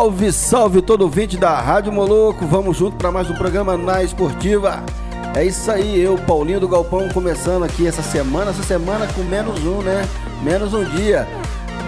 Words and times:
Salve, 0.00 0.32
salve 0.32 0.80
todo 0.80 1.02
ouvinte 1.02 1.36
da 1.36 1.60
Rádio 1.60 1.92
Moloco. 1.92 2.46
Vamos 2.46 2.78
junto 2.78 2.96
para 2.96 3.12
mais 3.12 3.28
um 3.28 3.34
programa 3.34 3.76
na 3.76 4.02
Esportiva. 4.02 4.82
É 5.36 5.44
isso 5.44 5.70
aí, 5.70 6.00
eu, 6.00 6.16
Paulinho 6.16 6.58
do 6.58 6.66
Galpão, 6.66 7.10
começando 7.10 7.64
aqui 7.64 7.86
essa 7.86 8.00
semana, 8.00 8.50
essa 8.50 8.62
semana 8.62 9.06
com 9.08 9.22
menos 9.24 9.62
um, 9.62 9.82
né? 9.82 10.08
Menos 10.42 10.72
um 10.72 10.82
dia. 10.84 11.28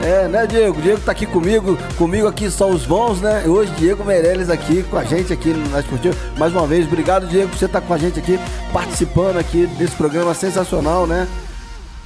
É, 0.02 0.28
né, 0.28 0.46
Diego? 0.46 0.78
Diego 0.82 1.00
tá 1.00 1.12
aqui 1.12 1.24
comigo, 1.24 1.78
comigo 1.96 2.28
aqui 2.28 2.50
só 2.50 2.68
os 2.68 2.84
bons, 2.84 3.22
né? 3.22 3.44
Hoje, 3.46 3.72
Diego 3.78 4.04
Meirelles 4.04 4.50
aqui 4.50 4.82
com 4.82 4.98
a 4.98 5.04
gente 5.04 5.32
aqui 5.32 5.54
na 5.70 5.80
Esportiva. 5.80 6.14
Mais 6.36 6.52
uma 6.52 6.66
vez, 6.66 6.86
obrigado, 6.86 7.26
Diego, 7.26 7.48
por 7.48 7.56
você 7.56 7.64
estar 7.64 7.80
com 7.80 7.94
a 7.94 7.98
gente 7.98 8.18
aqui, 8.18 8.38
participando 8.74 9.38
aqui 9.38 9.66
desse 9.78 9.96
programa 9.96 10.34
sensacional, 10.34 11.06
né? 11.06 11.26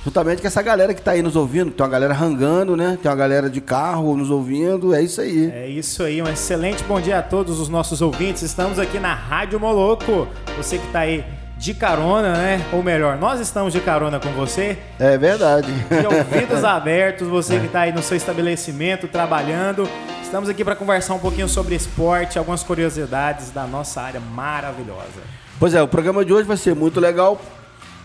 Juntamente 0.07 0.41
com 0.41 0.47
essa 0.47 0.62
galera 0.62 0.95
que 0.95 1.03
tá 1.03 1.11
aí 1.11 1.21
nos 1.21 1.35
ouvindo, 1.35 1.73
tem 1.73 1.85
uma 1.85 1.91
galera 1.91 2.15
rangando, 2.15 2.77
né? 2.77 2.97
Tem 3.03 3.11
uma 3.11 3.17
galera 3.17 3.51
de 3.51 3.61
carro 3.61 4.17
nos 4.17 4.31
ouvindo, 4.31 4.95
é 4.95 5.03
isso 5.03 5.21
aí. 5.21 5.51
É 5.53 5.67
isso 5.67 6.01
aí, 6.01 6.23
um 6.23 6.29
excelente 6.29 6.85
bom 6.85 7.01
dia 7.01 7.19
a 7.19 7.23
todos 7.25 7.59
os 7.59 7.69
nossos 7.69 8.01
ouvintes. 8.01 8.43
Estamos 8.43 8.79
aqui 8.79 9.01
na 9.01 9.13
Rádio 9.13 9.59
Moloco. 9.59 10.29
Você 10.57 10.79
que 10.79 10.87
tá 10.93 11.01
aí 11.01 11.25
de 11.59 11.75
carona, 11.75 12.35
né? 12.35 12.65
Ou 12.73 12.85
melhor, 12.85 13.19
nós 13.19 13.41
estamos 13.41 13.73
de 13.73 13.81
carona 13.81 14.21
com 14.21 14.29
você. 14.29 14.79
É 14.97 15.19
verdade. 15.19 15.73
De 15.73 16.07
ouvidos 16.07 16.63
abertos, 16.63 17.27
você 17.27 17.59
que 17.59 17.67
tá 17.67 17.81
aí 17.81 17.93
no 17.93 18.01
seu 18.01 18.17
estabelecimento 18.17 19.09
trabalhando. 19.09 19.89
Estamos 20.23 20.48
aqui 20.48 20.65
para 20.65 20.77
conversar 20.77 21.15
um 21.15 21.19
pouquinho 21.19 21.48
sobre 21.48 21.75
esporte, 21.75 22.39
algumas 22.39 22.63
curiosidades 22.63 23.51
da 23.51 23.67
nossa 23.67 24.03
área 24.03 24.20
maravilhosa. 24.20 25.20
Pois 25.59 25.75
é, 25.75 25.83
o 25.83 25.89
programa 25.89 26.25
de 26.25 26.33
hoje 26.33 26.47
vai 26.47 26.57
ser 26.57 26.77
muito 26.77 27.01
legal. 27.01 27.41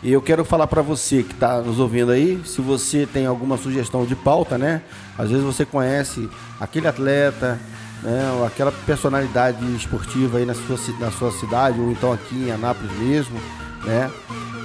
E 0.03 0.11
eu 0.11 0.21
quero 0.21 0.43
falar 0.43 0.65
para 0.65 0.81
você 0.81 1.21
que 1.21 1.33
está 1.33 1.61
nos 1.61 1.79
ouvindo 1.79 2.11
aí, 2.11 2.41
se 2.43 2.59
você 2.59 3.05
tem 3.05 3.27
alguma 3.27 3.55
sugestão 3.55 4.03
de 4.03 4.15
pauta, 4.15 4.57
né? 4.57 4.81
Às 5.15 5.29
vezes 5.29 5.45
você 5.45 5.63
conhece 5.63 6.27
aquele 6.59 6.87
atleta, 6.87 7.59
né? 8.01 8.23
Aquela 8.47 8.71
personalidade 8.71 9.63
esportiva 9.75 10.39
aí 10.39 10.45
na 10.45 10.55
sua, 10.55 10.77
na 10.99 11.11
sua 11.11 11.31
cidade, 11.31 11.79
ou 11.79 11.91
então 11.91 12.11
aqui 12.11 12.35
em 12.47 12.51
Anápolis 12.51 12.91
mesmo, 12.97 13.39
né? 13.85 14.09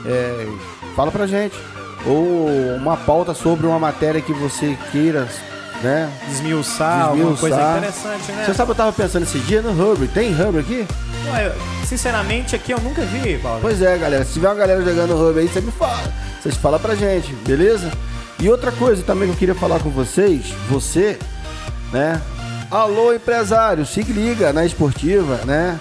É, 0.07 0.49
fala 0.95 1.11
pra 1.11 1.27
gente. 1.27 1.55
Ou 2.07 2.49
uma 2.77 2.97
pauta 2.97 3.35
sobre 3.35 3.67
uma 3.67 3.79
matéria 3.79 4.23
que 4.23 4.33
você 4.33 4.79
queira 4.91 5.29
né? 5.83 6.11
Desmiuçar, 6.29 7.09
alguma 7.09 7.37
coisa 7.37 7.57
interessante, 7.77 8.33
né? 8.33 8.45
Você 8.45 8.55
sabe, 8.55 8.71
eu 8.71 8.75
tava 8.75 8.93
pensando 8.93 9.23
esse 9.23 9.39
dia 9.41 9.63
no 9.63 9.71
Hubble. 9.71 10.09
Tem 10.09 10.33
Hubble 10.33 10.61
aqui? 10.61 10.87
Ué, 11.33 11.53
sinceramente, 11.85 12.55
aqui 12.55 12.73
eu 12.73 12.81
nunca 12.81 13.03
vi, 13.03 13.39
Paulo. 13.39 13.61
Pois 13.61 13.83
é, 13.83 13.97
galera. 13.99 14.25
Se 14.25 14.35
tiver 14.35 14.49
uma 14.49 14.55
galera 14.55 14.83
jogando 14.83 15.15
Hubble 15.15 15.41
aí, 15.43 15.49
você 15.49 15.61
me 15.61 15.73
fala. 15.73 16.13
Vocês 16.41 16.57
falam 16.57 16.79
pra 16.79 16.95
gente, 16.95 17.33
beleza? 17.47 17.91
E 18.39 18.49
outra 18.49 18.71
coisa 18.71 19.03
também 19.03 19.29
que 19.29 19.35
eu 19.35 19.39
queria 19.39 19.55
falar 19.55 19.81
com 19.81 19.91
vocês, 19.91 20.53
você, 20.69 21.19
né? 21.93 22.21
Alô, 22.71 23.13
empresário, 23.15 23.87
se 23.87 24.03
liga 24.03 24.53
na 24.53 24.65
esportiva, 24.65 25.41
né? 25.45 25.81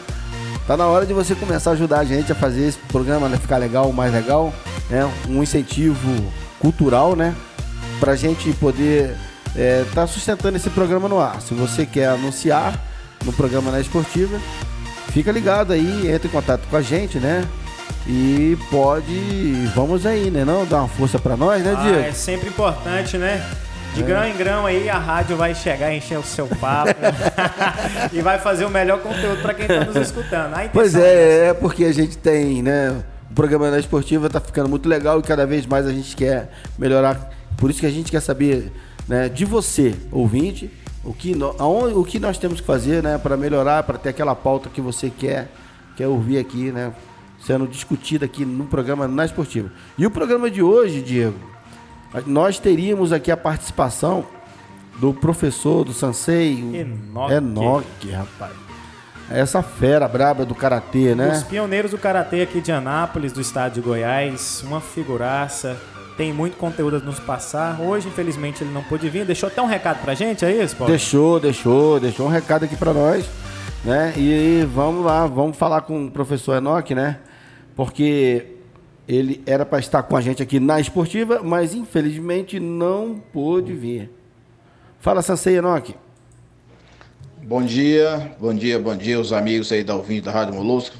Tá 0.67 0.75
na 0.75 0.87
hora 0.87 1.05
de 1.05 1.13
você 1.13 1.35
começar 1.35 1.71
a 1.71 1.73
ajudar 1.73 1.99
a 1.99 2.03
gente 2.03 2.31
a 2.31 2.35
fazer 2.35 2.67
esse 2.67 2.77
programa 2.87 3.29
né, 3.29 3.37
ficar 3.37 3.57
legal, 3.57 3.91
mais 3.91 4.11
legal, 4.11 4.53
né? 4.89 5.07
Um 5.27 5.43
incentivo 5.43 6.09
cultural, 6.59 7.15
né? 7.15 7.35
Pra 7.99 8.15
gente 8.15 8.51
poder 8.53 9.15
é, 9.57 9.85
tá 9.93 10.05
sustentando 10.05 10.57
esse 10.57 10.69
programa 10.69 11.07
no 11.07 11.19
ar. 11.19 11.41
Se 11.41 11.53
você 11.53 11.85
quer 11.85 12.09
anunciar 12.09 12.79
no 13.23 13.31
programa 13.33 13.71
na 13.71 13.79
esportiva, 13.79 14.37
fica 15.09 15.31
ligado 15.31 15.73
aí, 15.73 16.11
entre 16.11 16.27
em 16.27 16.31
contato 16.31 16.67
com 16.69 16.75
a 16.75 16.81
gente, 16.81 17.17
né? 17.17 17.45
E 18.07 18.57
pode, 18.69 19.67
vamos 19.73 20.05
aí, 20.05 20.29
né? 20.29 20.45
Não 20.45 20.65
dar 20.65 20.79
uma 20.79 20.87
força 20.87 21.17
para 21.17 21.35
nós, 21.35 21.63
né, 21.63 21.73
ah, 21.75 21.81
Diego? 21.81 21.99
É 21.99 22.11
sempre 22.11 22.49
importante, 22.49 23.17
né? 23.17 23.43
De 23.95 24.03
é. 24.03 24.05
grão 24.05 24.25
em 24.25 24.35
grão 24.35 24.65
aí 24.65 24.89
a 24.89 24.99
rádio 24.99 25.37
vai 25.37 25.55
chegar 25.55 25.93
encher 25.93 26.19
o 26.19 26.23
seu 26.23 26.47
papo 26.47 26.91
e 28.11 28.21
vai 28.21 28.37
fazer 28.37 28.65
o 28.65 28.69
melhor 28.69 28.99
conteúdo 28.99 29.41
para 29.41 29.53
quem 29.53 29.65
está 29.65 29.85
nos 29.85 29.95
escutando. 29.95 30.53
Pois 30.73 30.95
é, 30.95 31.45
é, 31.45 31.47
é 31.47 31.53
porque 31.53 31.85
a 31.85 31.93
gente 31.93 32.17
tem, 32.17 32.61
né? 32.61 33.03
O 33.31 33.33
programa 33.33 33.71
da 33.71 33.79
esportiva 33.79 34.29
tá 34.29 34.39
ficando 34.39 34.69
muito 34.69 34.87
legal 34.87 35.19
e 35.19 35.23
cada 35.23 35.47
vez 35.47 35.65
mais 35.65 35.87
a 35.87 35.91
gente 35.91 36.15
quer 36.15 36.49
melhorar. 36.77 37.31
Por 37.57 37.69
isso 37.69 37.79
que 37.79 37.85
a 37.85 37.91
gente 37.91 38.11
quer 38.11 38.19
saber 38.19 38.71
né, 39.07 39.29
de 39.29 39.45
você, 39.45 39.95
ouvinte, 40.11 40.71
o 41.03 41.13
que, 41.13 41.35
no, 41.35 41.55
aonde, 41.59 41.93
o 41.93 42.03
que 42.03 42.19
nós 42.19 42.37
temos 42.37 42.59
que 42.59 42.65
fazer 42.65 43.03
né, 43.03 43.17
para 43.17 43.37
melhorar, 43.37 43.83
para 43.83 43.97
ter 43.97 44.09
aquela 44.09 44.35
pauta 44.35 44.69
que 44.69 44.81
você 44.81 45.09
quer, 45.09 45.51
quer 45.95 46.07
ouvir 46.07 46.39
aqui, 46.39 46.71
né, 46.71 46.91
sendo 47.39 47.67
discutida 47.67 48.25
aqui 48.25 48.43
no 48.43 48.65
programa 48.65 49.07
Na 49.07 49.25
Esportiva. 49.25 49.71
E 49.97 50.05
o 50.05 50.11
programa 50.11 50.49
de 50.49 50.61
hoje, 50.61 51.01
Diego, 51.01 51.37
nós 52.25 52.57
teríamos 52.57 53.11
aqui 53.11 53.29
a 53.29 53.37
participação 53.37 54.25
do 54.99 55.13
professor, 55.13 55.83
do 55.83 55.93
Sansei, 55.93 56.57
Enoque, 56.73 57.33
Enoque 57.33 58.11
rapaz. 58.11 58.53
Essa 59.29 59.63
fera 59.63 60.07
braba 60.07 60.45
do 60.45 60.53
Karatê, 60.53 61.15
né? 61.15 61.31
Os 61.31 61.43
pioneiros 61.43 61.91
do 61.91 61.97
Karatê 61.97 62.41
aqui 62.41 62.61
de 62.61 62.71
Anápolis, 62.71 63.33
do 63.33 63.41
estado 63.41 63.73
de 63.73 63.81
Goiás, 63.81 64.63
uma 64.65 64.79
figuraça 64.79 65.75
tem 66.17 66.31
muito 66.31 66.57
conteúdo 66.57 66.97
a 66.97 66.99
nos 66.99 67.19
passar. 67.19 67.79
Hoje, 67.81 68.07
infelizmente, 68.07 68.63
ele 68.63 68.71
não 68.71 68.83
pôde 68.83 69.09
vir. 69.09 69.25
Deixou 69.25 69.47
até 69.47 69.61
um 69.61 69.65
recado 69.65 70.01
pra 70.01 70.13
gente, 70.13 70.45
é 70.45 70.63
isso, 70.63 70.75
Paulo? 70.75 70.91
Deixou, 70.91 71.39
deixou, 71.39 71.99
deixou 71.99 72.25
um 72.25 72.29
recado 72.29 72.65
aqui 72.65 72.75
pra 72.75 72.93
nós. 72.93 73.25
Né? 73.83 74.13
E 74.17 74.67
vamos 74.73 75.05
lá, 75.05 75.27
vamos 75.27 75.57
falar 75.57 75.81
com 75.81 76.05
o 76.05 76.11
professor 76.11 76.55
Enoque, 76.57 76.95
né? 76.95 77.19
Porque 77.75 78.47
ele 79.07 79.43
era 79.45 79.65
para 79.65 79.79
estar 79.79 80.01
com 80.03 80.17
a 80.17 80.21
gente 80.21 80.41
aqui 80.41 80.59
na 80.59 80.79
esportiva, 80.79 81.41
mas 81.43 81.75
infelizmente 81.75 82.59
não 82.59 83.21
pôde 83.31 83.73
vir. 83.73 84.09
Fala, 84.99 85.21
Sansei 85.21 85.57
Enoque. 85.57 85.95
Bom 87.43 87.61
dia, 87.61 88.35
bom 88.39 88.53
dia, 88.53 88.79
bom 88.79 88.95
dia, 88.95 89.19
os 89.19 89.31
amigos 89.31 89.71
aí 89.71 89.83
da 89.83 89.95
ouvinte 89.95 90.21
da 90.21 90.31
Rádio 90.31 90.55
Molusco. 90.55 90.95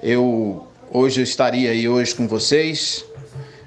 Eu 0.00 0.68
hoje 0.92 1.20
eu 1.20 1.24
estaria 1.24 1.70
aí 1.70 1.88
hoje 1.88 2.14
com 2.14 2.28
vocês 2.28 3.04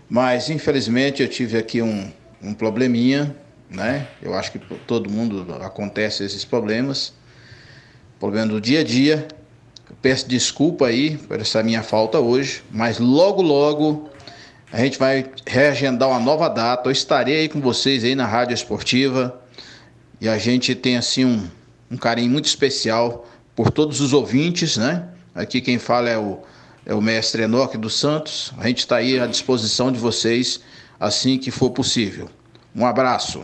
mas 0.10 0.50
infelizmente 0.50 1.22
eu 1.22 1.28
tive 1.28 1.58
aqui 1.58 1.82
um, 1.82 2.12
um 2.42 2.54
probleminha, 2.54 3.36
né? 3.70 4.08
Eu 4.22 4.34
acho 4.34 4.52
que 4.52 4.60
todo 4.60 5.10
mundo 5.10 5.46
acontece 5.62 6.24
esses 6.24 6.46
problemas. 6.46 7.14
Problema 8.20 8.48
do 8.48 8.62
dia 8.62 8.82
a 8.82 8.84
dia. 8.84 9.28
Peço 10.02 10.28
desculpa 10.28 10.88
aí 10.88 11.18
por 11.18 11.40
essa 11.40 11.62
minha 11.64 11.82
falta 11.82 12.20
hoje, 12.20 12.64
mas 12.72 13.00
logo 13.00 13.42
logo 13.42 14.10
a 14.72 14.80
gente 14.80 14.98
vai 14.98 15.30
reagendar 15.46 16.10
uma 16.10 16.20
nova 16.20 16.48
data. 16.48 16.90
Eu 16.90 16.92
estarei 16.92 17.42
aí 17.42 17.50
com 17.50 17.62
vocês 17.62 18.04
aí 18.04 18.16
na 18.16 18.26
Rádio 18.26 18.54
Esportiva 18.54 19.42
e 20.20 20.28
a 20.28 20.38
gente 20.38 20.76
tem 20.76 20.98
assim 20.98 21.26
um, 21.26 21.48
um 21.90 21.98
carinho 21.98 22.30
muito 22.30 22.46
especial 22.46 23.28
por 23.56 23.72
todos 23.72 24.02
os 24.02 24.14
ouvintes, 24.14 24.78
né? 24.78 25.08
Aqui 25.34 25.62
quem 25.62 25.80
fala 25.80 26.10
é 26.10 26.18
o 26.18 26.40
é 26.86 26.94
o 26.94 27.02
mestre 27.02 27.44
Enoque 27.44 27.78
dos 27.78 28.00
Santos. 28.00 28.54
A 28.58 28.68
gente 28.68 28.80
está 28.80 28.98
aí 28.98 29.20
à 29.20 29.26
disposição 29.26 29.92
de 29.92 30.00
vocês 30.00 30.62
assim 31.00 31.38
que 31.38 31.52
for 31.52 31.72
possível. 31.72 32.30
Um 32.76 32.86
abraço. 32.86 33.44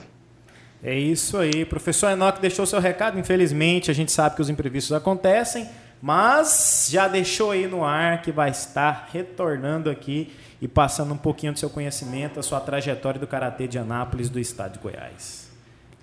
É 0.84 0.98
isso 0.98 1.38
aí. 1.38 1.66
Professor 1.66 2.10
Enoque 2.10 2.42
deixou 2.42 2.66
seu 2.66 2.80
recado. 2.80 3.20
Infelizmente, 3.20 3.90
a 3.90 3.94
gente 3.94 4.12
sabe 4.12 4.36
que 4.36 4.42
os 4.42 4.50
imprevistos 4.50 4.94
acontecem, 4.94 5.68
mas 6.02 6.88
já 6.90 7.08
deixou 7.08 7.52
aí 7.52 7.68
no 7.68 7.84
ar 7.84 8.22
que 8.22 8.32
vai 8.32 8.50
estar 8.50 9.10
retornando 9.12 9.90
aqui 9.90 10.32
e 10.62 10.68
passando 10.68 11.14
um 11.14 11.18
pouquinho 11.18 11.54
do 11.54 11.60
seu 11.60 11.70
conhecimento, 11.70 12.40
a 12.40 12.44
sua 12.44 12.60
trajetória 12.60 13.20
do 13.20 13.26
Karatê 13.26 13.68
de 13.68 13.80
Anápolis, 13.80 14.30
do 14.30 14.40
estado 14.40 14.74
de 14.74 14.80
Goiás. 14.80 15.50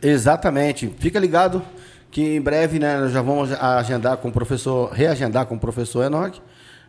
Exatamente. 0.02 0.92
Fica 0.98 1.18
ligado 1.18 1.62
que 2.10 2.36
em 2.36 2.40
breve, 2.40 2.78
né, 2.78 2.98
nós 2.98 3.12
já 3.12 3.22
vamos 3.22 3.52
agendar 3.52 4.16
com 4.16 4.28
o 4.28 4.32
professor, 4.32 4.90
reagendar 4.92 5.46
com 5.46 5.56
o 5.56 5.58
professor 5.58 6.04
Enoch, 6.04 6.40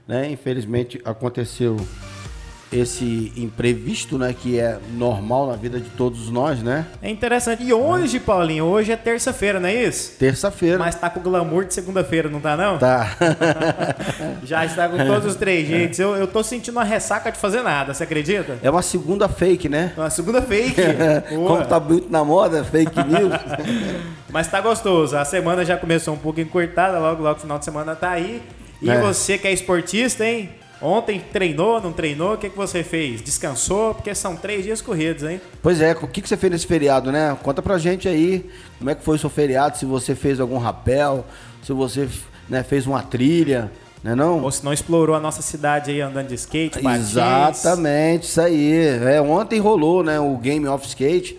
né? 0.09 0.27
Infelizmente 0.31 0.99
aconteceu 1.05 1.77
esse 2.71 3.31
imprevisto, 3.35 4.17
né, 4.17 4.33
que 4.37 4.59
é 4.59 4.77
normal 4.93 5.47
na 5.47 5.55
vida 5.55 5.79
de 5.79 5.89
todos 5.89 6.29
nós, 6.29 6.61
né? 6.61 6.85
É 7.01 7.09
interessante. 7.09 7.63
E 7.63 7.73
hoje, 7.73 8.19
Paulinho, 8.19 8.65
hoje 8.65 8.91
é 8.91 8.95
terça-feira, 8.95 9.59
não 9.59 9.67
é 9.67 9.73
isso? 9.73 10.17
Terça-feira. 10.19 10.77
Mas 10.77 10.93
tá 10.93 11.09
com 11.09 11.19
o 11.19 11.23
glamour 11.23 11.65
de 11.65 11.73
segunda-feira, 11.73 12.29
não 12.29 12.39
tá 12.39 12.55
não? 12.55 12.77
Tá. 12.77 13.17
Já 14.43 14.65
está 14.65 14.87
com 14.87 14.97
todos 14.97 15.25
os 15.25 15.35
três 15.35 15.67
jeitos. 15.67 15.97
Eu, 15.97 16.15
eu 16.15 16.27
tô 16.27 16.43
sentindo 16.43 16.75
uma 16.75 16.83
ressaca 16.83 17.31
de 17.31 17.39
fazer 17.39 17.63
nada, 17.63 17.93
você 17.93 18.03
acredita? 18.03 18.59
É 18.61 18.69
uma 18.69 18.83
segunda 18.83 19.27
fake, 19.27 19.67
né? 19.67 19.93
Uma 19.97 20.09
segunda 20.09 20.41
fake. 20.41 20.79
Como 21.29 21.65
tá 21.65 21.79
muito 21.79 22.11
na 22.11 22.23
moda, 22.23 22.63
fake 22.63 23.03
news. 23.03 23.33
Mas 24.29 24.47
tá 24.47 24.61
gostoso. 24.61 25.17
A 25.17 25.25
semana 25.25 25.65
já 25.65 25.75
começou 25.75 26.13
um 26.13 26.19
pouco 26.19 26.39
encurtada, 26.39 26.99
logo, 26.99 27.23
logo, 27.23 27.39
final 27.39 27.57
de 27.57 27.65
semana 27.65 27.95
tá 27.95 28.11
aí. 28.11 28.43
E 28.81 28.89
É. 28.89 28.99
você 28.99 29.37
que 29.37 29.47
é 29.47 29.51
esportista, 29.51 30.25
hein? 30.25 30.49
Ontem 30.81 31.21
treinou, 31.33 31.81
não 31.81 31.91
treinou? 31.91 32.35
O 32.35 32.37
que, 32.37 32.49
que 32.49 32.55
você 32.55 32.83
fez? 32.83 33.21
Descansou? 33.21 33.93
Porque 33.93 34.15
são 34.15 34.37
três 34.37 34.63
dias 34.63 34.81
corridos, 34.81 35.23
hein? 35.23 35.41
Pois 35.61 35.81
é, 35.81 35.91
o 35.91 36.07
que, 36.07 36.21
que 36.21 36.29
você 36.29 36.37
fez 36.37 36.51
nesse 36.51 36.65
feriado, 36.65 37.11
né? 37.11 37.37
Conta 37.43 37.61
pra 37.61 37.77
gente 37.77 38.07
aí 38.07 38.49
como 38.77 38.89
é 38.89 38.95
que 38.95 39.03
foi 39.03 39.17
o 39.17 39.19
seu 39.19 39.29
feriado, 39.29 39.77
se 39.77 39.85
você 39.85 40.15
fez 40.15 40.39
algum 40.39 40.57
rapel, 40.57 41.25
se 41.61 41.73
você 41.73 42.07
né, 42.47 42.63
fez 42.63 42.87
uma 42.87 43.03
trilha, 43.03 43.69
né 44.01 44.15
não? 44.15 44.41
Ou 44.41 44.49
se 44.51 44.63
não 44.63 44.71
explorou 44.71 45.13
a 45.17 45.19
nossa 45.19 45.41
cidade 45.41 45.91
aí 45.91 45.99
andando 45.99 46.27
de 46.27 46.35
skate, 46.35 46.79
patins. 46.81 47.09
Exatamente, 47.09 48.23
isso 48.23 48.39
aí. 48.39 48.71
É, 49.05 49.21
ontem 49.21 49.59
rolou 49.59 50.01
né, 50.01 50.17
o 50.17 50.37
Game 50.37 50.65
of 50.65 50.87
Skate, 50.87 51.37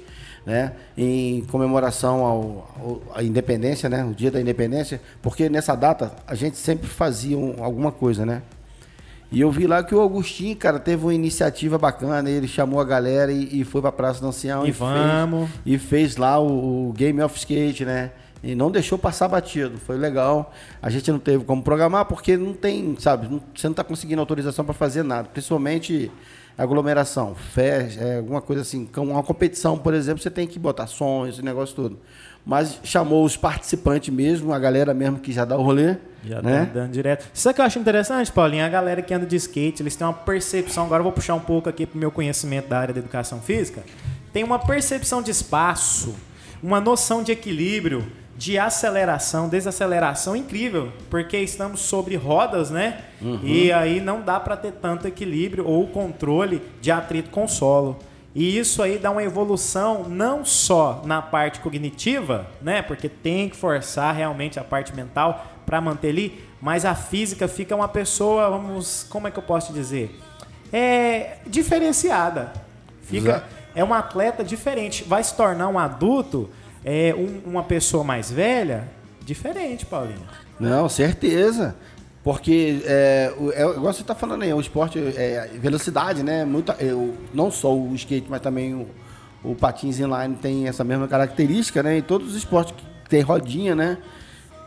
né? 0.50 0.72
Em 0.98 1.42
comemoração 1.50 2.24
ao, 2.24 2.72
ao- 2.78 3.02
à 3.14 3.22
independência, 3.22 3.88
né? 3.88 4.04
O 4.04 4.12
dia 4.14 4.30
da 4.30 4.40
independência, 4.40 5.00
porque 5.22 5.48
nessa 5.48 5.74
data 5.74 6.12
a 6.26 6.34
gente 6.34 6.56
sempre 6.56 6.86
fazia 6.88 7.38
um- 7.38 7.62
alguma 7.62 7.92
coisa, 7.92 8.26
né? 8.26 8.42
E 9.32 9.40
eu 9.40 9.50
vi 9.50 9.64
lá 9.66 9.82
que 9.84 9.94
o 9.94 10.00
Augustinho, 10.00 10.56
cara, 10.56 10.80
teve 10.80 11.04
uma 11.04 11.14
iniciativa 11.14 11.78
bacana. 11.78 12.28
Ele 12.28 12.48
chamou 12.48 12.80
a 12.80 12.84
galera 12.84 13.30
e, 13.30 13.60
e 13.60 13.64
foi 13.64 13.80
pra 13.80 13.92
Praça 13.92 14.20
do 14.20 14.26
Ancião. 14.26 14.62
E 14.66 14.72
fez- 14.72 14.78
vamos. 14.78 15.48
e 15.64 15.78
fez 15.78 16.16
lá 16.16 16.40
o, 16.40 16.88
o 16.88 16.92
Game 16.92 17.22
of 17.22 17.38
Skate, 17.38 17.84
né? 17.84 18.10
E 18.42 18.56
não 18.56 18.72
deixou 18.72 18.98
passar 18.98 19.28
batido. 19.28 19.78
Foi 19.86 19.96
legal. 19.96 20.52
A 20.82 20.90
gente 20.90 21.12
não 21.12 21.18
teve 21.20 21.44
como 21.44 21.62
programar 21.62 22.06
porque 22.06 22.36
não 22.36 22.52
tem, 22.54 22.96
sabe? 22.98 23.28
não- 23.30 23.40
você 23.54 23.68
não 23.68 23.72
está 23.72 23.84
conseguindo 23.84 24.20
autorização 24.20 24.64
para 24.64 24.74
fazer 24.74 25.04
nada. 25.04 25.28
Principalmente 25.32 26.10
aglomeração, 26.62 27.34
festa, 27.34 28.02
é, 28.02 28.18
alguma 28.18 28.42
coisa 28.42 28.62
assim. 28.62 28.88
Uma 28.96 29.22
competição, 29.22 29.78
por 29.78 29.94
exemplo, 29.94 30.22
você 30.22 30.30
tem 30.30 30.46
que 30.46 30.58
botar 30.58 30.86
som, 30.86 31.26
esse 31.26 31.42
negócio 31.42 31.74
todo. 31.74 31.98
Mas 32.44 32.78
chamou 32.82 33.24
os 33.24 33.36
participantes 33.36 34.12
mesmo, 34.12 34.52
a 34.52 34.58
galera 34.58 34.92
mesmo 34.92 35.18
que 35.18 35.32
já 35.32 35.44
dá 35.44 35.56
o 35.56 35.62
rolê. 35.62 35.96
Já 36.24 36.42
né? 36.42 36.66
tá 36.66 36.80
dando 36.80 36.92
direto. 36.92 37.26
Isso 37.32 37.52
que 37.54 37.60
eu 37.60 37.64
acho 37.64 37.78
interessante, 37.78 38.30
Paulinho, 38.30 38.64
a 38.64 38.68
galera 38.68 39.00
que 39.00 39.12
anda 39.14 39.24
de 39.24 39.36
skate, 39.36 39.82
eles 39.82 39.96
têm 39.96 40.06
uma 40.06 40.12
percepção, 40.12 40.84
agora 40.84 41.00
eu 41.00 41.04
vou 41.04 41.12
puxar 41.12 41.34
um 41.34 41.40
pouco 41.40 41.68
aqui 41.68 41.86
pro 41.86 41.98
meu 41.98 42.10
conhecimento 42.10 42.68
da 42.68 42.78
área 42.78 42.92
da 42.92 43.00
educação 43.00 43.40
física, 43.40 43.82
tem 44.32 44.44
uma 44.44 44.58
percepção 44.58 45.22
de 45.22 45.30
espaço, 45.30 46.14
uma 46.62 46.78
noção 46.78 47.22
de 47.22 47.32
equilíbrio, 47.32 48.06
de 48.40 48.58
aceleração, 48.58 49.50
desaceleração 49.50 50.34
incrível, 50.34 50.90
porque 51.10 51.36
estamos 51.36 51.80
sobre 51.80 52.16
rodas, 52.16 52.70
né? 52.70 53.02
E 53.44 53.70
aí 53.70 54.00
não 54.00 54.22
dá 54.22 54.40
para 54.40 54.56
ter 54.56 54.72
tanto 54.72 55.06
equilíbrio 55.06 55.66
ou 55.68 55.86
controle 55.88 56.62
de 56.80 56.90
atrito 56.90 57.28
com 57.28 57.44
o 57.44 57.48
solo. 57.48 57.98
E 58.34 58.58
isso 58.58 58.82
aí 58.82 58.96
dá 58.96 59.10
uma 59.10 59.22
evolução 59.22 60.08
não 60.08 60.42
só 60.42 61.02
na 61.04 61.20
parte 61.20 61.60
cognitiva, 61.60 62.46
né? 62.62 62.80
Porque 62.80 63.10
tem 63.10 63.50
que 63.50 63.56
forçar 63.56 64.14
realmente 64.14 64.58
a 64.58 64.64
parte 64.64 64.96
mental 64.96 65.46
para 65.66 65.78
manter 65.78 66.08
ali, 66.08 66.42
mas 66.62 66.86
a 66.86 66.94
física 66.94 67.46
fica 67.46 67.76
uma 67.76 67.88
pessoa, 67.88 68.48
vamos, 68.48 69.06
como 69.10 69.28
é 69.28 69.30
que 69.30 69.38
eu 69.38 69.42
posso 69.42 69.70
dizer? 69.70 70.18
É 70.72 71.40
diferenciada. 71.46 72.54
Fica 73.02 73.28
Exato. 73.28 73.46
é 73.74 73.84
um 73.84 73.92
atleta 73.92 74.42
diferente, 74.42 75.04
vai 75.04 75.22
se 75.22 75.36
tornar 75.36 75.68
um 75.68 75.78
adulto, 75.78 76.48
é 76.84 77.14
um- 77.16 77.50
uma 77.50 77.62
pessoa 77.62 78.02
mais 78.04 78.30
velha, 78.30 78.88
diferente, 79.24 79.84
Paulinho. 79.86 80.20
Não, 80.58 80.88
certeza. 80.88 81.74
Porque, 82.22 82.82
é, 82.84 83.32
o- 83.38 83.50
é, 83.52 83.62
igual 83.62 83.92
você 83.92 84.02
está 84.02 84.14
falando 84.14 84.42
aí, 84.42 84.52
o 84.52 84.60
esporte 84.60 84.98
é 84.98 85.48
velocidade, 85.54 86.22
né? 86.22 86.44
Muita, 86.44 86.72
é, 86.78 86.92
o- 86.92 87.14
não 87.32 87.50
só 87.50 87.74
o 87.74 87.94
skate, 87.94 88.26
mas 88.28 88.40
também 88.42 88.74
o, 88.74 88.86
o 89.42 89.54
patins 89.54 89.98
inline 89.98 90.36
tem 90.36 90.68
essa 90.68 90.84
mesma 90.84 91.08
característica, 91.08 91.82
né? 91.82 91.96
E 91.98 92.02
todos 92.02 92.28
os 92.30 92.34
esportes 92.36 92.74
que 92.76 93.08
tem 93.08 93.22
rodinha, 93.22 93.74
né? 93.74 93.96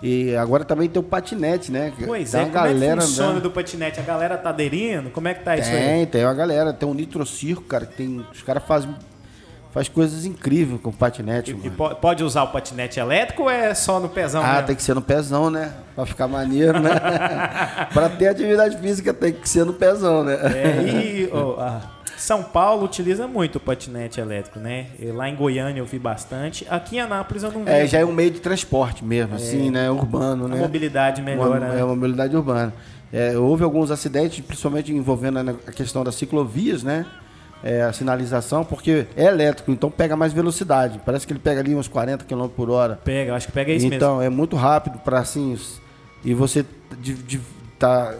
E 0.01 0.35
agora 0.35 0.65
também 0.65 0.89
tem 0.89 0.99
o 0.99 1.03
patinete, 1.03 1.71
né? 1.71 1.93
Pois 2.05 2.31
Tem 2.31 2.41
é, 2.41 2.45
como 2.45 2.57
é 2.57 2.61
que 2.67 2.73
galera 2.73 3.01
funciona 3.01 3.29
andando. 3.29 3.43
do 3.43 3.51
patinete? 3.51 3.99
A 3.99 4.03
galera 4.03 4.35
tá 4.37 4.49
aderindo? 4.49 5.09
Como 5.11 5.27
é 5.29 5.33
que 5.33 5.43
tá 5.43 5.55
isso 5.55 5.69
aí? 5.69 5.77
Tem, 5.77 6.05
tem 6.07 6.23
uma 6.25 6.33
galera. 6.33 6.73
Tem 6.73 6.89
um 6.89 6.93
nitrocirco, 6.93 7.61
cara, 7.61 7.85
que 7.85 7.95
tem. 7.95 8.25
Os 8.33 8.41
caras 8.41 8.63
fazem 8.63 8.93
faz 9.73 9.89
coisas 9.89 10.23
incríveis 10.23 10.79
com 10.79 10.91
o 10.91 10.93
patinete, 10.93 11.51
E 11.51 11.55
mano. 11.55 11.71
po- 11.71 11.95
pode 11.95 12.23
usar 12.23 12.43
o 12.43 12.47
patinete 12.49 12.99
elétrico 12.99 13.43
ou 13.43 13.49
é 13.49 13.73
só 13.73 13.99
no 13.99 14.07
pezão? 14.07 14.43
Ah, 14.43 14.53
mesmo? 14.53 14.67
tem 14.67 14.75
que 14.75 14.83
ser 14.83 14.93
no 14.93 15.01
pezão, 15.01 15.49
né? 15.49 15.73
Pra 15.95 16.05
ficar 16.05 16.27
maneiro, 16.27 16.79
né? 16.79 16.91
pra 17.93 18.07
ter 18.09 18.27
atividade 18.27 18.77
física 18.77 19.13
tem 19.13 19.33
que 19.33 19.49
ser 19.49 19.65
no 19.65 19.73
pezão, 19.73 20.23
né? 20.23 20.33
É, 20.35 20.81
e 20.83 21.29
ó, 21.33 21.59
a 21.59 21.81
São 22.17 22.43
Paulo 22.43 22.85
utiliza 22.85 23.27
muito 23.27 23.55
o 23.55 23.59
patinete 23.59 24.21
elétrico, 24.21 24.59
né? 24.59 24.87
E 24.99 25.07
Lá 25.07 25.27
em 25.27 25.35
Goiânia 25.35 25.79
eu 25.81 25.85
vi 25.85 25.97
bastante. 25.97 26.65
Aqui 26.69 26.97
em 26.97 26.99
Anápolis 26.99 27.41
eu 27.41 27.51
não 27.51 27.63
vi. 27.65 27.71
É, 27.71 27.87
já 27.87 27.97
é 27.99 28.05
um 28.05 28.13
meio 28.13 28.29
de 28.29 28.39
transporte 28.39 29.03
mesmo, 29.03 29.35
assim, 29.35 29.71
né? 29.71 29.89
Urbano, 29.89 30.47
né? 30.47 30.55
mobilidade 30.57 31.19
melhora. 31.21 31.49
Uma, 31.49 31.59
né? 31.59 31.79
é 31.79 31.83
uma 31.83 31.95
mobilidade 31.95 32.35
urbana. 32.37 32.71
É, 33.11 33.37
houve 33.37 33.63
alguns 33.63 33.89
acidentes, 33.91 34.39
principalmente 34.45 34.91
envolvendo 34.93 35.37
a 35.67 35.71
questão 35.71 36.03
das 36.03 36.15
ciclovias, 36.15 36.81
né? 36.83 37.05
É, 37.63 37.81
a 37.83 37.93
sinalização, 37.93 38.65
porque 38.65 39.05
é 39.15 39.23
elétrico, 39.23 39.71
então 39.71 39.89
pega 39.89 40.17
mais 40.17 40.33
velocidade. 40.33 40.99
Parece 41.05 41.25
que 41.25 41.31
ele 41.31 41.39
pega 41.39 41.61
ali 41.61 41.73
uns 41.73 41.87
40 41.87 42.25
km 42.25 42.47
por 42.49 42.69
hora. 42.69 42.99
Pega, 43.05 43.33
acho 43.35 43.47
que 43.47 43.53
pega 43.53 43.71
isso 43.71 43.85
mesmo. 43.85 43.95
então, 43.95 44.21
é 44.21 44.29
muito 44.29 44.55
rápido 44.57 44.99
para 44.99 45.19
assim. 45.19 45.57
E 46.25 46.33
você 46.33 46.65
di- 46.99 47.13
di- 47.13 47.41
tá 47.79 48.13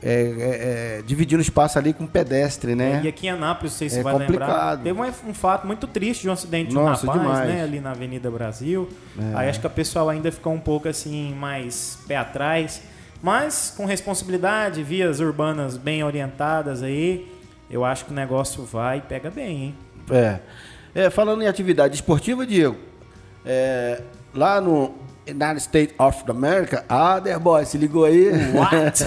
é, 0.00 0.12
é, 0.12 0.98
é, 0.98 1.02
dividindo 1.04 1.40
espaço 1.42 1.76
ali 1.78 1.92
com 1.92 2.06
pedestre, 2.06 2.74
né? 2.76 3.00
E 3.02 3.08
aqui 3.08 3.26
em 3.26 3.30
Anápolis, 3.30 3.72
não 3.72 3.78
sei 3.78 3.88
se 3.90 3.98
É 3.98 4.02
vai 4.02 4.12
lembrar, 4.12 4.26
complicado. 4.46 4.82
teve 4.84 5.00
um, 5.00 5.30
um 5.30 5.34
fato 5.34 5.66
muito 5.66 5.86
triste 5.88 6.22
de 6.22 6.28
um 6.28 6.32
acidente 6.32 6.68
de 6.68 6.74
Nossa, 6.74 7.04
um 7.04 7.10
rapaz, 7.10 7.26
demais. 7.26 7.50
É. 7.50 7.52
né? 7.54 7.62
Ali 7.64 7.80
na 7.80 7.90
Avenida 7.90 8.30
Brasil. 8.30 8.88
Aí 9.34 9.48
acho 9.48 9.58
que 9.60 9.66
o 9.66 9.70
pessoal 9.70 10.08
ainda 10.08 10.30
ficou 10.30 10.52
um 10.52 10.60
pouco 10.60 10.88
assim, 10.88 11.34
mais 11.34 11.98
pé 12.06 12.16
atrás. 12.16 12.80
Mas 13.22 13.72
com 13.76 13.86
responsabilidade, 13.86 14.82
vias 14.84 15.18
urbanas 15.18 15.76
bem 15.76 16.04
orientadas 16.04 16.82
aí, 16.82 17.26
eu 17.74 17.84
acho 17.84 18.04
que 18.04 18.12
o 18.12 18.14
negócio 18.14 18.64
vai 18.64 18.98
e 18.98 19.00
pega 19.00 19.30
bem, 19.32 19.64
hein? 19.64 19.74
É. 20.08 20.38
É, 20.94 21.10
falando 21.10 21.42
em 21.42 21.48
atividade 21.48 21.96
esportiva, 21.96 22.46
Diego, 22.46 22.76
é, 23.44 24.00
lá 24.32 24.60
no 24.60 24.94
United 25.26 25.60
States 25.60 25.94
of 25.98 26.22
America, 26.28 26.84
ah, 26.88 27.20
The 27.20 27.36
Boy, 27.36 27.66
se 27.66 27.76
ligou 27.76 28.04
aí? 28.04 28.30
What? 28.54 29.04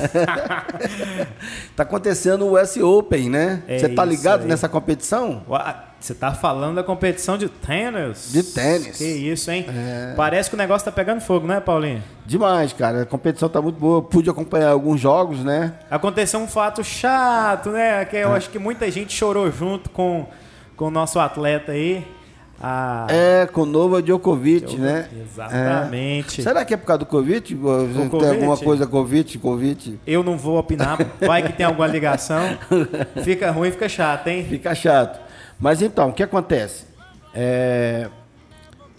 tá 1.77 1.83
acontecendo 1.83 2.45
o 2.45 2.61
US 2.61 2.75
Open, 2.75 3.29
né? 3.29 3.63
É 3.69 3.79
Você 3.79 3.87
tá 3.87 4.03
isso 4.03 4.11
ligado 4.11 4.41
aí. 4.41 4.47
nessa 4.49 4.67
competição? 4.67 5.43
What? 5.47 5.86
Você 5.99 6.13
tá 6.13 6.31
falando 6.31 6.75
da 6.75 6.83
competição 6.83 7.37
de 7.37 7.49
tênis? 7.49 8.31
De 8.31 8.43
tênis. 8.43 8.97
Que 8.97 9.03
isso, 9.03 9.49
hein? 9.49 9.65
É. 9.67 10.13
Parece 10.15 10.47
que 10.49 10.55
o 10.55 10.57
negócio 10.57 10.85
tá 10.85 10.91
pegando 10.91 11.21
fogo, 11.21 11.47
né, 11.47 11.59
Paulinho? 11.59 12.03
Demais, 12.25 12.71
cara. 12.71 13.01
A 13.01 13.05
competição 13.05 13.49
tá 13.49 13.61
muito 13.61 13.79
boa. 13.79 14.01
Pude 14.01 14.29
acompanhar 14.29 14.69
alguns 14.69 15.01
jogos, 15.01 15.43
né? 15.43 15.73
Aconteceu 15.89 16.39
um 16.39 16.47
fato 16.47 16.83
chato, 16.83 17.71
né? 17.71 18.05
Que 18.05 18.17
É. 18.17 18.23
eu 18.25 18.33
acho 18.33 18.49
que 18.49 18.59
muita 18.59 18.89
gente 18.91 19.11
chorou 19.13 19.51
junto 19.51 19.89
com, 19.89 20.27
com 20.75 20.85
o 20.85 20.91
nosso 20.91 21.19
atleta 21.19 21.71
aí. 21.71 22.05
A... 22.61 23.05
É, 23.09 23.45
com 23.45 23.61
o 23.61 23.65
Nova 23.65 24.01
Djokovic, 24.01 24.77
né? 24.77 25.07
Exatamente. 25.21 26.41
É. 26.41 26.43
Será 26.43 26.65
que 26.65 26.73
é 26.73 26.77
por 26.77 26.85
causa 26.87 26.99
do 26.99 27.05
Covid? 27.05 27.55
Tem 27.55 28.09
Covid? 28.09 28.31
alguma 28.31 28.57
coisa 28.57 28.87
Covid, 28.87 29.37
Covid? 29.37 29.99
Eu 30.07 30.23
não 30.23 30.37
vou 30.37 30.57
opinar, 30.57 30.97
vai 31.21 31.43
que 31.43 31.53
tem 31.53 31.65
alguma 31.65 31.87
ligação. 31.87 32.57
Fica 33.23 33.51
ruim, 33.51 33.71
fica 33.71 33.87
chato, 33.87 34.27
hein? 34.27 34.45
Fica 34.49 34.73
chato. 34.73 35.26
Mas 35.59 35.81
então, 35.81 36.09
o 36.09 36.13
que 36.13 36.21
acontece? 36.21 36.85
É, 37.33 38.09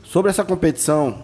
sobre 0.03 0.31
essa 0.31 0.45
competição 0.45 1.23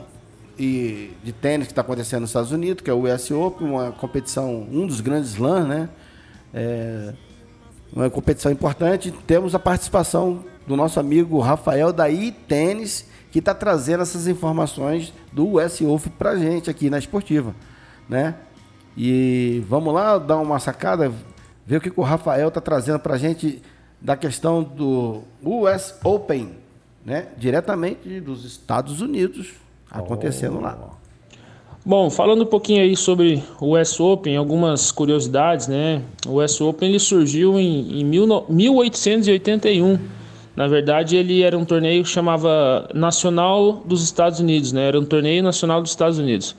e 0.59 1.13
de 1.25 1.33
tênis 1.33 1.67
que 1.67 1.73
está 1.73 1.83
acontecendo 1.83 2.21
nos 2.21 2.31
Estados 2.31 2.53
Unidos, 2.53 2.83
que 2.83 2.91
é 2.91 2.93
o 2.93 3.13
US 3.13 3.31
Open, 3.31 3.69
uma 3.69 3.93
competição, 3.93 4.67
um 4.71 4.87
dos 4.87 5.01
grandes 5.01 5.31
slams, 5.31 5.67
né? 5.67 5.89
É, 6.53 7.13
uma 7.93 8.09
competição 8.11 8.53
importante. 8.53 9.13
Temos 9.27 9.55
a 9.55 9.59
participação 9.59 10.45
do 10.67 10.77
nosso 10.77 11.01
amigo 11.01 11.39
Rafael 11.41 11.93
da 11.93 12.09
iTênis, 12.09 13.07
que 13.31 13.41
está 13.41 13.53
trazendo 13.53 14.03
essas 14.03 14.29
informações 14.29 15.13
do 15.33 15.57
US 15.57 15.81
Open 15.81 16.13
para 16.17 16.37
gente 16.37 16.71
aqui 16.71 16.89
na 16.89 16.99
Esportiva, 16.99 17.55
né? 18.09 18.37
E 18.97 19.65
vamos 19.69 19.93
lá 19.93 20.19
dar 20.19 20.39
uma 20.39 20.61
sacada, 20.61 21.13
ver 21.67 21.79
o 21.79 21.81
que, 21.81 21.91
que 21.91 21.99
o 21.99 22.05
Rafael 22.05 22.47
está 22.49 22.61
trazendo 22.61 23.01
para 23.01 23.19
gente 23.19 23.61
da 24.05 24.17
questão 24.17 24.63
do 24.63 25.23
US 25.43 25.99
Open 26.05 26.63
né? 27.05 27.27
Diretamente 27.37 28.21
dos 28.21 28.45
Estados 28.45 29.01
Unidos, 29.01 29.51
acontecendo 29.91 30.57
oh. 30.59 30.63
lá. 30.63 30.79
Bom, 31.85 32.09
falando 32.09 32.45
um 32.45 32.47
pouquinho 32.47 32.81
aí 32.81 32.97
sobre 32.97 33.43
o 33.61 33.79
US 33.79 34.01
Open, 34.01 34.37
algumas 34.37 34.91
curiosidades, 34.91 35.69
né? 35.69 36.01
O 36.27 36.43
US 36.43 36.59
Open 36.63 36.89
ele 36.89 36.99
surgiu 36.99 37.59
em, 37.61 38.01
em 38.01 38.05
mil, 38.05 38.27
1881. 38.49 39.99
Na 40.57 40.67
verdade, 40.67 41.17
ele 41.17 41.43
era 41.43 41.59
um 41.59 41.65
torneio 41.65 42.03
que 42.03 42.09
chamava 42.09 42.89
Nacional 42.95 43.83
dos 43.85 44.03
Estados 44.03 44.41
Unidos, 44.41 44.73
né? 44.73 44.89
Era 44.89 44.99
um 44.99 45.05
torneio 45.05 45.43
nacional 45.43 45.83
dos 45.83 45.91
Estados 45.91 46.19
Unidos. 46.19 46.57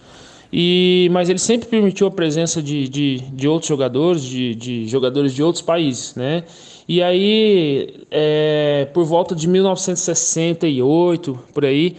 E, 0.54 1.10
mas 1.12 1.28
ele 1.28 1.40
sempre 1.40 1.68
permitiu 1.68 2.06
a 2.06 2.12
presença 2.12 2.62
de, 2.62 2.88
de, 2.88 3.18
de 3.18 3.48
outros 3.48 3.68
jogadores, 3.68 4.22
de, 4.22 4.54
de 4.54 4.88
jogadores 4.88 5.34
de 5.34 5.42
outros 5.42 5.64
países, 5.64 6.14
né? 6.14 6.44
E 6.88 7.02
aí, 7.02 8.06
é, 8.12 8.88
por 8.94 9.06
volta 9.06 9.34
de 9.36 9.48
1968, 9.48 11.40
por 11.54 11.66
aí, 11.66 11.98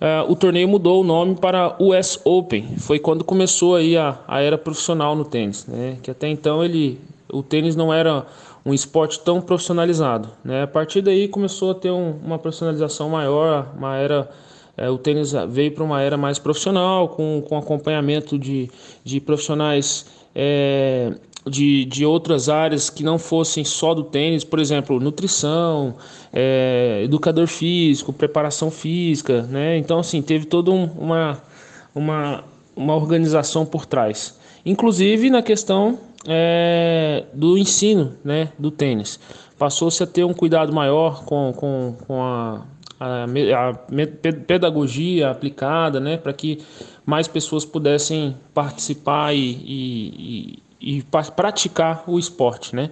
uh, 0.00 0.30
o 0.30 0.36
torneio 0.36 0.68
mudou 0.68 1.00
o 1.00 1.04
nome 1.04 1.34
para 1.34 1.74
US 1.78 2.20
Open. 2.24 2.76
Foi 2.78 2.98
quando 2.98 3.24
começou 3.24 3.76
aí 3.76 3.96
a, 3.96 4.18
a 4.28 4.42
era 4.42 4.58
profissional 4.58 5.16
no 5.16 5.24
tênis, 5.24 5.66
né? 5.66 5.96
Que 6.02 6.10
até 6.10 6.28
então 6.28 6.62
ele, 6.62 7.00
o 7.32 7.42
tênis 7.42 7.74
não 7.74 7.92
era 7.92 8.26
um 8.66 8.74
esporte 8.74 9.18
tão 9.20 9.40
profissionalizado, 9.40 10.28
né? 10.44 10.64
A 10.64 10.66
partir 10.66 11.00
daí 11.00 11.26
começou 11.26 11.70
a 11.70 11.74
ter 11.74 11.90
um, 11.90 12.16
uma 12.22 12.38
profissionalização 12.38 13.08
maior, 13.08 13.72
uma 13.78 13.96
era 13.96 14.28
é, 14.76 14.88
o 14.90 14.98
tênis 14.98 15.32
veio 15.48 15.72
para 15.72 15.82
uma 15.82 16.00
era 16.02 16.16
mais 16.16 16.38
profissional, 16.38 17.08
com, 17.08 17.42
com 17.48 17.58
acompanhamento 17.58 18.38
de, 18.38 18.70
de 19.02 19.20
profissionais 19.20 20.06
é, 20.34 21.14
de, 21.48 21.84
de 21.84 22.04
outras 22.04 22.48
áreas 22.48 22.90
que 22.90 23.02
não 23.02 23.18
fossem 23.18 23.64
só 23.64 23.94
do 23.94 24.04
tênis, 24.04 24.44
por 24.44 24.58
exemplo, 24.58 25.00
nutrição, 25.00 25.96
é, 26.32 27.02
educador 27.04 27.46
físico, 27.46 28.12
preparação 28.12 28.70
física, 28.70 29.42
né? 29.42 29.76
Então, 29.76 29.98
assim, 29.98 30.22
teve 30.22 30.46
toda 30.46 30.70
um, 30.70 30.84
uma, 30.98 31.42
uma, 31.94 32.44
uma 32.76 32.94
organização 32.94 33.66
por 33.66 33.86
trás. 33.86 34.38
Inclusive 34.64 35.30
na 35.30 35.42
questão 35.42 35.98
é, 36.26 37.24
do 37.32 37.56
ensino 37.56 38.14
né, 38.24 38.52
do 38.58 38.70
tênis. 38.70 39.18
Passou-se 39.58 40.02
a 40.02 40.06
ter 40.06 40.24
um 40.24 40.34
cuidado 40.34 40.72
maior 40.72 41.24
com, 41.24 41.52
com, 41.56 41.96
com 42.06 42.22
a, 42.22 42.64
a, 43.00 43.24
a 43.24 43.74
pedagogia 44.46 45.30
aplicada, 45.30 45.98
né, 45.98 46.16
para 46.16 46.32
que 46.32 46.58
mais 47.04 47.26
pessoas 47.26 47.64
pudessem 47.64 48.36
participar 48.52 49.34
e, 49.34 49.38
e, 49.38 50.62
e 50.80 51.02
praticar 51.34 52.04
o 52.06 52.18
esporte, 52.18 52.74
né? 52.74 52.90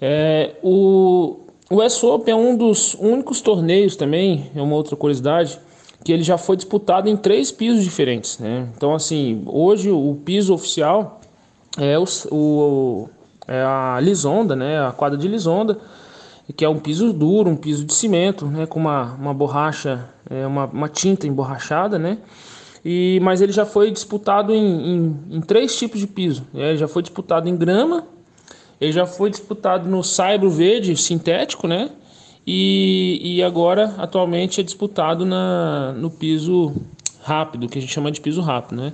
É, 0.00 0.56
o, 0.62 1.40
o 1.70 1.82
US 1.82 2.02
Open 2.02 2.32
é 2.32 2.36
um 2.36 2.56
dos 2.56 2.94
únicos 2.94 3.40
torneios 3.40 3.96
também, 3.96 4.50
é 4.54 4.62
uma 4.62 4.74
outra 4.74 4.96
curiosidade, 4.96 5.58
que 6.02 6.12
ele 6.12 6.22
já 6.22 6.38
foi 6.38 6.56
disputado 6.56 7.08
em 7.08 7.16
três 7.16 7.52
pisos 7.52 7.84
diferentes, 7.84 8.38
né? 8.38 8.68
Então, 8.76 8.94
assim, 8.94 9.42
hoje 9.46 9.90
o 9.90 10.18
piso 10.24 10.54
oficial 10.54 11.20
é, 11.78 11.98
o, 11.98 12.04
o 12.30 13.10
é 13.46 13.62
a 13.62 13.98
Lisonda, 14.00 14.56
né? 14.56 14.80
A 14.80 14.92
quadra 14.92 15.18
de 15.18 15.28
Lisonda, 15.28 15.78
que 16.56 16.64
é 16.64 16.68
um 16.68 16.78
piso 16.78 17.12
duro, 17.12 17.50
um 17.50 17.56
piso 17.56 17.84
de 17.84 17.92
cimento, 17.92 18.46
né? 18.46 18.64
Com 18.64 18.80
uma, 18.80 19.14
uma 19.14 19.34
borracha, 19.34 20.08
é, 20.28 20.46
uma, 20.46 20.66
uma 20.66 20.88
tinta 20.88 21.26
emborrachada, 21.26 21.98
né? 21.98 22.18
E, 22.84 23.20
mas 23.22 23.40
ele 23.40 23.52
já 23.52 23.66
foi 23.66 23.90
disputado 23.90 24.54
em, 24.54 24.96
em, 24.96 25.16
em 25.30 25.40
três 25.40 25.76
tipos 25.76 26.00
de 26.00 26.06
piso. 26.06 26.46
Ele 26.54 26.76
já 26.76 26.88
foi 26.88 27.02
disputado 27.02 27.48
em 27.48 27.56
grama, 27.56 28.06
ele 28.80 28.92
já 28.92 29.06
foi 29.06 29.30
disputado 29.30 29.88
no 29.88 30.02
saibro 30.02 30.50
verde 30.50 30.96
sintético, 30.96 31.68
né? 31.68 31.90
E, 32.46 33.20
e 33.22 33.42
agora, 33.42 33.94
atualmente, 33.98 34.60
é 34.60 34.64
disputado 34.64 35.26
na, 35.26 35.92
no 35.92 36.10
piso 36.10 36.74
rápido, 37.22 37.68
que 37.68 37.78
a 37.78 37.80
gente 37.80 37.92
chama 37.92 38.10
de 38.10 38.20
piso 38.20 38.40
rápido, 38.40 38.80
né? 38.80 38.92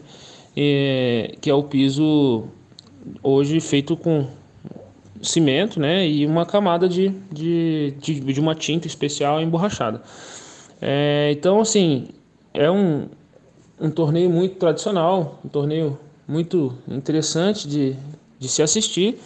É, 0.56 1.36
que 1.40 1.48
é 1.48 1.54
o 1.54 1.62
piso 1.62 2.44
hoje 3.22 3.60
feito 3.60 3.96
com 3.96 4.26
cimento, 5.22 5.78
né? 5.78 6.08
E 6.08 6.26
uma 6.26 6.44
camada 6.44 6.88
de, 6.88 7.10
de, 7.30 7.94
de, 7.98 8.20
de 8.20 8.40
uma 8.40 8.54
tinta 8.54 8.86
especial 8.86 9.40
emborrachada. 9.40 10.02
É, 10.82 11.30
então, 11.32 11.60
assim, 11.60 12.08
é 12.52 12.70
um, 12.70 13.06
um 13.80 13.90
torneio 13.90 14.30
muito 14.30 14.56
tradicional, 14.56 15.38
um 15.44 15.48
torneio 15.48 15.98
muito 16.26 16.74
interessante 16.88 17.68
de, 17.68 17.96
de 18.38 18.48
se 18.48 18.62
assistir 18.62 19.18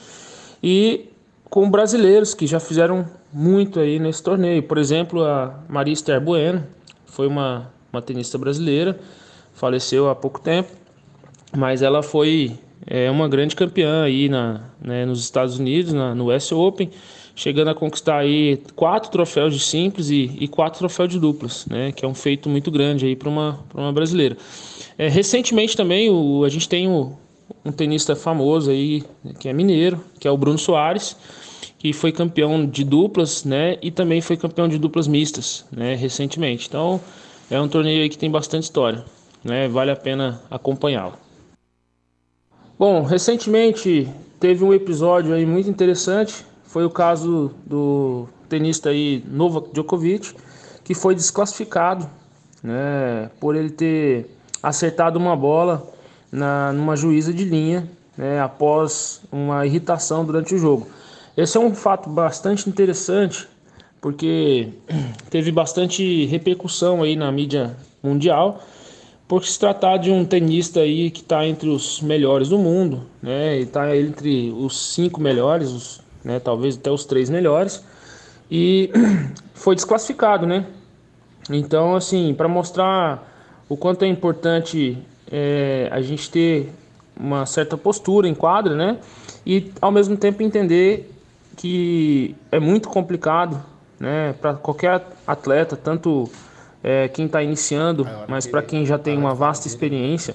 e 0.63 1.09
com 1.45 1.71
brasileiros 1.71 2.35
que 2.35 2.47
já 2.47 2.61
fizeram 2.61 3.07
muito 3.33 3.81
aí 3.81 3.99
nesse 3.99 4.23
torneio. 4.23 4.63
Por 4.63 4.79
exemplo, 4.79 5.25
a 5.25 5.61
Maria 5.69 5.93
Esther 5.93 6.21
Bueno 6.21 6.65
foi 7.07 7.27
uma, 7.27 7.71
uma 7.93 8.03
tenista 8.03 8.39
brasileira, 8.39 8.99
faleceu 9.53 10.09
há 10.09 10.15
pouco 10.15 10.41
tempo, 10.41 10.71
mas 11.57 11.83
ela 11.83 12.03
foi 12.03 12.59
é, 12.87 13.11
uma 13.11 13.29
grande 13.29 13.57
campeã 13.57 14.05
aí 14.05 14.29
na, 14.29 14.61
né, 14.81 15.05
nos 15.05 15.21
Estados 15.21 15.59
Unidos, 15.59 15.93
na, 15.93 16.15
no 16.15 16.35
US 16.35 16.53
Open, 16.53 16.91
chegando 17.41 17.69
a 17.69 17.75
conquistar 17.75 18.19
aí 18.19 18.63
quatro 18.77 19.11
troféus 19.11 19.55
de 19.55 19.61
simples 19.61 20.11
e, 20.11 20.31
e 20.39 20.47
quatro 20.47 20.79
troféus 20.79 21.09
de 21.09 21.19
duplas, 21.19 21.65
né? 21.65 21.91
Que 21.91 22.05
é 22.05 22.09
um 22.09 22.13
feito 22.13 22.51
muito 22.51 22.71
grande 22.71 23.07
aí 23.07 23.17
para 23.17 23.31
uma, 23.31 23.59
uma 23.75 23.91
brasileira. 23.91 24.37
É, 24.99 25.09
recentemente 25.09 25.75
também 25.75 26.11
o, 26.11 26.45
a 26.45 26.51
gente 26.51 26.69
tem 26.69 26.87
o, 26.87 27.17
um 27.65 27.73
tenista 27.73 28.15
famoso 28.15 28.71
aí, 28.71 29.03
que 29.39 29.49
é 29.49 29.55
mineiro, 29.55 30.05
que 30.19 30.29
é 30.29 30.31
o 30.31 30.37
Bruno 30.37 30.59
Soares, 30.59 31.17
que 31.79 31.95
foi 31.95 32.13
campeão 32.13 32.67
de 32.67 32.85
duplas, 32.85 33.43
né? 33.43 33.79
E 33.81 33.91
também 33.91 34.21
foi 34.21 34.37
campeão 34.37 34.69
de 34.69 34.77
duplas 34.77 35.09
mistas, 35.09 35.65
né? 35.73 35.95
Recentemente. 35.95 36.69
Então 36.69 37.01
é 37.51 37.59
um 37.59 37.69
torneio 37.69 38.03
aí 38.03 38.11
que 38.11 38.19
tem 38.19 38.31
bastante 38.31 38.65
história, 38.65 39.03
né? 39.43 39.67
Vale 39.67 39.91
a 39.91 39.97
pena 39.97 40.43
acompanhá-lo. 40.51 41.15
Bom, 42.79 43.03
recentemente 43.03 44.07
teve 44.39 44.63
um 44.63 44.75
episódio 44.75 45.33
aí 45.33 45.47
muito 45.47 45.71
interessante 45.71 46.50
foi 46.71 46.85
o 46.85 46.91
caso 46.91 47.51
do 47.67 48.29
tenista 48.49 48.91
aí 48.91 49.25
Novak 49.27 49.73
Djokovic, 49.73 50.35
que 50.85 50.95
foi 50.95 51.17
desclassificado, 51.17 52.09
né, 52.63 53.29
por 53.41 53.57
ele 53.57 53.71
ter 53.71 54.31
acertado 54.63 55.19
uma 55.19 55.35
bola 55.35 55.85
na 56.31 56.73
numa 56.73 56.95
juíza 56.95 57.33
de 57.33 57.45
linha, 57.45 57.91
né, 58.17 58.41
após 58.41 59.21
uma 59.33 59.67
irritação 59.67 60.25
durante 60.25 60.55
o 60.55 60.59
jogo. 60.59 60.87
Esse 61.37 61.57
é 61.57 61.61
um 61.61 61.75
fato 61.75 62.09
bastante 62.09 62.69
interessante, 62.69 63.49
porque 64.01 64.69
teve 65.29 65.51
bastante 65.51 66.25
repercussão 66.27 67.03
aí 67.03 67.17
na 67.17 67.33
mídia 67.33 67.77
mundial, 68.01 68.63
por 69.27 69.45
se 69.45 69.59
tratar 69.59 69.97
de 69.97 70.11
um 70.13 70.25
tenista 70.25 70.81
aí 70.81 71.11
que 71.11 71.21
está 71.21 71.45
entre 71.45 71.69
os 71.69 72.01
melhores 72.01 72.49
do 72.49 72.59
mundo, 72.59 73.03
né? 73.23 73.59
Está 73.59 73.97
entre 73.97 74.53
os 74.53 74.95
cinco 74.95 75.21
melhores, 75.21 75.71
os 75.71 76.10
né? 76.25 76.39
Talvez 76.39 76.77
até 76.77 76.91
os 76.91 77.05
três 77.05 77.31
melhores. 77.31 77.85
E 78.51 78.91
foi 79.55 79.75
desclassificado, 79.75 80.47
né? 80.47 80.67
Então, 81.49 81.95
assim, 81.95 82.35
para 82.35 82.49
mostrar 82.49 83.27
o 83.69 83.77
quanto 83.77 84.05
é 84.05 84.09
importante 84.09 84.99
é, 85.31 85.89
a 85.91 86.01
gente 86.01 86.31
ter 86.31 86.73
uma 87.17 87.47
certa 87.47 87.77
postura 87.77 88.29
em 88.29 88.35
quadra, 88.35 88.75
né? 88.75 88.99
E 89.47 89.71
ao 89.81 89.91
mesmo 89.91 90.17
tempo 90.17 90.43
entender 90.43 91.11
que 91.57 92.35
é 92.51 92.59
muito 92.59 92.89
complicado, 92.89 93.63
né? 93.99 94.35
Para 94.41 94.55
qualquer 94.55 95.07
atleta, 95.27 95.77
tanto 95.77 96.31
é, 96.83 97.09
quem 97.09 97.27
está 97.27 97.43
iniciando, 97.43 98.07
mas 98.27 98.47
para 98.47 98.63
quem 98.63 98.87
já 98.87 98.99
tem 98.99 99.17
uma 99.17 99.35
vasta 99.35 99.67
experiência, 99.67 100.35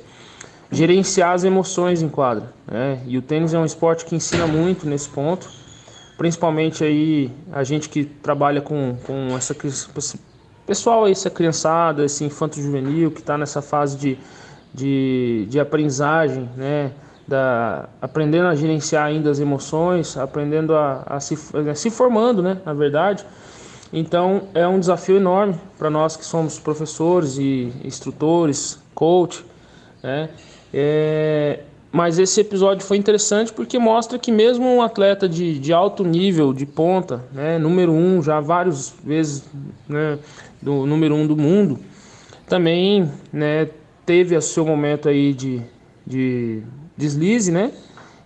gerenciar 0.72 1.34
as 1.34 1.44
emoções 1.44 2.02
em 2.02 2.10
quadra. 2.10 2.54
Né? 2.68 3.02
E 3.08 3.18
o 3.18 3.22
tênis 3.22 3.54
é 3.54 3.60
um 3.60 3.66
esporte 3.66 4.06
que 4.06 4.16
ensina 4.16 4.46
muito 4.46 4.88
nesse 4.88 5.10
ponto 5.10 5.50
principalmente 6.18 6.84
aí 6.84 7.32
a 7.52 7.64
gente 7.64 7.90
que 7.90 8.06
trabalha 8.06 8.62
com, 8.62 8.98
com 9.06 9.36
essa 9.36 9.56
pessoal, 10.66 11.08
essa 11.08 11.30
criançada, 11.30 12.06
esse 12.06 12.24
infanto 12.24 12.60
juvenil 12.60 13.12
que 13.12 13.20
está 13.20 13.38
nessa 13.38 13.62
fase 13.62 13.98
de, 13.98 14.18
de, 14.74 15.46
de 15.50 15.60
aprendizagem, 15.60 16.50
né? 16.56 16.92
Da, 17.28 17.90
aprendendo 18.00 18.48
a 18.48 18.56
gerenciar 18.56 19.06
ainda 19.06 19.32
as 19.32 19.40
emoções, 19.40 20.16
aprendendo 20.16 20.76
a, 20.76 21.04
a 21.08 21.20
se, 21.20 21.36
a 21.70 21.74
se 21.74 21.90
formando, 21.90 22.42
né? 22.42 22.60
Na 22.64 22.74
verdade. 22.74 23.26
Então 23.92 24.50
é 24.54 24.68
um 24.68 24.80
desafio 24.80 25.18
enorme 25.18 25.56
para 25.78 25.90
nós 25.90 26.16
que 26.16 26.26
somos 26.26 26.60
professores 26.60 27.38
e 27.38 27.74
instrutores, 27.84 28.80
coach, 28.94 29.44
né? 30.04 30.30
É, 30.74 31.62
mas 31.96 32.20
esse 32.20 32.42
episódio 32.42 32.86
foi 32.86 32.98
interessante 32.98 33.54
porque 33.54 33.80
mostra 33.80 34.20
que 34.20 34.30
mesmo 34.30 34.66
um 34.66 34.82
atleta 34.82 35.30
de, 35.30 35.58
de 35.58 35.72
alto 35.72 36.04
nível, 36.04 36.52
de 36.52 36.66
ponta, 36.66 37.24
né, 37.32 37.58
número 37.58 37.94
um, 37.94 38.22
já 38.22 38.42
várias 38.42 38.94
vezes 39.02 39.46
né, 39.88 40.20
do 40.62 40.86
número 40.86 41.16
um 41.16 41.26
do 41.26 41.38
mundo, 41.38 41.80
também 42.50 43.10
né, 43.32 43.70
teve 44.06 44.36
o 44.36 44.42
seu 44.42 44.66
momento 44.66 45.08
aí 45.08 45.34
de, 45.34 45.62
de 46.06 46.64
deslize, 46.98 47.50
né? 47.50 47.72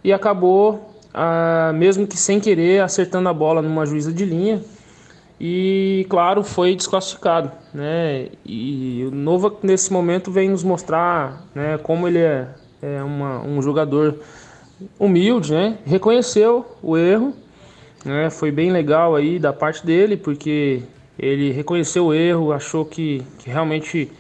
E 0.04 0.12
acabou, 0.12 0.96
ah, 1.14 1.72
mesmo 1.76 2.08
que 2.08 2.18
sem 2.18 2.40
querer, 2.40 2.82
acertando 2.82 3.30
a 3.30 3.34
bola 3.34 3.62
numa 3.62 3.86
juíza 3.86 4.12
de 4.12 4.26
linha. 4.26 4.64
e, 5.40 6.08
claro, 6.10 6.44
foi 6.44 6.76
desclassificado. 6.76 7.52
Né? 7.72 8.30
E 8.44 9.06
o 9.08 9.12
Nova, 9.12 9.56
nesse 9.62 9.94
momento, 9.94 10.32
vem 10.32 10.50
nos 10.50 10.64
mostrar 10.64 11.46
né, 11.54 11.78
como 11.78 12.08
ele 12.08 12.18
é, 12.18 12.48
é 12.82 13.04
uma, 13.04 13.42
um 13.42 13.62
jogador 13.62 14.20
humilde, 14.98 15.54
né? 15.54 15.78
reconheceu 15.86 16.66
o 16.82 16.98
erro. 16.98 17.34
Né? 18.06 18.30
Foi 18.30 18.52
bem 18.52 18.72
legal 18.72 19.16
aí 19.16 19.40
da 19.40 19.52
parte 19.52 19.86
dele, 19.86 20.16
porque 20.16 20.82
ele 21.18 21.52
reconheceu 21.52 22.08
o 22.08 22.14
erro, 22.14 22.54
achou 22.54 22.86
que, 22.86 23.22
que 23.40 23.50
realmente 23.50 24.12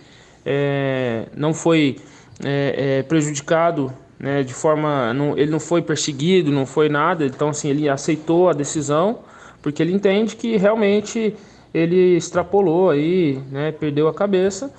é, 0.45 1.27
não 1.35 1.53
foi 1.53 1.97
é, 2.43 2.99
é, 2.99 3.03
prejudicado 3.03 3.93
né, 4.19 4.43
de 4.43 4.53
forma. 4.53 5.13
Não, 5.13 5.37
ele 5.37 5.49
não 5.49 5.59
foi 5.59 5.81
perseguido, 5.81 6.51
não 6.51 6.65
foi 6.65 6.89
nada, 6.89 7.25
então 7.25 7.49
assim, 7.49 7.69
ele 7.69 7.87
aceitou 7.87 8.49
a 8.49 8.53
decisão 8.53 9.19
porque 9.61 9.81
ele 9.81 9.93
entende 9.93 10.35
que 10.35 10.57
realmente 10.57 11.35
ele 11.73 12.15
extrapolou 12.15 12.89
aí, 12.89 13.41
né, 13.51 13.71
perdeu 13.71 14.07
a 14.07 14.13
cabeça 14.13 14.73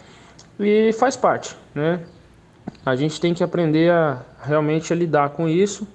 e 0.59 0.93
faz 0.93 1.17
parte, 1.17 1.57
né? 1.75 2.01
A 2.85 2.97
gente 2.97 3.21
tem 3.21 3.35
que 3.35 3.45
aprender 3.45 3.91
a 3.91 4.23
realmente 4.43 4.93
a 4.93 4.97
lidar 4.97 5.31
com 5.31 5.49
isso, 5.49 5.87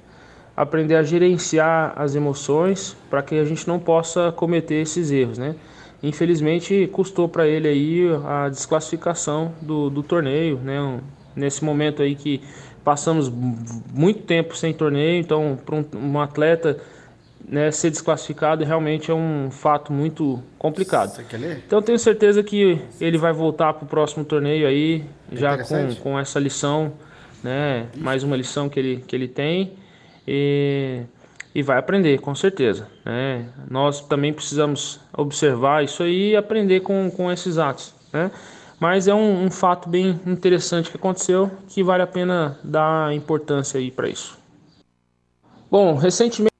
aprender 0.56 0.96
a 0.96 1.04
gerenciar 1.04 1.94
as 1.96 2.16
emoções 2.16 2.96
para 3.10 3.22
que 3.22 3.36
a 3.36 3.44
gente 3.44 3.68
não 3.68 3.80
possa 3.80 4.32
cometer 4.32 4.76
esses 4.76 5.12
erros, 5.12 5.38
né? 5.38 5.56
Infelizmente 6.04 6.88
custou 6.92 7.28
para 7.28 7.48
ele 7.48 7.68
aí 7.68 8.08
a 8.26 8.50
desclassificação 8.50 9.54
do, 9.62 9.90
do 9.90 10.04
torneio, 10.04 10.58
né? 10.58 10.80
Um, 10.80 11.00
nesse 11.36 11.64
momento 11.64 12.02
aí 12.02 12.16
que 12.16 12.42
passamos 12.84 13.30
muito 13.94 14.22
tempo 14.22 14.56
sem 14.56 14.74
torneio, 14.74 15.20
então 15.20 15.58
para 15.66 15.76
um, 15.76 15.86
um 15.96 16.22
atleta 16.22 16.80
né, 17.48 17.72
ser 17.72 17.92
desclassificado 17.92 18.64
realmente 18.64 19.12
é 19.12 19.14
um 19.14 19.50
fato 19.52 19.94
muito 19.94 20.42
complicado. 20.58 21.16
Então 21.66 21.82
tenho 21.82 22.00
certeza 22.00 22.44
que 22.44 22.82
ele 23.00 23.18
vai 23.18 23.32
voltar 23.32 23.74
para 23.74 23.86
o 23.86 23.88
próximo 23.88 24.26
torneio 24.26 24.68
aí, 24.68 25.06
é 25.32 25.36
já 25.36 25.58
com, 25.64 25.96
com 25.96 26.20
essa 26.20 26.40
lição, 26.40 26.94
né, 27.44 27.88
mais 27.96 28.24
uma 28.24 28.36
lição 28.36 28.68
que 28.68 28.80
ele, 28.80 29.04
que 29.06 29.16
ele 29.16 29.28
tem. 29.28 29.74
E, 30.28 31.04
e 31.54 31.62
vai 31.62 31.78
aprender, 31.78 32.20
com 32.20 32.34
certeza. 32.34 32.88
Né? 33.06 33.48
Nós 33.70 34.02
também 34.02 34.34
precisamos 34.34 35.00
observar 35.16 35.84
isso 35.84 36.02
aí 36.02 36.32
e 36.32 36.36
aprender 36.36 36.80
com, 36.80 37.12
com 37.12 37.32
esses 37.32 37.60
atos. 37.60 37.94
Né? 38.12 38.32
Mas 38.80 39.08
é 39.08 39.14
um, 39.14 39.46
um 39.46 39.52
fato 39.52 39.88
bem 39.88 40.20
interessante 40.26 40.90
que 40.90 40.98
aconteceu 40.98 41.52
que 41.68 41.84
vale 41.84 42.02
a 42.02 42.08
pena 42.08 42.60
dar 42.64 43.14
importância 43.14 43.80
aí 43.80 43.92
para 43.92 44.10
isso. 44.10 44.38
Bom, 45.70 45.96
recentemente 45.96 46.55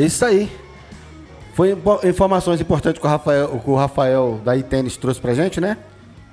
É 0.00 0.06
isso 0.06 0.24
aí. 0.24 0.50
Foi 1.52 1.76
informações 2.04 2.58
importantes 2.58 2.98
que 2.98 3.06
o 3.06 3.10
Rafael, 3.10 3.60
que 3.62 3.70
o 3.70 3.74
Rafael 3.74 4.40
da 4.42 4.56
iTênis 4.56 4.96
trouxe 4.96 5.20
pra 5.20 5.34
gente, 5.34 5.60
né? 5.60 5.76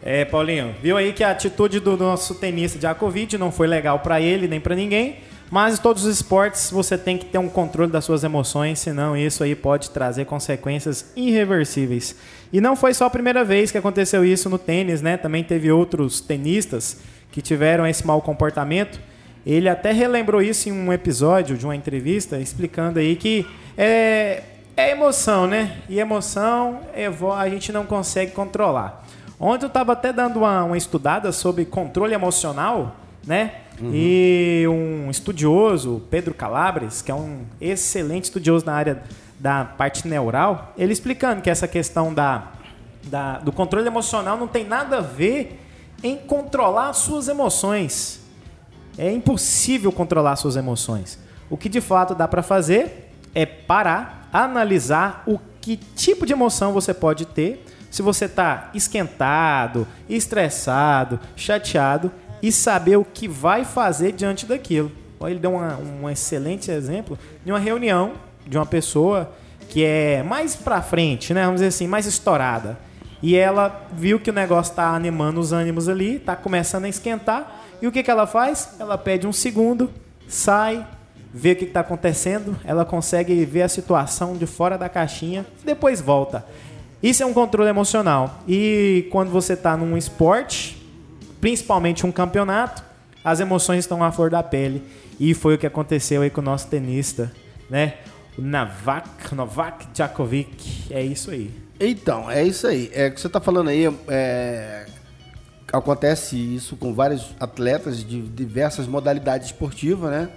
É, 0.01 0.23
Paulinho, 0.23 0.73
viu 0.81 0.95
aí 0.95 1.11
que 1.11 1.21
a 1.21 1.31
atitude 1.31 1.81
do 1.81 1.97
nosso 1.97 2.35
tenista 2.35 2.79
Djokovic 2.79 3.37
não 3.37 3.51
foi 3.51 3.67
legal 3.67 3.99
para 3.99 4.21
ele 4.21 4.47
nem 4.47 4.57
para 4.57 4.73
ninguém, 4.73 5.17
mas 5.51 5.77
em 5.77 5.81
todos 5.81 6.05
os 6.05 6.15
esportes 6.15 6.71
você 6.71 6.97
tem 6.97 7.17
que 7.17 7.25
ter 7.25 7.39
um 7.39 7.49
controle 7.49 7.91
das 7.91 8.05
suas 8.05 8.23
emoções, 8.23 8.79
senão 8.79 9.17
isso 9.17 9.43
aí 9.43 9.53
pode 9.53 9.89
trazer 9.89 10.23
consequências 10.23 11.11
irreversíveis. 11.13 12.15
E 12.53 12.61
não 12.61 12.73
foi 12.73 12.93
só 12.93 13.07
a 13.07 13.09
primeira 13.09 13.43
vez 13.43 13.69
que 13.69 13.77
aconteceu 13.77 14.23
isso 14.23 14.49
no 14.49 14.57
tênis, 14.57 15.01
né? 15.01 15.17
Também 15.17 15.43
teve 15.43 15.69
outros 15.69 16.21
tenistas 16.21 17.01
que 17.33 17.41
tiveram 17.41 17.85
esse 17.85 18.07
mau 18.07 18.21
comportamento. 18.21 18.97
Ele 19.47 19.69
até 19.69 19.93
relembrou 19.93 20.41
isso 20.41 20.67
em 20.67 20.73
um 20.73 20.91
episódio 20.91 21.57
de 21.57 21.65
uma 21.65 21.73
entrevista, 21.73 22.37
explicando 22.37 22.99
aí 22.99 23.15
que 23.15 23.47
é, 23.77 24.43
é 24.75 24.91
emoção, 24.91 25.47
né? 25.47 25.77
E 25.87 26.01
emoção 26.01 26.81
a 27.33 27.49
gente 27.49 27.71
não 27.71 27.85
consegue 27.85 28.31
controlar. 28.31 29.07
Ontem 29.39 29.63
eu 29.63 29.69
estava 29.69 29.93
até 29.93 30.11
dando 30.11 30.39
uma, 30.39 30.65
uma, 30.65 30.77
estudada 30.77 31.31
sobre 31.31 31.63
controle 31.63 32.13
emocional, 32.13 32.97
né? 33.25 33.53
Uhum. 33.79 33.91
E 33.93 34.65
um 34.67 35.09
estudioso, 35.09 36.03
Pedro 36.09 36.33
Calabres, 36.33 37.01
que 37.01 37.09
é 37.09 37.15
um 37.15 37.45
excelente 37.61 38.25
estudioso 38.25 38.65
na 38.65 38.73
área 38.73 39.01
da 39.39 39.63
parte 39.63 40.09
neural, 40.09 40.73
ele 40.77 40.91
explicando 40.91 41.41
que 41.41 41.49
essa 41.49 41.69
questão 41.69 42.13
da, 42.13 42.51
da, 43.05 43.37
do 43.37 43.53
controle 43.53 43.87
emocional 43.87 44.35
não 44.35 44.47
tem 44.47 44.65
nada 44.65 44.97
a 44.97 45.01
ver 45.01 45.57
em 46.03 46.17
controlar 46.17 46.91
suas 46.91 47.29
emoções. 47.29 48.26
É 48.97 49.11
impossível 49.11 49.91
controlar 49.91 50.35
suas 50.35 50.55
emoções. 50.55 51.19
O 51.49 51.57
que 51.57 51.69
de 51.69 51.81
fato 51.81 52.15
dá 52.15 52.27
para 52.27 52.41
fazer 52.41 53.11
é 53.33 53.45
parar, 53.45 54.29
analisar 54.33 55.23
o 55.27 55.39
que 55.61 55.77
tipo 55.77 56.25
de 56.25 56.33
emoção 56.33 56.73
você 56.73 56.93
pode 56.93 57.25
ter, 57.25 57.63
se 57.91 58.01
você 58.01 58.25
está 58.25 58.69
esquentado, 58.73 59.87
estressado, 60.09 61.19
chateado 61.35 62.11
e 62.41 62.51
saber 62.51 62.97
o 62.97 63.05
que 63.05 63.27
vai 63.27 63.63
fazer 63.63 64.11
diante 64.11 64.45
daquilo. 64.45 64.91
Ele 65.21 65.39
deu 65.39 65.53
uma, 65.53 65.77
um 65.77 66.09
excelente 66.09 66.69
exemplo 66.69 67.17
de 67.43 67.51
uma 67.51 67.59
reunião 67.59 68.13
de 68.45 68.57
uma 68.57 68.65
pessoa 68.65 69.31
que 69.69 69.83
é 69.83 70.23
mais 70.23 70.55
para 70.55 70.81
frente, 70.81 71.33
né? 71.33 71.43
Vamos 71.43 71.55
dizer 71.55 71.67
assim, 71.67 71.87
mais 71.87 72.05
estourada. 72.05 72.77
E 73.21 73.35
ela 73.35 73.87
viu 73.93 74.19
que 74.19 74.29
o 74.29 74.33
negócio 74.33 74.71
está 74.71 74.89
animando 74.95 75.39
os 75.39 75.51
ânimos 75.51 75.89
ali, 75.89 76.15
está 76.15 76.35
começando 76.35 76.85
a 76.85 76.89
esquentar 76.89 77.65
e 77.81 77.87
o 77.87 77.91
que, 77.91 78.03
que 78.03 78.11
ela 78.11 78.27
faz? 78.27 78.75
Ela 78.79 78.97
pede 78.97 79.27
um 79.27 79.33
segundo, 79.33 79.89
sai, 80.27 80.85
vê 81.33 81.51
o 81.51 81.55
que 81.55 81.65
está 81.65 81.81
acontecendo, 81.81 82.57
ela 82.63 82.85
consegue 82.85 83.45
ver 83.45 83.63
a 83.63 83.69
situação 83.69 84.35
de 84.35 84.45
fora 84.45 84.77
da 84.77 84.89
caixinha, 84.89 85.45
depois 85.63 86.01
volta. 86.01 86.45
Isso 87.01 87.21
é 87.21 87.25
um 87.25 87.33
controle 87.33 87.69
emocional. 87.69 88.41
E 88.47 89.07
quando 89.11 89.29
você 89.29 89.53
está 89.53 89.77
num 89.77 89.95
esporte, 89.95 90.81
principalmente 91.39 92.05
um 92.05 92.11
campeonato, 92.11 92.83
as 93.23 93.39
emoções 93.39 93.79
estão 93.79 94.03
à 94.03 94.11
flor 94.11 94.29
da 94.29 94.41
pele. 94.41 94.81
E 95.19 95.33
foi 95.33 95.55
o 95.55 95.57
que 95.57 95.67
aconteceu 95.67 96.21
aí 96.21 96.29
com 96.29 96.41
o 96.41 96.43
nosso 96.43 96.67
tenista, 96.67 97.31
né? 97.69 97.95
O 98.37 98.41
Novak, 98.41 99.33
Novak 99.35 99.87
Djokovic. 99.93 100.91
É 100.91 101.01
isso 101.01 101.31
aí. 101.31 101.51
Então, 101.79 102.29
é 102.29 102.43
isso 102.43 102.65
aí. 102.65 102.89
É 102.93 103.07
o 103.07 103.11
que 103.11 103.21
você 103.21 103.27
está 103.27 103.39
falando 103.39 103.69
aí. 103.69 103.85
É, 104.07 104.85
acontece 105.73 106.35
isso 106.37 106.75
com 106.75 106.93
vários 106.93 107.35
atletas 107.39 108.03
de 108.03 108.21
diversas 108.21 108.87
modalidades 108.87 109.47
esportivas, 109.47 110.09
né? 110.11 110.29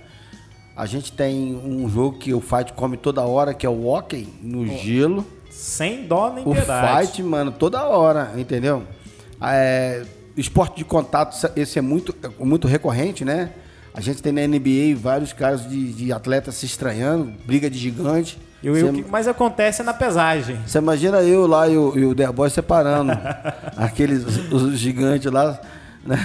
A 0.76 0.86
gente 0.86 1.12
tem 1.12 1.54
um 1.56 1.88
jogo 1.88 2.18
que 2.18 2.32
o 2.32 2.40
Fight 2.40 2.72
come 2.72 2.96
toda 2.96 3.22
hora, 3.22 3.52
que 3.52 3.66
é 3.66 3.68
o 3.68 3.86
hockey 3.86 4.28
no 4.42 4.62
oh. 4.62 4.78
gelo. 4.78 5.26
Sem 5.50 6.06
dó 6.06 6.32
nem 6.32 6.44
o 6.46 6.52
piedade. 6.52 7.02
O 7.02 7.06
Fight, 7.06 7.22
mano, 7.22 7.52
toda 7.52 7.84
hora, 7.84 8.32
entendeu? 8.36 8.84
É, 9.42 10.04
esporte 10.36 10.76
de 10.78 10.84
contato, 10.84 11.36
esse 11.56 11.78
é 11.78 11.82
muito, 11.82 12.14
muito 12.38 12.66
recorrente, 12.66 13.24
né? 13.24 13.52
A 13.92 14.00
gente 14.00 14.22
tem 14.22 14.32
na 14.32 14.46
NBA 14.46 14.96
vários 14.96 15.32
casos 15.32 15.68
de, 15.68 15.92
de 15.92 16.12
atletas 16.12 16.54
se 16.54 16.66
estranhando, 16.66 17.32
briga 17.44 17.68
de 17.68 17.78
gigante. 17.78 18.38
E 18.62 18.70
o 18.70 18.92
que 18.92 19.10
mais 19.10 19.26
acontece 19.26 19.80
é 19.80 19.84
na 19.84 19.94
pesagem. 19.94 20.58
Você 20.66 20.78
imagina 20.78 21.22
eu 21.22 21.46
lá 21.46 21.68
e 21.68 21.76
o, 21.76 21.98
e 21.98 22.04
o 22.04 22.14
The 22.14 22.30
Boy 22.30 22.50
separando 22.50 23.12
aqueles 23.76 24.24
os 24.52 24.78
gigantes 24.78 25.32
lá. 25.32 25.58
Né? 26.04 26.16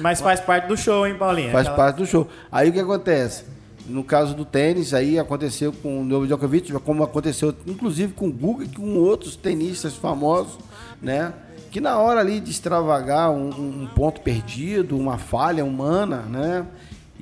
Mas 0.00 0.20
faz 0.20 0.40
parte 0.40 0.68
do 0.68 0.76
show, 0.76 1.06
hein, 1.06 1.14
Paulinho? 1.14 1.50
Faz 1.50 1.66
Aquela... 1.66 1.76
parte 1.76 1.96
do 1.96 2.06
show. 2.06 2.28
Aí 2.50 2.68
o 2.68 2.72
que 2.72 2.80
acontece? 2.80 3.44
No 3.86 4.04
caso 4.04 4.34
do 4.34 4.44
tênis, 4.44 4.94
aí 4.94 5.18
aconteceu 5.18 5.72
com 5.72 6.00
o 6.00 6.04
Novak 6.04 6.28
Djokovic, 6.28 6.72
como 6.80 7.02
aconteceu 7.02 7.54
inclusive 7.66 8.12
com 8.12 8.28
o 8.28 8.32
Guga 8.32 8.64
e 8.64 8.68
com 8.68 8.96
outros 8.96 9.34
tenistas 9.34 9.96
famosos, 9.96 10.58
né? 11.00 11.32
Que 11.70 11.80
na 11.80 11.98
hora 11.98 12.20
ali 12.20 12.38
de 12.38 12.50
extravagar 12.50 13.30
um, 13.30 13.48
um 13.48 13.88
ponto 13.94 14.20
perdido, 14.20 14.96
uma 14.96 15.18
falha 15.18 15.64
humana, 15.64 16.18
né? 16.28 16.66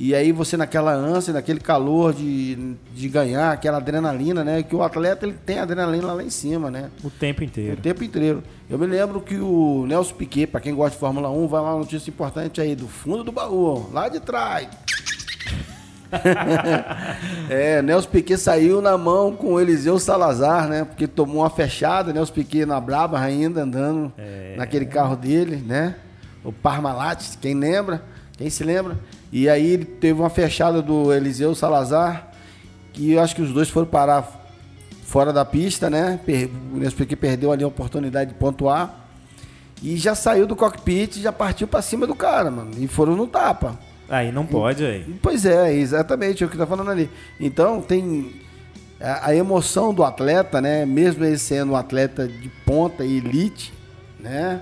E 0.02 0.14
aí 0.14 0.32
você 0.32 0.56
naquela 0.56 0.94
ânsia, 0.94 1.30
naquele 1.30 1.60
calor 1.60 2.14
de, 2.14 2.74
de 2.94 3.06
ganhar, 3.06 3.52
aquela 3.52 3.76
adrenalina, 3.76 4.42
né? 4.42 4.62
Que 4.62 4.74
o 4.74 4.82
atleta 4.82 5.26
ele 5.26 5.34
tem 5.34 5.58
adrenalina 5.58 6.14
lá 6.14 6.22
em 6.24 6.30
cima, 6.30 6.70
né? 6.70 6.88
O 7.04 7.10
tempo 7.10 7.44
inteiro. 7.44 7.74
O 7.74 7.76
tempo 7.76 8.02
inteiro. 8.02 8.42
Eu 8.70 8.78
me 8.78 8.86
lembro 8.86 9.20
que 9.20 9.36
o 9.36 9.84
Nelson 9.86 10.14
Piquet, 10.14 10.46
para 10.46 10.58
quem 10.58 10.74
gosta 10.74 10.92
de 10.92 11.00
Fórmula 11.00 11.28
1, 11.28 11.46
vai 11.48 11.60
lá 11.60 11.74
uma 11.74 11.80
notícia 11.80 12.08
importante 12.08 12.62
aí, 12.62 12.74
do 12.74 12.88
fundo 12.88 13.22
do 13.22 13.30
baú, 13.30 13.90
lá 13.92 14.08
de 14.08 14.20
trás. 14.20 14.68
é, 17.50 17.82
Nelson 17.82 18.08
Piquet 18.08 18.38
saiu 18.38 18.80
na 18.80 18.96
mão 18.96 19.36
com 19.36 19.48
o 19.52 19.60
Eliseu 19.60 19.98
Salazar, 19.98 20.66
né? 20.66 20.86
Porque 20.86 21.06
tomou 21.06 21.42
uma 21.42 21.50
fechada, 21.50 22.10
Nelson 22.10 22.32
Piquet 22.32 22.64
na 22.64 22.80
braba 22.80 23.20
ainda, 23.20 23.64
andando 23.64 24.10
é... 24.16 24.54
naquele 24.56 24.86
carro 24.86 25.14
dele, 25.14 25.56
né? 25.56 25.96
O 26.42 26.50
Parmalat, 26.50 27.36
quem 27.38 27.52
lembra? 27.52 28.02
Quem 28.38 28.48
se 28.48 28.64
lembra? 28.64 28.96
E 29.32 29.48
aí 29.48 29.78
teve 29.78 30.18
uma 30.20 30.30
fechada 30.30 30.82
do 30.82 31.12
Eliseu 31.12 31.54
Salazar, 31.54 32.28
que 32.92 33.12
eu 33.12 33.20
acho 33.22 33.34
que 33.36 33.42
os 33.42 33.52
dois 33.52 33.68
foram 33.68 33.86
parar 33.86 34.28
fora 35.04 35.32
da 35.32 35.44
pista, 35.44 35.88
né? 35.88 36.18
Per- 36.26 36.50
Nespequi 36.72 37.14
perdeu 37.16 37.52
ali 37.52 37.62
a 37.64 37.66
oportunidade 37.68 38.32
de 38.32 38.36
pontuar. 38.38 39.06
E 39.82 39.96
já 39.96 40.14
saiu 40.14 40.46
do 40.46 40.54
cockpit 40.56 41.16
e 41.16 41.22
já 41.22 41.32
partiu 41.32 41.66
pra 41.66 41.80
cima 41.80 42.06
do 42.06 42.14
cara, 42.14 42.50
mano. 42.50 42.72
E 42.78 42.86
foram 42.86 43.16
no 43.16 43.26
tapa. 43.26 43.78
Aí 44.08 44.32
não 44.32 44.44
pode, 44.44 44.84
aí. 44.84 45.04
Pois 45.22 45.46
é, 45.46 45.72
exatamente 45.72 46.42
é 46.42 46.46
o 46.46 46.50
que 46.50 46.58
tá 46.58 46.66
falando 46.66 46.90
ali. 46.90 47.08
Então 47.38 47.80
tem 47.80 48.32
a, 49.00 49.32
emoção 49.34 49.94
do 49.94 50.02
atleta, 50.04 50.60
né? 50.60 50.84
Mesmo 50.84 51.24
ele 51.24 51.38
sendo 51.38 51.72
um 51.72 51.76
atleta 51.76 52.26
de 52.26 52.48
ponta 52.66 53.04
e 53.04 53.18
elite, 53.18 53.72
né? 54.18 54.60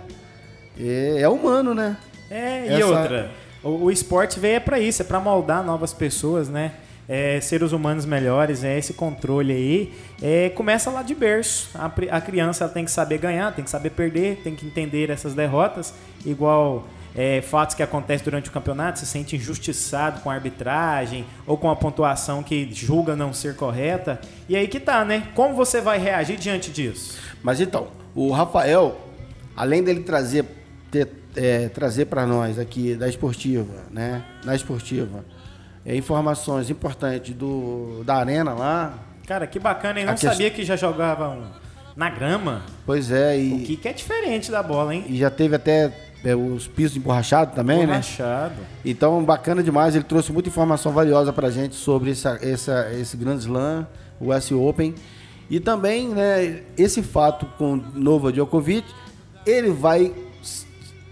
É, 0.79 1.23
é 1.23 1.29
humano, 1.29 1.75
né? 1.75 1.97
É, 2.31 2.67
e 2.67 2.75
Essa- 2.75 2.87
outra, 2.87 3.31
o, 3.69 3.85
o 3.85 3.91
esporte 3.91 4.41
veio 4.41 4.57
é 4.57 4.61
pra 4.61 4.81
isso, 4.81 5.03
é 5.03 5.05
pra 5.05 5.21
moldar 5.21 5.65
novas 5.65 5.93
pessoas, 5.93 6.49
né? 6.49 6.73
É, 7.09 7.41
seres 7.41 7.73
humanos 7.73 8.05
melhores, 8.05 8.65
é 8.65 8.79
esse 8.79 8.93
controle 8.93 9.53
aí. 9.53 9.95
É, 10.21 10.51
começa 10.51 10.91
lá 10.91 11.03
de 11.03 11.15
berço. 11.15 11.71
A, 11.75 11.87
a 11.87 12.21
criança 12.21 12.69
tem 12.69 12.85
que 12.85 12.91
saber 12.91 13.19
ganhar, 13.19 13.55
tem 13.55 13.65
que 13.65 13.71
saber 13.71 13.91
perder, 13.91 14.41
tem 14.43 14.55
que 14.55 14.67
entender 14.67 15.09
essas 15.09 15.33
derrotas. 15.33 15.95
Igual 16.27 16.87
é, 17.17 17.41
fatos 17.41 17.75
que 17.75 17.83
acontecem 17.83 18.25
durante 18.25 18.51
o 18.51 18.53
campeonato, 18.53 18.99
se 18.99 19.07
sente 19.07 19.37
injustiçado 19.37 20.21
com 20.21 20.31
a 20.31 20.35
arbitragem 20.35 21.25
ou 21.47 21.57
com 21.57 21.71
a 21.71 21.77
pontuação 21.77 22.43
que 22.43 22.69
julga 22.73 23.17
não 23.17 23.33
ser 23.33 23.57
correta. 23.57 24.21
E 24.49 24.55
aí 24.55 24.69
que 24.69 24.79
tá, 24.79 25.05
né? 25.05 25.29
Como 25.35 25.55
você 25.55 25.81
vai 25.81 25.99
reagir 25.99 26.37
diante 26.37 26.71
disso? 26.71 27.19
Mas 27.43 27.61
então, 27.61 27.89
o 28.15 28.31
Rafael, 28.31 29.01
além 29.57 29.83
dele 29.83 30.01
trazer 30.01 30.45
ter, 30.91 31.09
é, 31.37 31.69
trazer 31.69 32.07
para 32.07 32.27
nós 32.27 32.59
aqui 32.59 32.95
da 32.95 33.09
esportiva, 33.09 33.75
né? 33.91 34.25
Na 34.45 34.55
esportiva, 34.55 35.25
é, 35.85 35.97
informações 35.97 36.71
importantes 36.71 37.35
do 37.35 38.03
da 38.05 38.17
arena 38.17 38.53
lá. 38.55 38.95
Cara, 39.27 39.47
que 39.47 39.59
bacana, 39.59 40.01
hein? 40.01 40.07
A 40.07 40.11
Não 40.11 40.17
sabia 40.17 40.51
que 40.51 40.65
já 40.65 40.77
jogavam 40.77 41.45
na 41.95 42.09
grama. 42.09 42.63
Pois 42.87 43.11
é, 43.11 43.39
e, 43.39 43.53
O 43.55 43.59
que, 43.65 43.77
que 43.77 43.89
é 43.89 43.93
diferente 43.93 44.51
da 44.51 44.63
bola, 44.63 44.95
hein? 44.95 45.05
e 45.09 45.19
já 45.19 45.31
teve 45.31 45.57
até 45.57 45.93
é, 46.25 46.35
os 46.35 46.67
pisos 46.67 46.97
emborrachados 46.97 47.55
também, 47.55 47.81
né? 47.81 47.87
Borrachado. 47.87 48.55
Então, 48.85 49.23
bacana 49.23 49.63
demais. 49.63 49.95
Ele 49.95 50.05
trouxe 50.05 50.33
muita 50.33 50.49
informação 50.49 50.93
valiosa 50.93 51.33
pra 51.33 51.51
gente 51.51 51.75
sobre 51.75 52.11
essa, 52.11 52.39
essa, 52.43 52.91
esse 52.93 53.17
Grand 53.17 53.37
Slam, 53.37 53.87
o 54.21 54.33
US 54.33 54.51
Open. 54.51 54.95
E 55.51 55.61
também, 55.61 56.09
né, 56.09 56.63
esse 56.77 57.03
fato 57.03 57.47
com 57.57 57.77
Nova 57.95 58.33
Djokovic, 58.33 58.87
ele 59.47 59.71
vai 59.71 60.13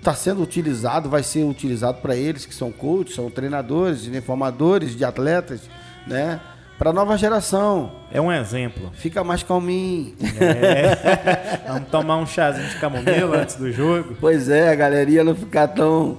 estar 0.06 0.14
sendo 0.14 0.42
utilizado, 0.42 1.08
vai 1.10 1.22
ser 1.22 1.42
utilizado 1.42 1.98
para 2.00 2.14
eles 2.14 2.46
que 2.46 2.54
são 2.54 2.70
coaches, 2.70 3.16
são 3.16 3.28
treinadores, 3.28 4.06
informadores 4.06 4.96
de 4.96 5.04
atletas, 5.04 5.62
né? 6.06 6.40
Para 6.78 6.92
nova 6.92 7.16
geração. 7.16 7.90
É 8.12 8.20
um 8.20 8.30
exemplo. 8.30 8.92
Fica 8.94 9.24
mais 9.24 9.42
calminho. 9.42 10.14
Vamos 11.66 11.88
tomar 11.88 12.18
um 12.18 12.26
chazinho 12.26 12.68
de 12.68 12.76
camomila 12.76 13.38
antes 13.38 13.56
do 13.56 13.72
jogo. 13.72 14.14
Pois 14.20 14.48
é, 14.48 14.70
a 14.70 14.74
galeria 14.74 15.24
não 15.24 15.34
ficar 15.34 15.68
tão, 15.68 16.18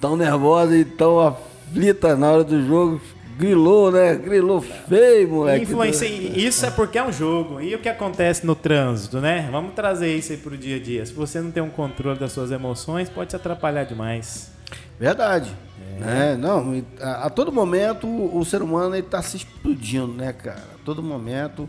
tão 0.00 0.16
nervosa 0.16 0.76
e 0.76 0.84
tão 0.84 1.18
aflita 1.20 2.14
na 2.16 2.30
hora 2.30 2.44
do 2.44 2.64
jogo. 2.64 3.00
Grilou, 3.36 3.90
né? 3.90 4.14
Grilou 4.14 4.60
feio, 4.60 5.28
moleque. 5.28 5.64
Influência, 5.64 6.06
isso 6.06 6.64
é 6.64 6.70
porque 6.70 6.98
é 6.98 7.02
um 7.02 7.12
jogo. 7.12 7.60
E 7.60 7.74
o 7.74 7.78
que 7.78 7.88
acontece 7.88 8.46
no 8.46 8.54
trânsito, 8.54 9.20
né? 9.20 9.48
Vamos 9.50 9.74
trazer 9.74 10.14
isso 10.14 10.32
aí 10.32 10.38
pro 10.38 10.56
dia 10.56 10.76
a 10.76 10.80
dia. 10.80 11.04
Se 11.04 11.12
você 11.12 11.40
não 11.40 11.50
tem 11.50 11.62
um 11.62 11.70
controle 11.70 12.18
das 12.18 12.32
suas 12.32 12.50
emoções, 12.50 13.08
pode 13.08 13.30
te 13.30 13.36
atrapalhar 13.36 13.84
demais. 13.84 14.52
Verdade. 14.98 15.54
É, 16.00 16.36
não, 16.36 16.74
e 16.74 16.84
a, 17.00 17.26
a 17.26 17.30
todo 17.30 17.52
momento 17.52 18.06
o, 18.06 18.38
o 18.38 18.44
ser 18.44 18.62
humano 18.62 18.96
está 18.96 19.22
se 19.22 19.36
explodindo, 19.36 20.12
né, 20.12 20.32
cara? 20.32 20.64
A 20.74 20.84
todo 20.84 21.02
momento 21.02 21.68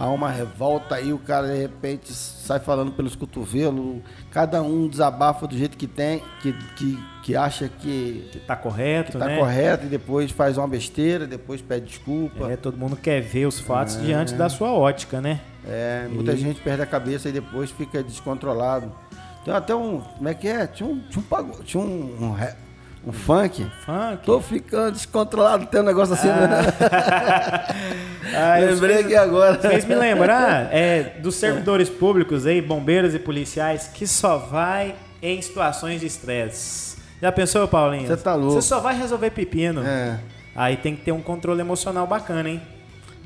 há 0.00 0.08
uma 0.08 0.30
revolta 0.30 0.94
aí, 0.94 1.12
o 1.12 1.18
cara 1.18 1.48
de 1.48 1.58
repente 1.58 2.10
sai 2.14 2.58
falando 2.58 2.90
pelos 2.92 3.14
cotovelos, 3.14 4.00
cada 4.30 4.62
um 4.62 4.88
desabafa 4.88 5.46
do 5.46 5.54
jeito 5.54 5.76
que 5.76 5.86
tem, 5.86 6.22
que, 6.40 6.54
que, 6.74 6.98
que 7.22 7.36
acha 7.36 7.68
que, 7.68 8.26
Que 8.32 8.38
tá 8.40 8.56
correto, 8.56 9.18
tá 9.18 9.26
né? 9.26 9.36
correto 9.36 9.84
e 9.84 9.88
depois 9.90 10.30
faz 10.30 10.56
uma 10.56 10.66
besteira, 10.66 11.26
depois 11.26 11.60
pede 11.60 11.86
desculpa. 11.86 12.50
É, 12.50 12.56
todo 12.56 12.78
mundo 12.78 12.96
quer 12.96 13.20
ver 13.20 13.44
os 13.44 13.60
fatos 13.60 14.00
diante 14.00 14.32
da 14.32 14.48
sua 14.48 14.72
ótica, 14.72 15.20
né? 15.20 15.40
É, 15.68 16.08
muita 16.10 16.34
gente 16.34 16.62
perde 16.62 16.80
a 16.80 16.86
cabeça 16.86 17.28
e 17.28 17.32
depois 17.32 17.70
fica 17.70 18.02
descontrolado. 18.02 18.90
Tem 19.44 19.52
até 19.52 19.74
um. 19.74 20.00
Como 20.00 20.28
é 20.28 20.32
que 20.32 20.48
é? 20.48 20.66
Tinha 20.66 20.88
um, 20.88 20.98
tinha 21.00 21.22
um, 21.22 21.50
tinha 21.62 21.82
um, 21.82 22.24
um, 22.30 22.36
um 23.06 23.12
funk. 23.12 23.66
Funk. 23.84 24.24
Tô 24.26 24.40
ficando 24.40 24.92
descontrolado, 24.92 25.66
tem 25.66 25.80
um 25.80 25.84
negócio 25.84 26.14
assim, 26.14 26.28
né? 26.28 26.48
Ah, 28.36 28.60
eu- 28.60 28.70
Lembrei 28.74 29.00
aqui 29.00 29.16
agora. 29.16 29.58
Fez 29.58 29.84
me 29.84 29.94
lembrar 29.94 30.68
é, 30.72 31.18
dos 31.20 31.34
servidores 31.36 31.88
públicos 31.88 32.46
aí, 32.46 32.60
bombeiros 32.60 33.14
e 33.14 33.18
policiais, 33.18 33.88
que 33.92 34.06
só 34.06 34.36
vai 34.38 34.94
em 35.22 35.40
situações 35.40 36.00
de 36.00 36.06
estresse. 36.06 36.96
Já 37.20 37.30
pensou, 37.32 37.66
Paulinho? 37.68 38.06
Você 38.06 38.16
tá 38.16 38.34
louco. 38.34 38.54
Você 38.60 38.66
só 38.68 38.80
vai 38.80 38.96
resolver 38.96 39.30
pepino. 39.30 39.82
É. 39.84 40.18
Aí 40.54 40.76
tem 40.76 40.96
que 40.96 41.02
ter 41.02 41.12
um 41.12 41.20
controle 41.22 41.60
emocional 41.60 42.06
bacana, 42.06 42.48
hein? 42.48 42.62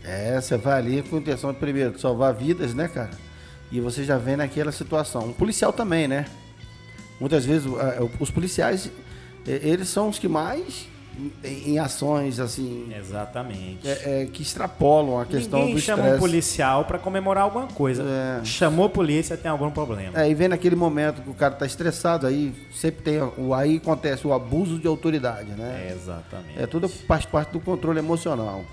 É, 0.04 0.40
você 0.40 0.56
vai 0.56 0.78
ali 0.78 1.02
com 1.02 1.16
a 1.16 1.18
intenção, 1.18 1.52
primeiro, 1.54 1.92
de 1.92 2.00
salvar 2.00 2.34
vidas, 2.34 2.74
né, 2.74 2.88
cara? 2.88 3.10
E 3.72 3.80
você 3.80 4.04
já 4.04 4.18
vem 4.18 4.36
naquela 4.36 4.70
situação. 4.70 5.22
Um 5.26 5.32
policial 5.32 5.72
também, 5.72 6.06
né? 6.06 6.26
Muitas 7.20 7.44
vezes 7.46 7.66
ah, 7.80 8.04
os 8.20 8.30
policiais, 8.30 8.90
eles 9.46 9.88
são 9.88 10.08
os 10.08 10.18
que 10.18 10.28
mais, 10.28 10.88
em 11.44 11.74
em 11.74 11.78
ações, 11.78 12.40
assim, 12.40 12.92
Exatamente. 12.98 13.86
é- 13.86 14.22
é, 14.22 14.26
que 14.26 14.42
extrapolam 14.42 15.20
a 15.20 15.24
questão 15.24 15.60
Ninguém 15.60 15.74
do 15.76 15.80
chama 15.80 16.02
um 16.08 16.18
policial 16.18 16.84
pra 16.84 16.98
comemorar 16.98 17.44
alguma 17.44 17.66
coisa. 17.68 18.02
É. 18.02 18.44
Chamou 18.44 18.88
polícia, 18.90 19.36
tem 19.36 19.50
algum 19.50 19.70
problema. 19.70 20.20
É, 20.20 20.28
e 20.28 20.34
vem 20.34 20.48
naquele 20.48 20.74
momento 20.74 21.22
que 21.22 21.30
o 21.30 21.34
cara 21.34 21.54
tá 21.54 21.64
estressado, 21.66 22.26
aí 22.26 22.52
sempre 22.74 23.02
tem, 23.02 23.20
o, 23.38 23.54
aí 23.54 23.76
acontece 23.76 24.26
o 24.26 24.32
abuso 24.32 24.78
de 24.78 24.88
autoridade, 24.88 25.50
né? 25.52 25.92
Exatamente. 25.94 26.60
É, 26.60 26.66
tudo 26.66 26.88
faz 26.88 27.24
parte 27.24 27.52
do 27.52 27.60
controle 27.60 27.98
emocional. 28.00 28.64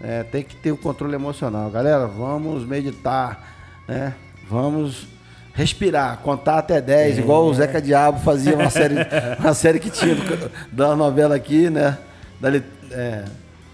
É, 0.00 0.22
tem 0.24 0.42
que 0.42 0.56
ter 0.56 0.72
o 0.72 0.76
controle 0.76 1.14
emocional. 1.14 1.70
Galera, 1.70 2.06
vamos 2.06 2.64
meditar, 2.66 3.82
né? 3.88 4.14
Vamos 4.48 5.06
respirar, 5.56 6.18
contar 6.18 6.58
até 6.58 6.80
10, 6.80 7.18
igual 7.18 7.46
o 7.46 7.54
Zeca 7.54 7.80
Diabo 7.80 8.20
fazia 8.20 8.54
uma 8.54 8.68
série, 8.70 8.94
uma 9.40 9.54
série 9.54 9.80
que 9.80 9.88
tinha 9.90 10.14
do- 10.14 10.50
da 10.70 10.94
novela 10.94 11.34
aqui, 11.34 11.70
né? 11.70 11.96
Da, 12.40 12.50
é, 12.92 13.24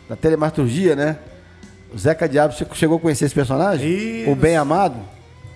da 0.09 0.15
telematurgia, 0.17 0.95
né? 0.95 1.17
O 1.93 1.99
Zeca 1.99 2.29
Diabo, 2.29 2.55
você 2.55 2.65
chegou 2.75 2.97
a 2.97 3.01
conhecer 3.01 3.25
esse 3.27 3.35
personagem? 3.35 3.87
Isso. 3.91 4.31
O 4.31 4.37
Bem 4.37 4.57
Amado? 4.57 4.97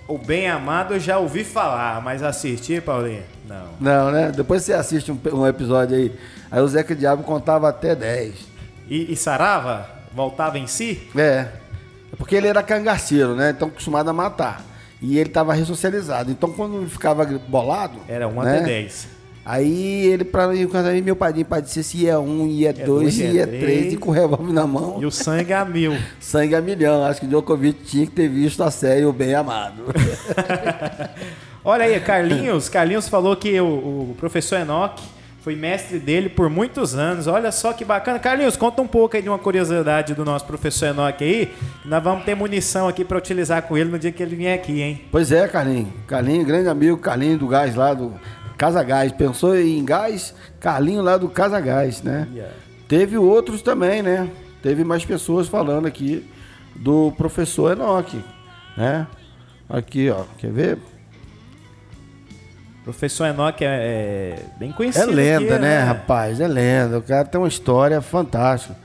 O 0.07 0.17
Bem 0.17 0.47
Amado 0.49 0.93
eu 0.93 0.99
já 0.99 1.17
ouvi 1.17 1.43
falar, 1.43 2.01
mas 2.01 2.21
assistir, 2.21 2.81
Paulinho? 2.81 3.23
Não. 3.47 3.65
Não, 3.79 4.11
né? 4.11 4.31
Depois 4.35 4.63
você 4.63 4.73
assiste 4.73 5.11
um, 5.11 5.19
um 5.33 5.47
episódio 5.47 5.95
aí. 5.97 6.11
Aí 6.51 6.61
o 6.61 6.67
Zeca 6.67 6.93
Diabo 6.95 7.23
contava 7.23 7.67
até 7.69 7.95
10. 7.95 8.33
E, 8.89 9.11
e 9.11 9.15
Sarava? 9.15 9.89
Voltava 10.13 10.57
em 10.59 10.67
si? 10.67 11.09
É. 11.15 11.47
É 12.11 12.15
porque 12.17 12.35
ele 12.35 12.47
era 12.47 12.61
cangaceiro, 12.63 13.33
né? 13.35 13.49
Então 13.55 13.69
acostumado 13.69 14.09
a 14.09 14.13
matar. 14.13 14.61
E 15.01 15.17
ele 15.17 15.29
estava 15.29 15.53
ressocializado. 15.53 16.31
Então 16.31 16.51
quando 16.51 16.87
ficava 16.89 17.25
bolado. 17.47 17.99
Era 18.07 18.27
1 18.27 18.41
né? 18.41 18.57
até 18.57 18.65
10. 18.65 19.17
Aí 19.49 20.07
ele, 20.07 20.25
pra 20.25 20.49
aí, 20.49 21.01
meu 21.01 21.15
padrinho 21.15 21.45
para 21.45 21.61
dizer 21.61 21.81
se 21.81 21.99
ia 21.99 22.19
um, 22.19 22.45
ia 22.45 22.73
dois, 22.73 22.85
dois, 22.85 23.17
ia 23.17 23.27
ia 23.27 23.47
três. 23.47 23.63
três, 23.63 23.93
e 23.93 23.97
com 23.97 24.09
o 24.09 24.13
revólver 24.13 24.51
na 24.51 24.67
mão. 24.67 24.97
E 25.01 25.05
o 25.05 25.11
sangue 25.11 25.53
a 25.53 25.63
mil. 25.63 25.95
Sangue 26.19 26.53
a 26.53 26.59
milhão. 26.59 27.05
Acho 27.05 27.21
que 27.21 27.25
o 27.25 27.29
Djokovic 27.29 27.81
tinha 27.85 28.05
que 28.05 28.11
ter 28.11 28.27
visto 28.27 28.61
a 28.61 28.69
série 28.69 29.05
O 29.05 29.13
Bem 29.13 29.33
Amado. 29.33 29.83
Olha 31.63 31.85
aí, 31.85 31.97
Carlinhos. 32.01 32.67
Carlinhos 32.67 33.07
falou 33.07 33.37
que 33.37 33.57
o, 33.57 33.65
o 34.11 34.15
professor 34.19 34.59
Enoch 34.59 35.01
foi 35.47 35.55
mestre 35.55 35.97
dele 35.97 36.27
por 36.27 36.49
muitos 36.49 36.93
anos. 36.93 37.25
Olha 37.25 37.53
só 37.53 37.71
que 37.71 37.85
bacana. 37.85 38.19
Carlinhos, 38.19 38.57
conta 38.57 38.81
um 38.81 38.87
pouco 38.87 39.15
aí 39.15 39.23
de 39.23 39.29
uma 39.29 39.39
curiosidade 39.39 40.13
do 40.13 40.25
nosso 40.25 40.45
professor 40.45 40.87
Enoch 40.87 41.23
aí. 41.23 41.53
Nós 41.85 42.03
vamos 42.03 42.25
ter 42.25 42.35
munição 42.35 42.85
aqui 42.85 43.05
para 43.05 43.17
utilizar 43.17 43.61
com 43.61 43.77
ele 43.77 43.89
no 43.89 43.97
dia 43.97 44.11
que 44.11 44.21
ele 44.21 44.35
vier 44.35 44.53
aqui, 44.53 44.81
hein? 44.81 45.05
Pois 45.09 45.31
é, 45.31 45.47
Carlinho. 45.47 45.87
Carlinho, 46.05 46.45
grande 46.45 46.67
amigo, 46.67 46.97
Carlinho 46.97 47.37
do 47.37 47.47
Gás 47.47 47.75
lá 47.75 47.93
do 47.93 48.13
Casa 48.57 48.83
Gás. 48.83 49.13
Pensou 49.13 49.55
em 49.57 49.85
gás? 49.85 50.35
Carlinho 50.59 51.01
lá 51.01 51.15
do 51.15 51.29
Casa 51.29 51.61
Gás, 51.61 52.03
né? 52.03 52.27
Yeah. 52.33 52.53
Teve 52.85 53.17
outros 53.17 53.61
também, 53.61 54.01
né? 54.01 54.29
Teve 54.61 54.83
mais 54.83 55.05
pessoas 55.05 55.47
falando 55.47 55.85
aqui 55.85 56.29
do 56.75 57.13
professor 57.13 57.71
Enoch, 57.71 58.21
né? 58.75 59.07
Aqui, 59.69 60.09
ó. 60.09 60.25
Quer 60.37 60.51
ver? 60.51 60.77
Professor 62.87 63.25
Enoch 63.27 63.61
é, 63.61 63.67
é 63.67 64.39
bem 64.57 64.69
É 64.69 64.73
conhecido. 64.73 65.11
lenda, 65.11 65.55
aqui, 65.55 65.61
né, 65.61 65.79
rapaz? 65.83 66.39
É 66.39 66.47
lenda. 66.47 66.99
O 66.99 67.01
cara 67.01 67.25
tem 67.25 67.37
uma 67.37 67.49
história 67.49 67.99
fantástica. 68.01 68.77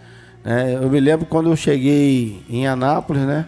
né? 0.43 0.75
Eu 0.75 0.91
me 0.91 0.99
lembro 0.99 1.25
quando 1.25 1.49
eu 1.49 1.55
cheguei 1.55 2.43
em 2.51 2.67
Anápolis, 2.67 3.23
né? 3.23 3.47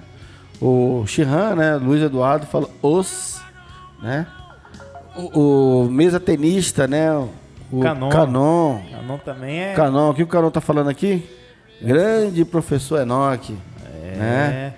O 0.60 1.04
Chirran, 1.08 1.56
né? 1.56 1.74
Luiz 1.74 2.00
Eduardo 2.00 2.46
falou 2.46 2.70
os, 2.80 3.40
né? 4.00 4.28
O, 5.16 5.86
o 5.86 5.90
mesa 5.90 6.20
tenista, 6.20 6.86
né? 6.86 7.10
O 7.72 7.80
Canon. 7.80 8.08
Canon. 8.08 8.80
Canon 8.92 9.18
também 9.18 9.58
é. 9.60 9.74
Canon, 9.74 10.10
o 10.10 10.14
que 10.14 10.22
o 10.22 10.26
Canon 10.28 10.52
tá 10.52 10.60
falando 10.60 10.88
aqui? 10.88 11.28
Grande 11.82 12.44
professor 12.44 13.00
Enoch. 13.02 13.52
É. 14.04 14.16
Né? 14.16 14.74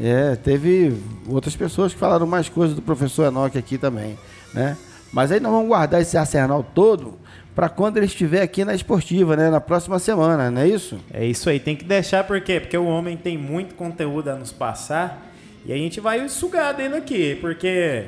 É, 0.00 0.34
teve 0.34 1.00
outras 1.28 1.54
pessoas 1.54 1.92
que 1.94 1.98
falaram 2.00 2.26
mais 2.26 2.48
coisas 2.48 2.74
do 2.74 2.82
professor 2.82 3.28
Enoque 3.28 3.56
aqui 3.56 3.78
também, 3.78 4.18
né? 4.52 4.76
Mas 5.12 5.30
aí 5.30 5.40
nós 5.40 5.52
vamos 5.52 5.68
guardar 5.68 6.00
esse 6.00 6.16
arsenal 6.16 6.64
todo 6.74 7.18
para 7.54 7.68
quando 7.68 7.98
ele 7.98 8.06
estiver 8.06 8.40
aqui 8.40 8.64
na 8.64 8.74
esportiva, 8.74 9.36
né? 9.36 9.50
Na 9.50 9.60
próxima 9.60 9.98
semana, 9.98 10.50
não 10.50 10.62
é 10.62 10.68
isso? 10.68 10.98
É 11.12 11.24
isso 11.24 11.50
aí, 11.50 11.60
tem 11.60 11.76
que 11.76 11.84
deixar 11.84 12.24
por 12.24 12.40
quê? 12.40 12.58
Porque 12.58 12.76
o 12.76 12.86
homem 12.86 13.16
tem 13.16 13.36
muito 13.36 13.74
conteúdo 13.74 14.28
a 14.28 14.34
nos 14.34 14.50
passar 14.50 15.30
e 15.66 15.72
a 15.72 15.76
gente 15.76 16.00
vai 16.00 16.26
sugar 16.28 16.72
dele 16.72 16.96
aqui, 16.96 17.36
porque 17.40 18.04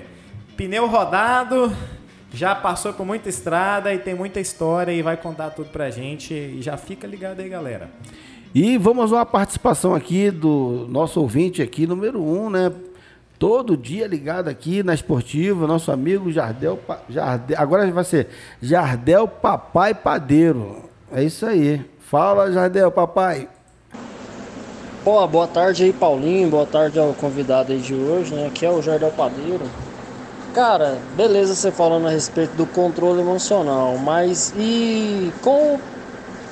pneu 0.57 0.87
rodado, 0.87 1.71
já 2.33 2.55
passou 2.55 2.93
por 2.93 3.05
muita 3.05 3.29
estrada 3.29 3.93
e 3.93 3.99
tem 3.99 4.15
muita 4.15 4.41
história 4.41 4.91
e 4.91 5.03
vai 5.03 5.17
contar 5.17 5.51
tudo 5.51 5.69
pra 5.69 5.91
gente 5.91 6.33
e 6.33 6.63
já 6.63 6.77
fica 6.77 7.07
ligado 7.07 7.41
aí, 7.41 7.49
galera. 7.49 7.91
E 8.55 8.79
vamos 8.79 9.13
a 9.13 9.17
uma 9.17 9.27
participação 9.27 9.95
aqui 9.95 10.31
do 10.31 10.87
nosso 10.89 11.21
ouvinte 11.21 11.61
aqui, 11.61 11.87
número 11.87 12.23
um, 12.23 12.49
né? 12.49 12.73
Todo 13.47 13.77
dia 13.77 14.07
ligado 14.07 14.49
aqui 14.49 14.83
na 14.83 14.95
esportiva, 14.95 15.67
nosso 15.67 15.93
amigo 15.93 16.33
Jardel, 16.33 16.81
Jardel 17.11 17.59
agora 17.61 17.87
vai 17.93 18.03
ser 18.03 18.29
Jardel 18.59 19.29
Papai 19.29 19.93
Padeiro. 19.93 20.89
É 21.13 21.23
isso 21.23 21.45
aí. 21.45 21.85
Fala, 21.99 22.51
Jardel 22.51 22.91
Papai. 22.91 23.47
Boa, 25.05 25.27
boa 25.27 25.47
tarde 25.47 25.85
aí, 25.85 25.93
Paulinho. 25.93 26.49
Boa 26.49 26.65
tarde 26.65 26.99
ao 26.99 27.13
convidado 27.13 27.71
aí 27.71 27.81
de 27.81 27.95
hoje, 27.95 28.35
né? 28.35 28.47
Aqui 28.47 28.65
é 28.65 28.71
o 28.71 28.81
Jardel 28.81 29.11
Padeiro. 29.11 29.67
Cara, 30.55 30.97
beleza 31.15 31.55
você 31.55 31.71
falando 31.71 32.07
a 32.07 32.11
respeito 32.11 32.57
do 32.57 32.65
controle 32.65 33.21
emocional, 33.21 33.99
mas 33.99 34.55
e 34.57 35.31
com 35.43 35.79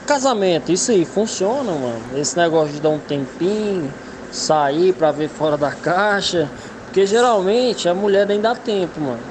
casamento, 0.07 0.71
isso 0.71 0.91
aí 0.91 1.07
funciona, 1.07 1.73
mano. 1.73 2.03
Esse 2.19 2.37
negócio 2.37 2.75
de 2.75 2.83
dar 2.83 2.91
um 2.91 2.99
tempinho, 2.99 3.91
sair 4.31 4.93
pra 4.93 5.11
ver 5.11 5.31
fora 5.31 5.57
da 5.57 5.71
caixa. 5.71 6.51
Porque 6.93 7.07
geralmente 7.07 7.89
a 7.89 7.95
mulher 7.95 8.27
nem 8.27 8.39
dá 8.39 8.55
tempo, 8.55 9.01
mano. 9.01 9.23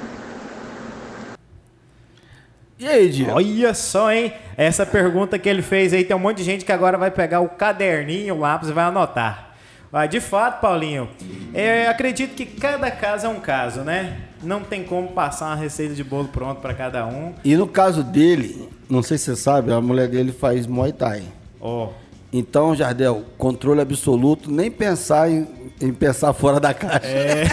E 2.80 2.88
aí, 2.88 3.08
Diego? 3.08 3.34
Olha 3.34 3.72
só, 3.76 4.12
hein? 4.12 4.34
Essa 4.58 4.84
pergunta 4.84 5.38
que 5.38 5.48
ele 5.48 5.62
fez 5.62 5.94
aí, 5.94 6.04
tem 6.04 6.16
um 6.16 6.20
monte 6.20 6.38
de 6.38 6.44
gente 6.44 6.66
que 6.66 6.72
agora 6.72 6.98
vai 6.98 7.12
pegar 7.12 7.40
o 7.40 7.50
caderninho, 7.50 8.34
o 8.34 8.40
lápis 8.40 8.70
e 8.70 8.72
vai 8.72 8.86
anotar. 8.86 9.54
De 10.10 10.20
fato, 10.20 10.60
Paulinho, 10.60 11.08
eu 11.54 11.92
acredito 11.92 12.34
que 12.34 12.48
cada 12.48 12.90
caso 12.90 13.28
é 13.28 13.30
um 13.30 13.40
caso, 13.40 13.82
né? 13.82 14.18
Não 14.42 14.62
tem 14.62 14.84
como 14.84 15.10
passar 15.10 15.50
uma 15.50 15.56
receita 15.56 15.94
de 15.94 16.04
bolo 16.04 16.30
pronto 16.30 16.62
para 16.62 16.74
cada 16.74 17.06
um. 17.06 17.36
E 17.46 17.56
no 17.56 17.68
caso 17.68 18.04
dele, 18.04 18.70
não 18.90 19.04
sei 19.04 19.20
se 19.20 19.26
você 19.26 19.36
sabe, 19.36 19.72
a 19.72 19.80
mulher 19.80 20.08
dele 20.08 20.32
faz 20.32 20.66
Muay 20.66 20.94
Thai. 20.94 21.22
Ó. 21.60 21.86
Oh. 21.86 22.01
Então, 22.34 22.74
Jardel, 22.74 23.26
controle 23.38 23.82
absoluto, 23.82 24.50
nem 24.50 24.72
pensar 24.72 25.30
em, 25.30 25.46
em 25.82 25.92
pensar 25.92 26.32
fora 26.32 26.62
da 26.62 26.74
caixa. 26.74 27.06
É. 27.06 27.44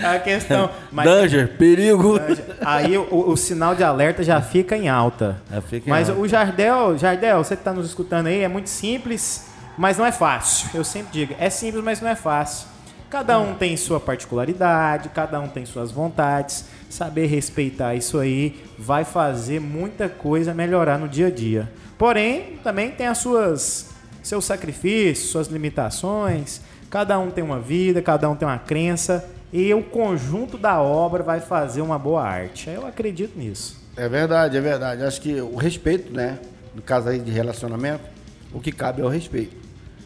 a 0.06 0.18
questão. 0.18 0.70
Mas, 0.90 1.04
Danger, 1.04 1.56
perigo. 1.58 2.18
Aí 2.64 2.96
o, 2.96 3.30
o, 3.30 3.36
sinal 3.36 3.74
de 3.74 3.84
alerta 3.84 4.22
já 4.22 4.40
fica 4.40 4.74
em 4.74 4.88
alta. 4.88 5.42
Fica 5.68 5.86
em 5.86 5.90
mas 5.90 6.08
alta. 6.08 6.22
o 6.22 6.26
Jardel, 6.26 6.96
Jardel, 6.96 7.44
você 7.44 7.54
que 7.54 7.60
está 7.60 7.74
nos 7.74 7.86
escutando 7.86 8.28
aí, 8.28 8.42
é 8.42 8.48
muito 8.48 8.70
simples, 8.70 9.46
mas 9.76 9.98
não 9.98 10.06
é 10.06 10.12
fácil. 10.12 10.70
Eu 10.72 10.82
sempre 10.82 11.12
digo, 11.12 11.34
é 11.38 11.50
simples, 11.50 11.84
mas 11.84 12.00
não 12.00 12.08
é 12.08 12.16
fácil. 12.16 12.68
Cada 13.10 13.38
um 13.38 13.54
tem 13.54 13.76
sua 13.76 14.00
particularidade, 14.00 15.10
cada 15.10 15.38
um 15.40 15.48
tem 15.48 15.64
suas 15.66 15.92
vontades. 15.92 16.64
Saber 16.88 17.26
respeitar 17.26 17.94
isso 17.94 18.18
aí 18.18 18.64
vai 18.78 19.04
fazer 19.04 19.60
muita 19.60 20.08
coisa 20.08 20.54
melhorar 20.54 20.98
no 20.98 21.08
dia 21.08 21.26
a 21.26 21.30
dia. 21.30 21.70
Porém, 21.98 22.58
também 22.62 22.90
tem 22.90 23.06
as 23.06 23.18
suas 23.18 23.94
seus 24.22 24.44
sacrifícios, 24.44 25.30
suas 25.30 25.46
limitações. 25.46 26.60
Cada 26.90 27.18
um 27.18 27.30
tem 27.30 27.42
uma 27.42 27.60
vida, 27.60 28.02
cada 28.02 28.28
um 28.28 28.34
tem 28.34 28.46
uma 28.46 28.58
crença 28.58 29.28
e 29.52 29.72
o 29.72 29.82
conjunto 29.82 30.58
da 30.58 30.80
obra 30.82 31.22
vai 31.22 31.40
fazer 31.40 31.80
uma 31.80 31.98
boa 31.98 32.22
arte. 32.22 32.68
Eu 32.68 32.86
acredito 32.86 33.38
nisso. 33.38 33.80
É 33.96 34.08
verdade, 34.08 34.56
é 34.56 34.60
verdade. 34.60 35.02
Acho 35.02 35.20
que 35.20 35.40
o 35.40 35.56
respeito, 35.56 36.12
né, 36.12 36.38
no 36.74 36.82
caso 36.82 37.08
aí 37.08 37.18
de 37.18 37.30
relacionamento, 37.30 38.04
o 38.52 38.60
que 38.60 38.72
cabe 38.72 39.00
é 39.00 39.04
o 39.04 39.08
respeito, 39.08 39.56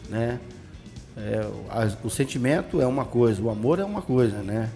né? 0.09 0.39
É, 1.17 1.45
o 2.03 2.09
sentimento 2.09 2.81
é 2.81 2.87
uma 2.87 3.03
coisa, 3.03 3.41
o 3.41 3.49
amor 3.49 3.79
é 3.79 3.83
uma 3.83 4.01
coisa, 4.01 4.37
né? 4.37 4.69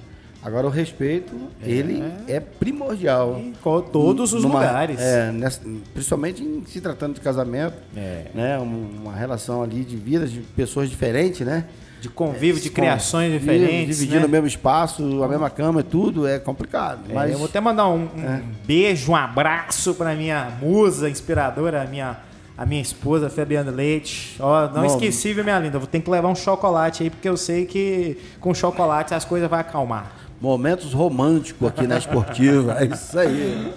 Agora 0.45 0.67
o 0.67 0.69
respeito, 0.69 1.35
é. 1.59 1.67
ele 1.67 2.03
é 2.27 2.39
primordial. 2.39 3.35
Em 3.39 3.51
todos 3.91 4.31
os 4.31 4.43
numa, 4.43 4.59
lugares. 4.59 5.01
É, 5.01 5.31
nessa, 5.31 5.59
principalmente 5.91 6.43
em 6.43 6.63
se 6.67 6.79
tratando 6.79 7.15
de 7.15 7.19
casamento, 7.19 7.73
é. 7.97 8.27
né? 8.31 8.59
Uma, 8.59 9.09
uma, 9.09 9.15
relação 9.15 9.63
ali 9.63 9.83
de 9.83 9.97
vidas 9.97 10.31
de 10.31 10.41
pessoas 10.41 10.87
diferentes, 10.87 11.41
né? 11.41 11.65
De 11.99 12.09
convívio, 12.09 12.61
de 12.61 12.69
criações 12.69 13.31
diferentes. 13.33 13.97
Dividindo 13.97 14.19
né? 14.19 14.25
o 14.27 14.29
mesmo 14.29 14.45
espaço, 14.45 15.23
a 15.23 15.27
mesma 15.27 15.49
cama, 15.49 15.81
tudo 15.81 16.27
é 16.27 16.37
complicado. 16.37 17.09
É, 17.09 17.13
mas... 17.15 17.31
Eu 17.31 17.39
vou 17.39 17.47
até 17.47 17.59
mandar 17.59 17.87
um, 17.87 18.07
um 18.15 18.23
é. 18.23 18.43
beijo, 18.67 19.13
um 19.13 19.15
abraço 19.15 19.95
para 19.95 20.13
minha 20.13 20.51
musa 20.61 21.09
inspiradora, 21.09 21.81
a 21.81 21.85
minha 21.87 22.19
a 22.57 22.65
minha 22.65 22.81
esposa, 22.81 23.29
Fabiana 23.29 23.69
Leite. 23.69 24.37
Ó, 24.39 24.67
não 24.67 24.81
Bom, 24.81 24.85
esqueci, 24.85 25.33
viu, 25.33 25.43
minha 25.43 25.59
linda? 25.59 25.77
Vou 25.77 25.87
ter 25.87 25.99
que 25.99 26.09
levar 26.09 26.29
um 26.29 26.35
chocolate 26.35 27.03
aí, 27.03 27.09
porque 27.09 27.27
eu 27.27 27.35
sei 27.35 27.65
que 27.65 28.17
com 28.39 28.53
chocolate 28.53 29.13
as 29.13 29.25
coisas 29.25 29.49
vão 29.49 29.59
acalmar. 29.59 30.24
Momentos 30.45 30.93
românticos 30.93 31.67
aqui 31.67 31.87
na 31.87 31.97
esportiva. 31.97 32.77
é 32.79 32.85
isso 32.85 33.17
aí. 33.17 33.73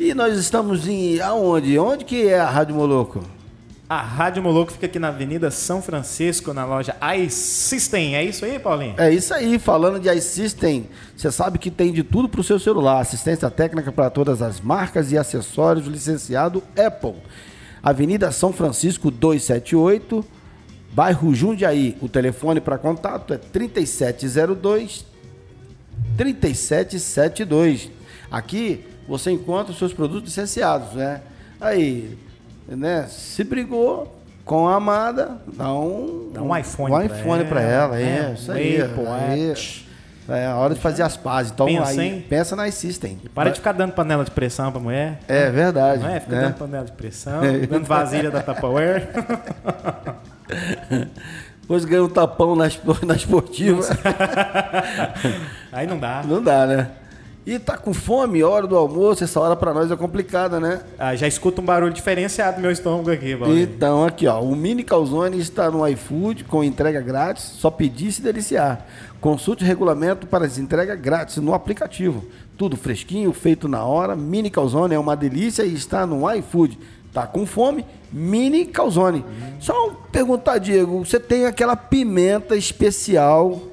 E 0.00 0.14
nós 0.14 0.38
estamos 0.38 0.88
em 0.88 1.20
aonde? 1.20 1.78
Onde 1.78 2.06
que 2.06 2.28
é 2.28 2.40
a 2.40 2.48
Rádio 2.48 2.74
Moloco? 2.74 3.22
A 3.86 4.00
Rádio 4.00 4.42
Moloco 4.42 4.72
fica 4.72 4.86
aqui 4.86 4.98
na 4.98 5.08
Avenida 5.08 5.50
São 5.50 5.82
Francisco, 5.82 6.54
na 6.54 6.64
loja 6.64 6.96
iSystem. 7.18 8.16
É 8.16 8.24
isso 8.24 8.42
aí, 8.42 8.58
Paulinho? 8.58 8.94
É 8.96 9.12
isso 9.12 9.34
aí. 9.34 9.58
Falando 9.58 10.00
de 10.00 10.08
iSystem, 10.08 10.88
você 11.14 11.30
sabe 11.30 11.58
que 11.58 11.70
tem 11.70 11.92
de 11.92 12.02
tudo 12.02 12.26
para 12.26 12.40
o 12.40 12.44
seu 12.44 12.58
celular. 12.58 12.98
Assistência 12.98 13.50
técnica 13.50 13.92
para 13.92 14.08
todas 14.08 14.40
as 14.40 14.62
marcas 14.62 15.12
e 15.12 15.18
acessórios 15.18 15.86
licenciado 15.86 16.62
Apple. 16.74 17.16
Avenida 17.82 18.32
São 18.32 18.50
Francisco 18.50 19.10
278, 19.10 20.24
bairro 20.90 21.34
Jundiaí. 21.34 21.98
O 22.00 22.08
telefone 22.08 22.62
para 22.62 22.78
contato 22.78 23.34
é 23.34 23.36
3702 23.36 25.11
3772. 26.16 27.90
Aqui 28.30 28.84
você 29.06 29.30
encontra 29.30 29.72
os 29.72 29.78
seus 29.78 29.92
produtos 29.92 30.24
licenciados, 30.24 30.94
né? 30.94 31.20
Aí, 31.60 32.18
né? 32.68 33.06
Se 33.08 33.44
brigou 33.44 34.18
com 34.44 34.68
a 34.68 34.76
amada, 34.76 35.38
dá 35.46 35.72
um, 35.72 36.30
dá 36.32 36.42
um 36.42 36.56
iPhone, 36.56 36.94
um 36.94 37.02
iPhone 37.02 37.44
para 37.44 37.60
ela. 37.60 38.00
É, 38.00 38.02
é, 38.02 38.34
isso 38.34 38.52
aí. 38.52 38.80
aí. 38.82 39.54
É 40.28 40.46
a 40.46 40.56
hora 40.56 40.74
de 40.74 40.80
fazer 40.80 41.02
as 41.02 41.16
pazes. 41.16 41.50
Então 41.52 41.66
pensa, 41.66 42.00
aí, 42.00 42.24
pensa 42.28 42.56
na 42.56 42.70
System. 42.70 43.18
E 43.24 43.28
para 43.28 43.50
de 43.50 43.56
ficar 43.56 43.72
dando 43.72 43.92
panela 43.92 44.24
de 44.24 44.30
pressão 44.30 44.70
pra 44.70 44.80
mulher. 44.80 45.18
É 45.26 45.50
verdade. 45.50 46.02
Não 46.02 46.08
é? 46.08 46.20
Fica 46.20 46.36
né? 46.36 46.42
dando 46.42 46.54
panela 46.54 46.84
de 46.84 46.92
pressão, 46.92 47.40
dando 47.68 47.84
vasilha 47.84 48.30
da 48.30 48.40
Tupperware. 48.40 49.08
Depois 51.62 51.84
ganha 51.84 52.04
um 52.04 52.08
tapão 52.08 52.54
na, 52.54 52.64
na 53.06 53.14
esportiva. 53.14 53.82
aí 55.72 55.86
não 55.86 55.98
dá. 55.98 56.22
Não 56.26 56.42
dá, 56.42 56.66
né? 56.66 56.90
E 57.44 57.58
tá 57.58 57.76
com 57.76 57.92
fome, 57.92 58.40
hora 58.44 58.68
do 58.68 58.76
almoço, 58.76 59.24
essa 59.24 59.40
hora 59.40 59.56
para 59.56 59.74
nós 59.74 59.90
é 59.90 59.96
complicada, 59.96 60.60
né? 60.60 60.80
Ah, 60.96 61.16
já 61.16 61.26
escuta 61.26 61.60
um 61.60 61.64
barulho 61.64 61.92
diferenciado 61.92 62.56
no 62.58 62.62
meu 62.62 62.70
estômago 62.70 63.10
aqui, 63.10 63.34
Valdir. 63.34 63.62
Então, 63.62 64.04
aqui, 64.04 64.28
ó, 64.28 64.40
o 64.40 64.54
Mini 64.54 64.84
Calzone 64.84 65.40
está 65.40 65.68
no 65.68 65.86
iFood 65.88 66.44
com 66.44 66.62
entrega 66.62 67.00
grátis, 67.00 67.42
só 67.42 67.68
pedir 67.68 68.08
e 68.08 68.12
se 68.12 68.22
deliciar. 68.22 68.86
Consulte 69.20 69.64
o 69.64 69.66
regulamento 69.66 70.24
para 70.24 70.44
as 70.44 70.56
entregas 70.56 70.98
grátis 71.00 71.38
no 71.38 71.52
aplicativo. 71.52 72.24
Tudo 72.56 72.76
fresquinho, 72.76 73.32
feito 73.32 73.66
na 73.66 73.84
hora. 73.84 74.14
Mini 74.14 74.48
Calzone 74.48 74.94
é 74.94 74.98
uma 74.98 75.16
delícia 75.16 75.64
e 75.64 75.74
está 75.74 76.06
no 76.06 76.32
iFood. 76.34 76.78
Tá 77.12 77.26
com 77.26 77.44
fome? 77.44 77.84
Mini 78.10 78.64
Calzone. 78.64 79.20
Hum. 79.20 79.52
Só 79.60 79.90
perguntar, 80.10 80.58
Diego, 80.58 81.04
você 81.04 81.20
tem 81.20 81.46
aquela 81.46 81.76
pimenta 81.76 82.56
especial 82.56 83.72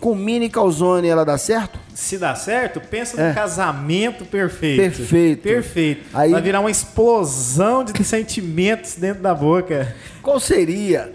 com 0.00 0.14
mini 0.14 0.48
calzone 0.48 1.06
ela 1.06 1.24
dá 1.24 1.36
certo? 1.36 1.78
Se 1.94 2.16
dá 2.16 2.34
certo, 2.34 2.80
pensa 2.80 3.20
é. 3.20 3.28
no 3.28 3.34
casamento 3.34 4.24
perfeito. 4.24 4.80
Perfeito. 4.80 5.42
Perfeito. 5.42 6.06
Aí... 6.14 6.30
Vai 6.30 6.40
virar 6.40 6.60
uma 6.60 6.70
explosão 6.70 7.84
de 7.84 7.92
sentimentos 8.02 8.94
dentro 8.94 9.22
da 9.22 9.34
boca. 9.34 9.94
Qual 10.22 10.40
seria 10.40 11.12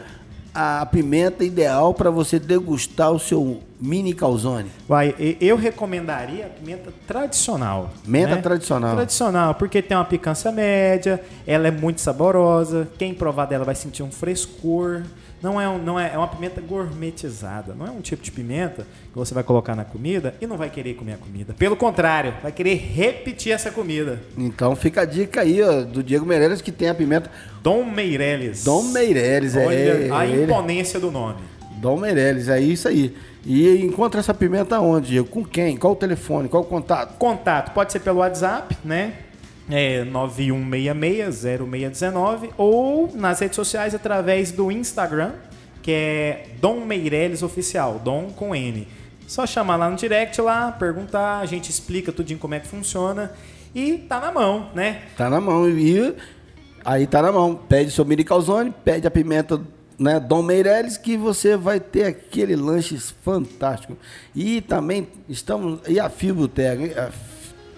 a 0.54 0.86
pimenta 0.86 1.44
ideal 1.44 1.94
para 1.94 2.12
você 2.12 2.38
degustar 2.38 3.12
o 3.12 3.20
seu 3.20 3.62
mini 3.80 4.14
calzone? 4.14 4.70
Vai, 4.88 5.16
eu 5.40 5.56
recomendaria 5.56 6.46
a 6.46 6.50
pimenta 6.50 6.94
tradicional. 7.08 7.92
Menta 8.06 8.36
né? 8.36 8.42
tradicional. 8.42 8.96
Tradicional, 8.96 9.56
porque 9.56 9.82
tem 9.82 9.96
uma 9.96 10.06
picância 10.06 10.52
média, 10.52 11.22
ela 11.46 11.68
é 11.68 11.72
muito 11.72 12.02
saborosa, 12.02 12.88
quem 12.98 13.14
provar 13.14 13.46
dela 13.46 13.66
vai 13.66 13.76
sentir 13.76 14.04
um 14.04 14.12
frescor. 14.12 15.04
Não 15.44 15.62
é, 15.62 15.70
um, 15.70 15.78
não 15.78 16.00
é, 16.00 16.12
é 16.12 16.18
uma 16.18 16.28
pimenta 16.28 16.60
gourmetizada. 16.60 17.76
Não 17.76 17.86
é 17.86 17.92
um 17.92 18.02
tipo 18.02 18.24
de 18.24 18.32
pimenta 18.32 18.88
que 19.12 19.16
você 19.16 19.32
vai 19.32 19.44
colocar 19.44 19.76
na 19.76 19.86
comida 19.86 20.34
e 20.42 20.48
não 20.48 20.58
vai 20.58 20.72
querer 20.72 20.96
comer 20.96 21.14
a 21.14 21.18
comida. 21.18 21.54
Pelo 21.54 21.76
contrário, 21.76 22.34
vai 22.42 22.52
querer 22.52 22.76
repetir 22.76 23.52
essa 23.52 23.70
comida. 23.70 24.20
Então 24.36 24.76
fica 24.76 25.02
a 25.02 25.06
dica 25.06 25.42
aí 25.42 25.62
ó, 25.62 25.82
do 25.82 26.02
Diego 26.02 26.26
Meirelles 26.26 26.62
que 26.62 26.72
tem 26.72 26.90
a 26.90 26.96
pimenta. 26.96 27.30
Dom 27.62 27.84
Meirelles. 27.84 28.64
Dom 28.64 28.84
Meirelles, 28.86 29.56
é. 29.56 30.10
a 30.12 30.26
imponência 30.26 31.00
do 31.00 31.12
nome. 31.12 31.42
Dom 31.78 31.98
Meirelles, 31.98 32.50
é 32.50 32.60
isso 32.60 32.88
aí. 32.88 33.16
E 33.46 33.84
encontra 33.84 34.20
essa 34.20 34.34
pimenta 34.34 34.80
onde? 34.80 35.22
Com 35.24 35.46
quem? 35.46 35.78
Qual 35.78 35.94
o 35.94 35.96
telefone? 35.96 36.50
Qual 36.50 36.64
o 36.64 36.66
contato? 36.66 37.16
Contato 37.18 37.74
pode 37.74 37.92
ser 37.92 38.00
pelo 38.00 38.18
WhatsApp, 38.20 38.76
né? 38.84 39.14
É 39.70 40.04
9166-0619 40.06 42.50
ou 42.58 43.12
nas 43.16 43.40
redes 43.40 43.56
sociais 43.56 43.96
através 43.96 44.52
do 44.52 44.72
Instagram, 44.72 45.34
que 45.82 45.92
é 45.92 46.48
Dom 46.62 46.86
Meirelles 46.86 47.44
Oficial, 47.44 48.00
Dom 48.04 48.30
com 48.36 48.56
N. 48.56 48.88
Só 49.28 49.46
chamar 49.46 49.76
lá 49.76 49.90
no 49.90 49.96
direct 49.96 50.40
lá, 50.40 50.72
perguntar, 50.72 51.40
a 51.40 51.46
gente 51.46 51.70
explica 51.70 52.12
tudinho 52.12 52.40
como 52.40 52.54
é 52.54 52.60
que 52.60 52.68
funciona 52.68 53.32
e 53.74 53.98
tá 53.98 54.20
na 54.20 54.32
mão, 54.32 54.70
né? 54.74 55.02
Tá 55.18 55.30
na 55.30 55.42
mão. 55.42 55.70
E 55.70 56.16
aí 56.84 57.08
tá 57.08 57.22
na 57.22 57.32
mão. 57.32 57.56
Pede 57.56 57.92
seu 57.92 58.06
mini 58.06 58.24
calzone, 58.24 58.74
pede 58.84 59.06
a 59.06 59.12
pimenta 59.12 59.60
né, 59.98 60.20
Dom 60.20 60.42
Meirelles, 60.42 60.98
que 60.98 61.16
você 61.18 61.56
vai 61.56 61.80
ter 61.80 62.06
aquele 62.06 62.56
lanche 62.56 62.98
fantástico. 63.24 63.98
E 64.36 64.62
também 64.62 65.08
estamos. 65.30 65.80
E 65.88 66.00
a 66.00 66.10
Fibrotega, 66.10 67.12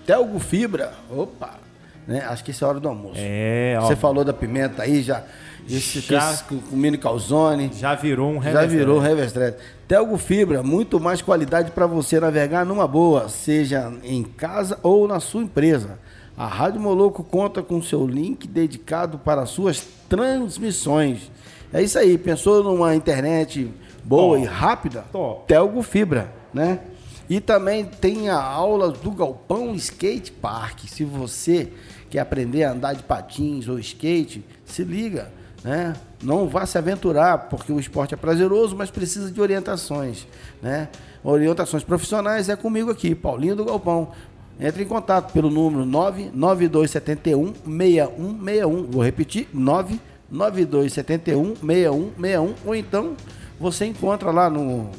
Telgo 0.05 0.39
Fibra, 0.39 0.93
opa, 1.09 1.59
né? 2.07 2.21
Acho 2.27 2.43
que 2.43 2.51
isso 2.51 2.63
é 2.63 2.67
hora 2.67 2.79
do 2.79 2.87
almoço. 2.87 3.15
É. 3.17 3.77
Você 3.81 3.95
falou 3.95 4.23
da 4.23 4.33
pimenta 4.33 4.83
aí, 4.83 5.01
já. 5.01 5.23
Esse, 5.69 5.99
Já- 5.99 6.31
esse 6.31 6.43
com 6.45 6.55
mini 6.77 6.97
calzone. 6.97 7.69
Já 7.77 7.93
virou 7.93 8.31
um 8.31 8.41
Já 8.41 8.65
virou 8.65 8.99
revertério. 8.99 9.01
Revestrete. 9.01 9.57
Telgo 9.85 10.17
Fibra, 10.17 10.63
muito 10.63 10.97
mais 10.97 11.21
qualidade 11.21 11.71
para 11.71 11.85
você 11.85 12.21
navegar 12.21 12.65
numa 12.65 12.87
boa, 12.87 13.27
seja 13.27 13.91
em 14.01 14.23
casa 14.23 14.79
ou 14.81 15.07
na 15.09 15.19
sua 15.19 15.43
empresa. 15.43 15.99
A 16.37 16.47
Rádio 16.47 16.79
Moloco 16.79 17.21
conta 17.23 17.61
com 17.61 17.81
seu 17.81 18.07
link 18.07 18.47
dedicado 18.47 19.17
para 19.17 19.45
suas 19.45 19.85
transmissões. 20.07 21.31
É 21.73 21.81
isso 21.81 21.99
aí, 21.99 22.17
pensou 22.17 22.63
numa 22.63 22.95
internet 22.95 23.69
boa 24.03 24.37
Top. 24.37 24.41
e 24.41 24.45
rápida? 24.45 25.05
Top. 25.11 25.47
Telgo 25.47 25.81
Fibra, 25.81 26.33
né? 26.53 26.79
E 27.29 27.41
também 27.41 27.83
tem 27.83 28.29
a 28.29 28.41
aula 28.41 28.89
do 28.89 29.11
Galpão 29.11 29.75
Skate 29.75 30.31
Park. 30.31 30.85
Se 30.87 31.03
você 31.03 31.69
quer 32.09 32.19
aprender 32.19 32.63
a 32.63 32.71
andar 32.71 32.93
de 32.93 33.03
patins 33.03 33.67
ou 33.67 33.77
skate, 33.79 34.45
se 34.65 34.81
liga, 34.83 35.29
né? 35.61 35.93
Não 36.23 36.47
vá 36.47 36.65
se 36.65 36.77
aventurar, 36.77 37.49
porque 37.49 37.71
o 37.71 37.79
esporte 37.79 38.13
é 38.13 38.17
prazeroso, 38.17 38.77
mas 38.77 38.89
precisa 38.89 39.29
de 39.29 39.41
orientações, 39.41 40.25
né? 40.61 40.87
Orientações 41.21 41.83
profissionais 41.83 42.47
é 42.47 42.55
comigo 42.55 42.89
aqui, 42.89 43.13
Paulinho 43.13 43.57
do 43.57 43.65
Galpão. 43.65 44.11
Entre 44.57 44.83
em 44.83 44.87
contato 44.87 45.33
pelo 45.33 45.49
número 45.49 45.85
99271 45.85 47.53
6161. 47.65 48.87
Vou 48.89 49.03
repetir, 49.03 49.49
99271 49.53 50.16
6161 50.31 52.53
ou 52.65 52.75
então 52.75 53.15
você 53.59 53.85
encontra 53.85 54.31
lá 54.31 54.49
no 54.49 54.89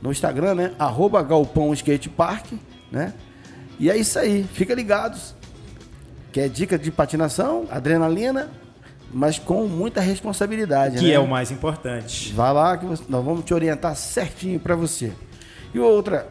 no 0.00 0.10
Instagram, 0.10 0.54
né? 0.56 0.72
Arroba 0.80 1.22
Galpão 1.22 1.72
Skate 1.72 2.08
Park, 2.08 2.46
né? 2.90 3.14
E 3.78 3.88
é 3.88 3.96
isso 3.96 4.18
aí, 4.18 4.42
fica 4.52 4.74
ligados. 4.74 5.32
Que 6.32 6.40
é 6.40 6.48
dica 6.48 6.76
de 6.76 6.90
patinação, 6.90 7.66
adrenalina, 7.70 8.50
mas 9.14 9.38
com 9.38 9.68
muita 9.68 10.00
responsabilidade, 10.00 10.98
Que 10.98 11.06
né? 11.08 11.12
é 11.12 11.20
o 11.20 11.28
mais 11.28 11.52
importante. 11.52 12.32
Vai 12.32 12.52
lá 12.52 12.76
que 12.76 12.84
você- 12.84 13.04
nós 13.08 13.24
vamos 13.24 13.44
te 13.44 13.54
orientar 13.54 13.94
certinho 13.94 14.58
para 14.58 14.74
você. 14.74 15.12
E 15.72 15.78
outra, 15.78 16.26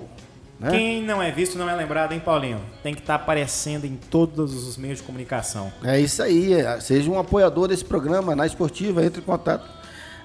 Né? 0.59 0.71
Quem 0.71 1.03
não 1.03 1.23
é 1.23 1.31
visto 1.31 1.59
não 1.59 1.69
é 1.69 1.75
lembrado, 1.75 2.13
hein, 2.13 2.21
Paulinho? 2.25 2.61
Tem 2.83 2.95
que 2.95 3.01
estar 3.01 3.17
aparecendo 3.17 3.85
em 3.85 3.95
todos 4.11 4.55
os 4.67 4.77
meios 4.79 4.99
de 4.99 5.05
comunicação. 5.05 5.71
É 5.85 6.01
isso 6.01 6.23
aí. 6.23 6.51
Seja 6.81 7.11
um 7.11 7.19
apoiador 7.19 7.69
desse 7.69 7.85
programa 7.85 8.35
na 8.35 8.47
esportiva, 8.47 9.05
entre 9.05 9.21
em 9.21 9.25
contato. 9.25 9.69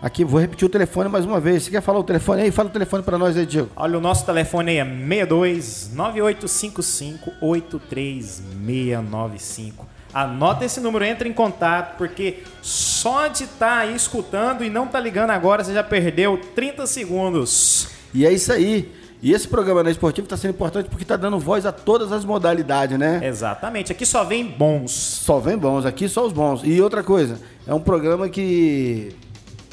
Aqui, 0.02 0.26
vou 0.26 0.40
repetir 0.40 0.66
o 0.66 0.70
telefone 0.70 1.08
mais 1.08 1.26
uma 1.26 1.40
vez. 1.40 1.62
Você 1.62 1.70
quer 1.70 1.82
falar 1.82 2.00
o 2.00 2.04
telefone 2.04 2.42
aí? 2.42 2.50
Fala 2.50 2.70
o 2.70 2.72
telefone 2.72 3.04
para 3.04 3.20
nós 3.20 3.38
aí, 3.38 3.46
Diego. 3.46 3.70
Olha, 3.76 4.00
o 4.00 4.02
nosso 4.02 4.26
telefone 4.26 4.72
aí 4.72 4.80
é 4.80 4.84
62 4.84 5.92
9855 5.94 7.34
83695. 7.40 9.88
Anota 10.12 10.66
esse 10.66 10.80
número, 10.80 11.06
entra 11.06 11.28
em 11.28 11.34
contato, 11.34 11.98
porque 11.98 12.40
só 12.64 13.28
de 13.28 13.44
estar 13.44 13.78
aí 13.78 13.96
escutando 13.96 14.64
e 14.64 14.72
não 14.72 14.88
tá 14.88 15.00
ligando 15.00 15.30
agora, 15.30 15.64
você 15.64 15.72
já 15.72 15.84
perdeu 15.84 16.36
30 16.56 16.88
segundos. 16.88 17.88
E 18.12 18.26
é 18.26 18.34
isso 18.34 18.52
aí. 18.52 18.92
E 19.22 19.34
esse 19.34 19.48
programa 19.48 19.84
na 19.84 19.92
esportiva 19.92 20.26
está 20.26 20.36
sendo 20.36 20.56
importante 20.56 20.90
porque 20.90 21.04
está 21.04 21.16
dando 21.16 21.38
voz 21.38 21.64
a 21.64 21.72
todas 21.72 22.12
as 22.12 22.26
modalidades, 22.26 22.98
né? 22.98 23.22
Exatamente, 23.24 23.92
aqui 23.92 24.04
só 24.04 24.24
vem 24.24 24.46
bons. 24.46 24.92
Só 24.92 25.40
vem 25.40 25.56
bons, 25.56 25.86
aqui 25.86 26.10
só 26.10 26.26
os 26.26 26.34
bons. 26.34 26.62
E 26.64 26.82
outra 26.82 27.04
coisa, 27.04 27.40
é 27.68 27.74
um 27.74 27.80
programa 27.80 28.28
que 28.28 29.16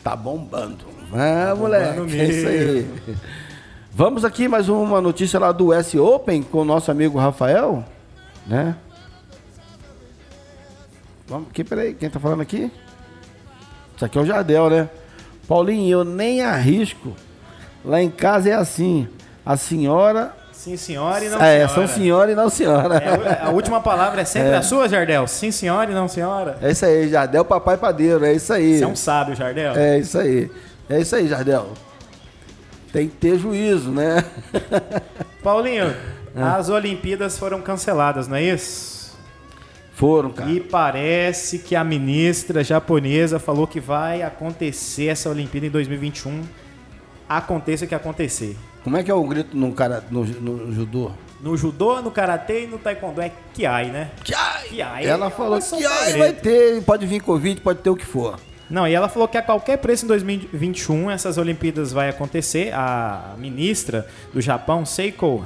tá 0.02 0.16
bombando. 0.16 0.84
Ah, 1.12 1.54
moleque, 1.54 2.00
bombando 2.00 2.14
é 2.14 2.24
isso 2.24 2.46
aí. 2.46 3.16
Vamos 3.92 4.24
aqui 4.24 4.46
mais 4.46 4.68
uma 4.68 5.00
notícia 5.00 5.40
lá 5.40 5.50
do 5.50 5.72
S 5.72 5.98
Open 5.98 6.42
com 6.42 6.58
o 6.58 6.64
nosso 6.64 6.90
amigo 6.90 7.18
Rafael, 7.18 7.84
né? 8.46 8.76
Vamos, 11.26 11.48
aqui, 11.48 11.62
peraí, 11.64 11.94
quem 11.94 12.08
tá 12.08 12.18
falando 12.18 12.40
aqui? 12.40 12.70
Isso 13.94 14.04
aqui 14.04 14.16
é 14.16 14.20
o 14.20 14.24
Jardel, 14.24 14.70
né? 14.70 14.88
Paulinho, 15.48 15.90
eu 15.90 16.04
nem 16.04 16.42
arrisco. 16.42 17.14
Lá 17.84 18.00
em 18.02 18.10
casa 18.10 18.50
é 18.50 18.54
assim. 18.54 19.08
A 19.44 19.56
senhora. 19.56 20.36
Sim, 20.58 20.76
senhora 20.76 21.24
e 21.24 21.28
não 21.28 21.40
é, 21.40 21.54
senhora. 21.54 21.68
são 21.68 21.86
senhora 21.86 22.32
e 22.32 22.34
não 22.34 22.50
senhora. 22.50 22.96
É, 22.96 23.44
a 23.46 23.50
última 23.54 23.80
palavra 23.80 24.22
é 24.22 24.24
sempre 24.24 24.54
a 24.56 24.60
sua, 24.62 24.88
Jardel. 24.88 25.24
Sim, 25.28 25.52
senhora 25.52 25.88
e 25.88 25.94
não 25.94 26.08
senhora. 26.08 26.58
É 26.60 26.72
isso 26.72 26.84
aí, 26.84 27.08
Jardel, 27.08 27.44
papai 27.44 27.76
padeiro, 27.76 28.24
é 28.24 28.32
isso 28.32 28.52
aí. 28.52 28.76
Você 28.76 28.82
é 28.82 28.86
um 28.88 28.96
sábio, 28.96 29.36
Jardel. 29.36 29.74
É 29.76 29.98
isso 30.00 30.18
aí. 30.18 30.50
É 30.90 30.98
isso 31.00 31.14
aí, 31.14 31.28
Jardel. 31.28 31.68
Tem 32.92 33.06
que 33.08 33.14
ter 33.14 33.38
juízo, 33.38 33.92
né? 33.92 34.24
Paulinho, 35.44 35.94
Ah. 36.36 36.56
as 36.56 36.68
Olimpíadas 36.68 37.38
foram 37.38 37.60
canceladas, 37.60 38.26
não 38.26 38.36
é 38.36 38.42
isso? 38.42 39.16
Foram, 39.94 40.30
cara. 40.30 40.50
E 40.50 40.58
parece 40.58 41.60
que 41.60 41.76
a 41.76 41.84
ministra 41.84 42.64
japonesa 42.64 43.38
falou 43.38 43.64
que 43.64 43.78
vai 43.78 44.22
acontecer 44.22 45.06
essa 45.06 45.30
Olimpíada 45.30 45.66
em 45.68 45.70
2021. 45.70 46.42
Aconteça 47.28 47.84
o 47.84 47.88
que 47.88 47.94
acontecer. 47.94 48.56
Como 48.82 48.96
é 48.96 49.02
que 49.02 49.10
é 49.10 49.14
o 49.14 49.24
grito 49.24 49.56
no, 49.56 49.72
cara, 49.72 50.04
no, 50.10 50.24
no 50.24 50.72
judô? 50.72 51.10
No 51.40 51.56
judô, 51.56 52.02
no 52.02 52.10
karatê 52.10 52.64
e 52.64 52.66
no 52.66 52.78
taekwondo 52.78 53.20
é 53.20 53.30
kiai, 53.54 53.90
né? 53.90 54.10
Kiai. 54.24 55.06
Ela 55.06 55.30
falou 55.30 55.58
que 55.60 55.84
ai, 55.84 56.06
segredo. 56.06 56.18
vai 56.18 56.32
ter, 56.32 56.82
pode 56.82 57.06
vir 57.06 57.20
Covid, 57.20 57.60
pode 57.60 57.80
ter 57.80 57.90
o 57.90 57.96
que 57.96 58.04
for. 58.04 58.38
Não, 58.70 58.86
e 58.86 58.92
ela 58.92 59.08
falou 59.08 59.26
que 59.26 59.38
a 59.38 59.42
qualquer 59.42 59.78
preço 59.78 60.04
em 60.04 60.08
2021 60.08 61.10
essas 61.10 61.38
Olimpíadas 61.38 61.90
vai 61.92 62.08
acontecer. 62.10 62.74
A 62.74 63.34
ministra 63.38 64.06
do 64.32 64.40
Japão, 64.40 64.84
Seiko 64.84 65.44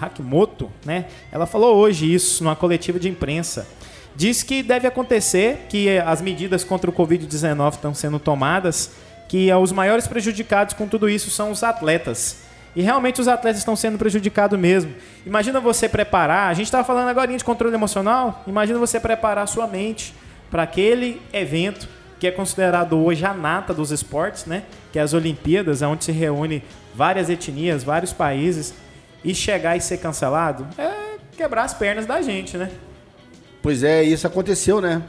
Hakimoto, 0.00 0.70
né? 0.84 1.04
Ela 1.30 1.46
falou 1.46 1.76
hoje 1.76 2.12
isso 2.12 2.42
numa 2.42 2.56
coletiva 2.56 2.98
de 2.98 3.08
imprensa. 3.08 3.68
Diz 4.16 4.42
que 4.42 4.62
deve 4.62 4.88
acontecer, 4.88 5.66
que 5.68 5.98
as 5.98 6.20
medidas 6.20 6.64
contra 6.64 6.90
o 6.90 6.92
Covid-19 6.92 7.74
estão 7.74 7.94
sendo 7.94 8.18
tomadas, 8.18 8.90
que 9.28 9.52
os 9.52 9.70
maiores 9.70 10.06
prejudicados 10.06 10.74
com 10.74 10.88
tudo 10.88 11.08
isso 11.08 11.30
são 11.30 11.50
os 11.50 11.62
atletas. 11.62 12.45
E 12.76 12.82
realmente 12.82 13.22
os 13.22 13.26
atletas 13.26 13.58
estão 13.58 13.74
sendo 13.74 13.96
prejudicados 13.96 14.58
mesmo. 14.58 14.94
Imagina 15.24 15.58
você 15.58 15.88
preparar, 15.88 16.50
a 16.50 16.54
gente 16.54 16.66
estava 16.66 16.84
falando 16.84 17.08
agora 17.08 17.34
de 17.34 17.42
controle 17.42 17.74
emocional, 17.74 18.44
imagina 18.46 18.78
você 18.78 19.00
preparar 19.00 19.48
sua 19.48 19.66
mente 19.66 20.14
para 20.50 20.62
aquele 20.62 21.22
evento 21.32 21.88
que 22.20 22.26
é 22.26 22.30
considerado 22.30 23.02
hoje 23.02 23.24
a 23.24 23.32
nata 23.32 23.72
dos 23.72 23.90
esportes, 23.90 24.44
né? 24.44 24.62
Que 24.92 24.98
é 24.98 25.02
as 25.02 25.14
Olimpíadas, 25.14 25.80
onde 25.80 26.04
se 26.04 26.12
reúne 26.12 26.62
várias 26.94 27.30
etnias, 27.30 27.82
vários 27.82 28.12
países, 28.12 28.74
e 29.24 29.34
chegar 29.34 29.76
e 29.76 29.80
ser 29.80 29.96
cancelado 29.98 30.66
é 30.78 31.16
quebrar 31.36 31.64
as 31.64 31.74
pernas 31.74 32.06
da 32.06 32.20
gente, 32.20 32.56
né? 32.56 32.70
Pois 33.62 33.82
é, 33.82 34.02
isso 34.02 34.26
aconteceu, 34.26 34.80
né? 34.80 35.02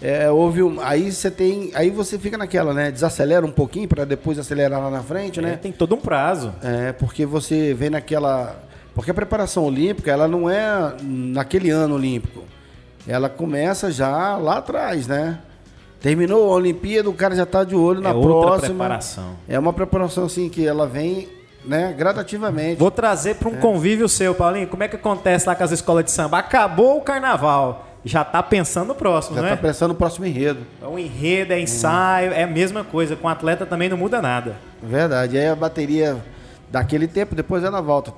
É, 0.00 0.30
houve 0.30 0.62
um, 0.62 0.78
aí 0.80 1.10
você 1.10 1.30
tem, 1.30 1.70
aí 1.74 1.88
você 1.90 2.18
fica 2.18 2.36
naquela, 2.36 2.74
né? 2.74 2.90
Desacelera 2.90 3.44
um 3.46 3.50
pouquinho 3.50 3.88
para 3.88 4.04
depois 4.04 4.38
acelerar 4.38 4.80
lá 4.80 4.90
na 4.90 5.02
frente, 5.02 5.38
É, 5.40 5.42
né? 5.42 5.58
tem 5.60 5.72
todo 5.72 5.94
um 5.94 5.98
prazo. 6.00 6.52
É, 6.62 6.92
porque 6.92 7.24
você 7.24 7.72
vem 7.72 7.88
naquela. 7.90 8.56
Porque 8.94 9.10
a 9.10 9.14
preparação 9.14 9.64
olímpica, 9.64 10.10
ela 10.10 10.28
não 10.28 10.48
é 10.50 10.94
naquele 11.02 11.70
ano 11.70 11.94
olímpico. 11.94 12.44
Ela 13.08 13.28
começa 13.28 13.90
já 13.90 14.36
lá 14.36 14.58
atrás, 14.58 15.06
né? 15.06 15.38
Terminou 16.00 16.52
a 16.52 16.56
Olimpíada, 16.56 17.08
o 17.08 17.14
cara 17.14 17.34
já 17.34 17.46
tá 17.46 17.64
de 17.64 17.74
olho 17.74 18.00
na 18.00 18.10
é 18.10 18.12
outra 18.12 18.30
próxima. 18.48 18.68
preparação. 18.74 19.36
É 19.48 19.58
uma 19.58 19.72
preparação 19.72 20.24
assim 20.26 20.48
que 20.48 20.66
ela 20.66 20.86
vem, 20.86 21.28
né, 21.64 21.94
gradativamente. 21.96 22.78
Vou 22.78 22.90
trazer 22.90 23.36
para 23.36 23.48
um 23.48 23.56
convívio 23.56 24.08
seu, 24.08 24.34
Paulinho. 24.34 24.66
Como 24.68 24.82
é 24.82 24.88
que 24.88 24.96
acontece 24.96 25.48
lá 25.48 25.54
com 25.54 25.64
as 25.64 25.72
escolas 25.72 26.04
de 26.04 26.10
samba? 26.10 26.38
Acabou 26.38 26.98
o 26.98 27.00
carnaval. 27.00 27.86
Já 28.06 28.24
tá 28.24 28.40
pensando 28.40 28.86
no 28.88 28.94
próximo, 28.94 29.34
Já 29.34 29.42
não 29.42 29.48
tá 29.48 29.54
é? 29.54 29.58
pensando 29.58 29.88
no 29.88 29.94
próximo 29.96 30.24
enredo. 30.24 30.60
É 30.80 30.86
um 30.86 30.96
enredo, 30.96 31.52
é 31.52 31.60
ensaio, 31.60 32.32
é 32.32 32.44
a 32.44 32.46
mesma 32.46 32.84
coisa. 32.84 33.16
Com 33.16 33.26
o 33.26 33.30
atleta 33.30 33.66
também 33.66 33.88
não 33.88 33.96
muda 33.96 34.22
nada. 34.22 34.54
Verdade. 34.80 35.36
Aí 35.36 35.48
a 35.48 35.56
bateria 35.56 36.16
daquele 36.70 37.08
tempo, 37.08 37.34
depois 37.34 37.64
ela 37.64 37.82
volta. 37.82 38.12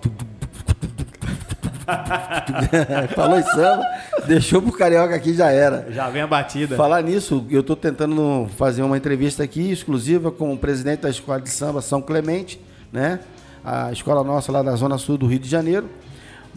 Falou 3.16 3.38
em 3.38 3.42
samba, 3.42 3.82
deixou 4.26 4.60
pro 4.60 4.72
carioca 4.72 5.14
aqui 5.14 5.32
já 5.32 5.50
era. 5.50 5.86
Já 5.90 6.10
vem 6.10 6.20
a 6.20 6.26
batida. 6.26 6.76
Falar 6.76 7.02
nisso, 7.02 7.46
eu 7.48 7.62
estou 7.62 7.74
tentando 7.74 8.46
fazer 8.58 8.82
uma 8.82 8.98
entrevista 8.98 9.42
aqui 9.42 9.72
exclusiva 9.72 10.30
com 10.30 10.52
o 10.52 10.58
presidente 10.58 11.00
da 11.00 11.08
Escola 11.08 11.40
de 11.40 11.48
Samba 11.48 11.80
São 11.80 12.02
Clemente, 12.02 12.60
né? 12.92 13.20
A 13.64 13.90
escola 13.90 14.22
nossa 14.22 14.52
lá 14.52 14.62
da 14.62 14.76
Zona 14.76 14.98
Sul 14.98 15.16
do 15.16 15.26
Rio 15.26 15.38
de 15.38 15.48
Janeiro. 15.48 15.88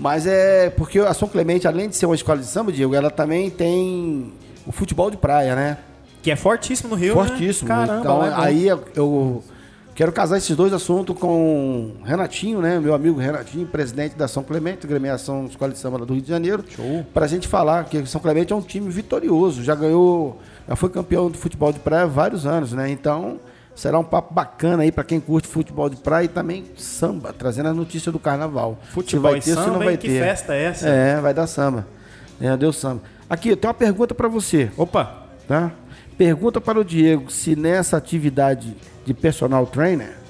Mas 0.01 0.25
é 0.25 0.71
porque 0.71 0.97
a 0.97 1.13
São 1.13 1.27
Clemente, 1.27 1.67
além 1.67 1.87
de 1.87 1.95
ser 1.95 2.07
uma 2.07 2.15
escola 2.15 2.39
de 2.39 2.45
samba, 2.47 2.71
Diego, 2.71 2.95
ela 2.95 3.11
também 3.11 3.51
tem 3.51 4.33
o 4.65 4.71
futebol 4.71 5.11
de 5.11 5.15
praia, 5.17 5.55
né? 5.55 5.77
Que 6.23 6.31
é 6.31 6.35
fortíssimo 6.35 6.89
no 6.89 6.95
Rio, 6.95 7.13
Fortíssimo. 7.13 7.69
né? 7.69 7.75
Caramba, 7.75 7.99
então, 7.99 8.25
é 8.25 8.33
aí 8.35 8.67
eu- 8.67 9.43
quero 9.93 10.11
casar 10.11 10.37
esses 10.37 10.55
dois 10.55 10.73
assuntos 10.73 11.15
com 11.19 11.91
o 12.01 12.03
Renatinho, 12.03 12.59
né? 12.61 12.79
Meu 12.79 12.95
amigo 12.95 13.19
Renatinho, 13.19 13.67
presidente 13.67 14.15
da 14.15 14.27
São 14.27 14.41
Clemente, 14.43 14.87
gremiação 14.87 15.45
Escola 15.45 15.71
de 15.71 15.77
Samba 15.77 15.99
do 15.99 16.13
Rio 16.13 16.23
de 16.23 16.29
Janeiro. 16.29 16.63
Show. 16.67 17.05
Pra 17.13 17.27
gente 17.27 17.47
falar 17.47 17.83
que 17.85 18.03
São 18.07 18.19
Clemente 18.19 18.51
é 18.51 18.55
um 18.55 18.61
time 18.61 18.89
vitorioso, 18.89 19.63
já 19.63 19.75
ganhou, 19.75 20.39
já 20.67 20.75
foi 20.75 20.89
campeão 20.89 21.29
do 21.29 21.37
futebol 21.37 21.71
de 21.71 21.77
praia 21.79 22.03
há 22.05 22.07
vários 22.07 22.47
anos, 22.47 22.73
né? 22.73 22.89
Então, 22.89 23.37
será 23.75 23.97
um 23.99 24.03
papo 24.03 24.33
bacana 24.33 24.83
aí 24.83 24.91
pra 24.91 25.03
quem 25.03 25.19
curte 25.19 25.47
futebol 25.47 25.89
de 25.89 25.97
praia 25.97 26.25
e 26.25 26.27
também 26.27 26.65
samba, 26.77 27.33
trazendo 27.33 27.69
as 27.69 27.75
notícias 27.75 28.11
do 28.11 28.19
carnaval. 28.19 28.77
Futebol 28.91 29.31
se 29.31 29.31
vai 29.31 29.39
e 29.39 29.41
ter, 29.41 29.49
se 29.49 29.53
samba, 29.55 29.77
não 29.77 29.85
vai? 29.85 29.97
Que 29.97 30.07
ter. 30.07 30.23
festa 30.23 30.53
é 30.53 30.63
essa? 30.63 30.87
É, 30.87 31.21
vai 31.21 31.33
dar 31.33 31.47
samba. 31.47 31.87
É, 32.39 32.55
deu 32.57 32.73
samba. 32.73 33.01
Aqui, 33.29 33.49
eu 33.49 33.57
tenho 33.57 33.69
uma 33.69 33.77
pergunta 33.77 34.13
pra 34.13 34.27
você 34.27 34.71
Opa, 34.75 35.25
tá? 35.47 35.71
Pergunta 36.17 36.59
para 36.59 36.79
o 36.79 36.83
Diego 36.83 37.31
se 37.31 37.55
nessa 37.55 37.97
atividade 37.97 38.75
de 39.05 39.13
personal 39.13 39.65
trainer 39.65 40.21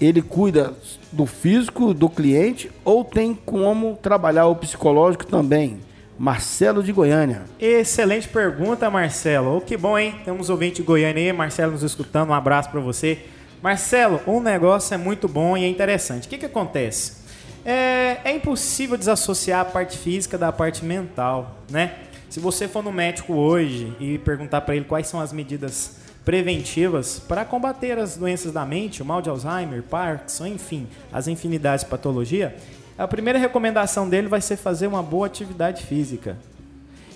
ele 0.00 0.20
cuida 0.20 0.74
do 1.10 1.24
físico 1.24 1.94
do 1.94 2.08
cliente 2.08 2.70
ou 2.84 3.04
tem 3.04 3.34
como 3.34 3.96
trabalhar 3.96 4.46
o 4.46 4.56
psicológico 4.56 5.26
também. 5.26 5.80
Marcelo 6.18 6.82
de 6.82 6.92
Goiânia. 6.92 7.42
excelente 7.60 8.26
pergunta, 8.28 8.88
Marcelo. 8.90 9.56
Oh, 9.56 9.60
que 9.60 9.76
bom, 9.76 9.98
hein? 9.98 10.14
Temos 10.24 10.48
ouvinte 10.48 10.76
de 10.76 10.82
Goiânia 10.82 11.22
aí, 11.22 11.32
Marcelo 11.32 11.72
nos 11.72 11.82
escutando. 11.82 12.30
Um 12.30 12.34
abraço 12.34 12.70
pra 12.70 12.80
você. 12.80 13.18
Marcelo, 13.62 14.20
um 14.26 14.40
negócio 14.40 14.94
é 14.94 14.96
muito 14.96 15.28
bom 15.28 15.56
e 15.56 15.64
é 15.64 15.68
interessante. 15.68 16.26
O 16.26 16.30
que, 16.30 16.38
que 16.38 16.46
acontece? 16.46 17.24
É, 17.64 18.18
é 18.24 18.32
impossível 18.34 18.96
desassociar 18.96 19.60
a 19.60 19.64
parte 19.64 19.98
física 19.98 20.38
da 20.38 20.50
parte 20.52 20.84
mental, 20.84 21.58
né? 21.70 21.96
Se 22.30 22.40
você 22.40 22.66
for 22.66 22.82
no 22.82 22.92
médico 22.92 23.34
hoje 23.34 23.92
e 24.00 24.18
perguntar 24.18 24.62
para 24.62 24.74
ele 24.74 24.84
quais 24.84 25.06
são 25.06 25.20
as 25.20 25.32
medidas 25.32 25.96
preventivas 26.24 27.20
para 27.20 27.44
combater 27.44 27.98
as 27.98 28.16
doenças 28.16 28.52
da 28.52 28.64
mente, 28.66 29.00
o 29.00 29.04
mal 29.04 29.22
de 29.22 29.30
Alzheimer, 29.30 29.82
Parkinson, 29.82 30.46
enfim, 30.46 30.88
as 31.12 31.28
infinidades 31.28 31.84
de 31.84 31.90
patologia, 31.90 32.56
a 32.98 33.06
primeira 33.06 33.38
recomendação 33.38 34.08
dele 34.08 34.28
vai 34.28 34.40
ser 34.40 34.56
fazer 34.56 34.86
uma 34.86 35.02
boa 35.02 35.26
atividade 35.26 35.84
física. 35.84 36.36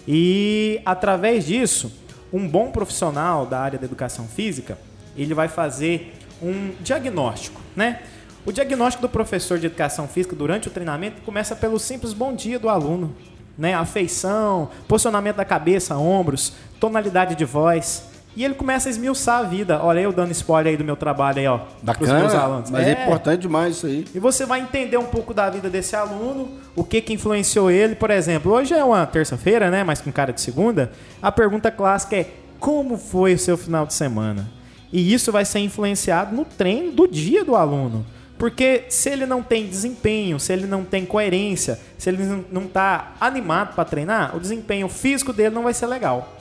E 0.07 0.81
através 0.85 1.47
disso, 1.47 1.93
um 2.33 2.47
bom 2.47 2.71
profissional 2.71 3.47
da 3.47 3.61
área 3.61 3.79
da 3.79 3.87
educação 3.87 4.27
física, 4.27 4.79
ele 5.17 5.35
vai 5.35 5.49
fazer 5.49 6.15
um 6.43 6.73
diagnóstico, 6.81 7.61
né? 7.75 8.01
O 8.45 8.53
diagnóstico 8.53 9.03
do 9.03 9.09
professor 9.09 9.59
de 9.59 9.67
educação 9.67 10.09
física 10.09 10.35
durante 10.35 10.69
o 10.69 10.71
treinamento 10.71 11.21
começa 11.23 11.55
pelo 11.55 11.79
simples 11.79 12.13
bom 12.13 12.35
dia 12.35 12.59
do 12.59 12.69
aluno, 12.69 13.15
né? 13.57 13.75
A 13.75 13.85
feição, 13.85 14.71
posicionamento 14.89 15.37
da 15.37 15.45
cabeça, 15.45 15.97
ombros, 15.97 16.55
tonalidade 16.79 17.35
de 17.35 17.45
voz. 17.45 18.10
E 18.37 18.45
ele 18.45 18.55
começa 18.55 18.89
a 18.89 18.91
esmiuçar 18.91 19.41
a 19.41 19.43
vida. 19.43 19.81
Olha, 19.83 20.01
eu 20.01 20.13
dando 20.13 20.31
spoiler 20.31 20.71
aí 20.71 20.77
do 20.77 20.85
meu 20.85 20.97
trabalho 20.97 21.39
aí, 21.41 21.47
ó. 21.49 21.59
pros 21.95 22.09
meus 22.21 22.33
alunos. 22.35 22.71
mas 22.71 22.87
é. 22.87 23.03
importante 23.03 23.41
demais 23.43 23.77
isso 23.77 23.87
aí. 23.87 24.05
E 24.15 24.19
você 24.21 24.47
vai 24.47 24.61
entender 24.61 24.97
um 24.97 25.05
pouco 25.07 25.35
da 25.35 25.51
vida 25.51 25.69
desse 25.69 25.97
aluno, 25.97 26.49
o 26.77 26.85
que 26.85 27.01
que 27.01 27.13
influenciou 27.13 27.71
ele. 27.71 27.95
Por 27.97 28.11
exemplo, 28.11 28.53
hoje 28.53 28.73
é 28.73 28.85
uma 28.85 29.05
terça-feira, 29.05 29.69
né? 29.71 29.83
Mas 29.83 30.01
com 30.01 30.13
cara 30.13 30.33
de 30.33 30.41
segunda. 30.41 30.93
A 31.21 31.33
pergunta 31.33 31.71
clássica 31.71 32.17
é: 32.17 32.31
como 32.61 32.97
foi 32.97 33.35
o 33.35 33.39
seu 33.39 33.59
final 33.59 33.85
de 33.85 33.95
semana? 33.95 34.49
E 34.93 35.13
isso 35.13 35.31
vai 35.33 35.45
ser 35.45 35.59
influenciado 35.61 36.35
no 36.35 36.45
treino 36.45 36.93
do 36.93 37.07
dia 37.09 37.45
do 37.45 37.57
aluno. 37.57 38.07
Porque 38.39 38.85
se 38.89 39.11
ele 39.11 39.27
não 39.27 39.43
tem 39.43 39.67
desempenho, 39.67 40.41
se 40.41 40.53
ele 40.53 40.67
não 40.67 40.83
tem 40.83 41.05
coerência, 41.05 41.79
se 41.99 42.09
ele 42.09 42.25
não- 42.25 42.45
não 42.51 42.63
está 42.63 43.13
animado 43.21 43.75
para 43.75 43.85
treinar, 43.85 44.35
o 44.35 44.41
desempenho 44.41 44.89
físico 44.89 45.33
dele 45.33 45.55
não 45.55 45.65
vai 45.65 45.75
ser 45.75 45.87
legal. 45.87 46.37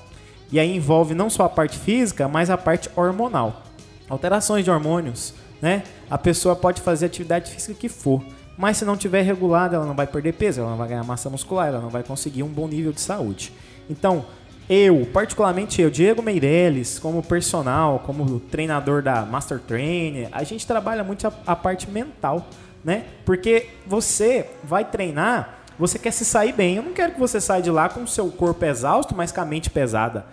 E 0.52 0.60
aí 0.60 0.76
envolve 0.76 1.14
não 1.14 1.30
só 1.30 1.44
a 1.44 1.50
parte 1.50 1.78
física, 1.78 2.28
mas 2.28 2.50
a 2.50 2.58
parte 2.58 2.90
hormonal. 2.96 3.64
Alterações 4.10 4.64
de 4.64 4.72
hormônios, 4.72 5.34
né? 5.62 5.84
A 6.10 6.18
pessoa 6.18 6.56
pode 6.56 6.82
fazer 6.82 7.06
atividade 7.06 7.52
física 7.52 7.74
que 7.74 7.90
for, 7.90 8.24
mas 8.58 8.78
se 8.78 8.86
não 8.86 8.98
tiver 8.98 9.22
regulada, 9.22 9.76
ela 9.76 9.86
não 9.86 9.96
vai 9.96 10.08
perder 10.08 10.34
peso, 10.34 10.62
ela 10.62 10.72
não 10.72 10.78
vai 10.78 10.90
ganhar 10.90 11.04
massa 11.04 11.30
muscular, 11.30 11.68
ela 11.68 11.80
não 11.80 11.90
vai 11.90 12.04
conseguir 12.04 12.44
um 12.44 12.48
bom 12.48 12.68
nível 12.68 12.92
de 12.92 13.00
saúde. 13.00 13.54
Então, 13.90 14.26
eu, 14.70 15.08
particularmente 15.14 15.82
eu, 15.82 15.90
Diego 15.90 16.22
Meirelles, 16.22 17.00
como 17.00 17.24
personal, 17.24 18.00
como 18.06 18.40
treinador 18.40 19.02
da 19.02 19.26
Master 19.26 19.60
Trainer, 19.60 20.30
a 20.32 20.44
gente 20.44 20.68
trabalha 20.68 21.04
muito 21.04 21.26
a, 21.26 21.34
a 21.48 21.56
parte 21.56 21.90
mental, 21.90 22.48
né? 22.84 23.06
Porque 23.26 23.70
você 23.88 24.50
vai 24.64 24.86
treinar, 24.86 25.59
você 25.80 25.98
quer 25.98 26.12
se 26.12 26.26
sair 26.26 26.52
bem. 26.52 26.76
Eu 26.76 26.84
não 26.84 26.94
quero 26.94 27.14
que 27.14 27.20
você 27.20 27.40
saia 27.40 27.62
de 27.62 27.72
lá 27.72 27.88
com 27.88 28.04
o 28.04 28.08
seu 28.08 28.30
corpo 28.30 28.66
exausto, 28.66 29.16
mas 29.16 29.32
com 29.32 29.40
a 29.40 29.46
mente 29.46 29.70
pesada. 29.70 30.26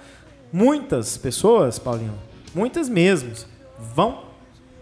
Muitas 0.52 1.16
pessoas, 1.16 1.78
Paulinho, 1.78 2.18
muitas 2.52 2.88
mesmo, 2.88 3.32
vão 3.78 4.24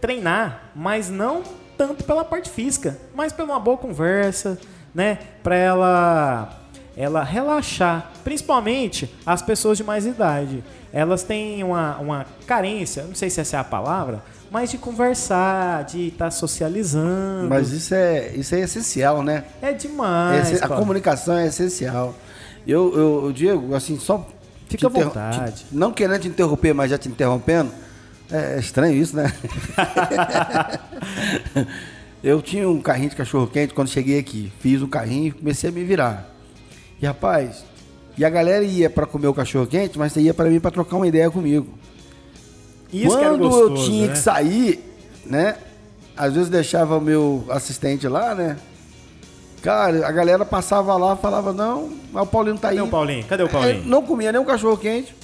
treinar, 0.01 0.71
mas 0.75 1.11
não 1.11 1.43
tanto 1.77 2.05
pela 2.05 2.25
parte 2.25 2.49
física, 2.49 2.99
mas 3.15 3.33
pela 3.33 3.53
uma 3.53 3.61
boa 3.61 3.77
conversa, 3.77 4.59
né? 4.95 5.19
Para 5.43 5.57
ela 5.57 6.61
ela 6.97 7.25
relaxar, 7.25 8.13
principalmente 8.23 9.13
as 9.27 9.43
pessoas 9.43 9.77
de 9.77 9.83
mais 9.83 10.07
idade. 10.07 10.63
Elas 10.93 11.25
têm 11.25 11.65
uma, 11.65 11.97
uma 11.99 12.27
carência, 12.47 13.03
não 13.03 13.17
sei 13.17 13.29
se 13.29 13.41
essa 13.41 13.57
é 13.57 13.61
a 13.61 13.65
palavra, 13.65 14.23
mas 14.55 14.71
de 14.71 14.79
conversar, 14.79 15.85
de 15.85 16.07
estar 16.09 16.31
socializando. 16.31 17.49
Mas 17.49 17.73
isso 17.73 17.93
é, 17.93 18.29
isso 18.37 18.55
é 18.55 18.61
essencial, 18.61 19.21
né? 19.21 19.43
é 19.61 19.73
demais. 19.73 20.53
Esse- 20.53 20.65
a 20.65 20.69
Paulo. 20.69 20.85
comunicação 20.85 21.37
é 21.37 21.49
essencial. 21.49 22.15
Eu, 22.65 22.97
eu, 22.97 23.25
eu, 23.27 23.33
Diego, 23.33 23.75
assim, 23.75 23.99
só. 23.99 24.25
Fica 24.69 24.87
à 24.87 24.91
vontade. 24.91 25.65
te- 25.65 25.67
não 25.73 25.93
querendo 25.93 26.21
te 26.21 26.29
interromper, 26.29 26.73
mas 26.73 26.89
já 26.89 26.97
te 26.97 27.09
interrompendo. 27.09 27.73
É, 28.31 28.55
é 28.55 28.59
estranho 28.61 28.95
isso, 28.95 29.17
né? 29.17 29.33
eu 32.23 32.41
tinha 32.41 32.69
um 32.69 32.81
carrinho 32.81 33.11
de 33.11 33.17
cachorro-quente 33.17 33.75
quando 33.75 33.89
cheguei 33.89 34.21
aqui. 34.21 34.53
Fiz 34.61 34.81
um 34.81 34.89
carrinho 34.89 35.27
e 35.29 35.33
comecei 35.33 35.69
a 35.69 35.73
me 35.73 35.83
virar. 35.83 36.31
E 37.03 37.07
rapaz, 37.07 37.65
e 38.17 38.25
a 38.25 38.31
galera 38.31 38.63
ia 38.65 38.89
pra 38.89 39.05
comer 39.05 39.27
o 39.27 39.35
cachorro-quente, 39.35 39.99
mas 39.99 40.13
você 40.13 40.21
ia 40.21 40.33
pra 40.33 40.49
mim 40.49 40.61
pra 40.61 40.71
trocar 40.71 40.95
uma 40.97 41.09
ideia 41.09 41.29
comigo. 41.29 41.77
Isso 42.93 43.17
Quando 43.17 43.39
gostoso, 43.39 43.75
eu 43.75 43.75
tinha 43.85 44.07
né? 44.07 44.13
que 44.13 44.19
sair, 44.19 44.85
né? 45.27 45.57
Às 46.17 46.33
vezes 46.35 46.49
deixava 46.49 46.97
o 46.97 47.01
meu 47.01 47.45
assistente 47.51 48.07
lá, 48.07 48.35
né? 48.35 48.57
Cara, 49.63 50.07
a 50.07 50.13
galera 50.13 50.45
passava 50.45 50.95
lá 50.97 51.15
e 51.15 51.23
falava, 51.23 51.53
não, 51.53 51.91
mas 52.13 52.23
o 52.23 52.27
Paulinho 52.27 52.59
tá 52.59 52.69
aí. 52.69 52.77
Cadê 52.77 52.87
o 52.87 52.91
Paulinho? 52.91 53.25
Cadê 53.25 53.43
o 53.43 53.49
Paulinho? 53.49 53.81
É, 53.83 53.87
não 53.87 54.03
comia 54.03 54.31
nem 54.31 54.41
um 54.41 54.45
cachorro 54.45 54.77
quente, 54.77 55.17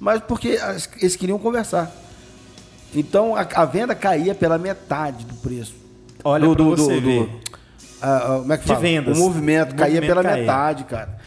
mas 0.00 0.20
porque 0.22 0.58
eles 1.00 1.14
queriam 1.16 1.38
conversar. 1.38 1.92
Então 2.94 3.36
a, 3.36 3.46
a 3.54 3.64
venda 3.66 3.94
caía 3.94 4.34
pela 4.34 4.56
metade 4.58 5.24
do 5.26 5.34
preço. 5.34 5.74
Olha 6.24 6.48
pra 6.54 6.64
você 6.64 6.98
ver. 6.98 7.28
ah, 8.00 8.16
ah, 8.16 8.38
como 8.40 8.52
é 8.52 8.56
que 8.56 8.62
De 8.62 8.68
fala? 8.68 8.80
vendas. 8.80 9.16
O 9.18 9.20
movimento 9.20 9.72
O 9.72 9.76
caía 9.76 9.94
movimento 10.00 10.08
pela 10.08 10.22
caía. 10.22 10.40
metade, 10.40 10.84
cara. 10.84 11.18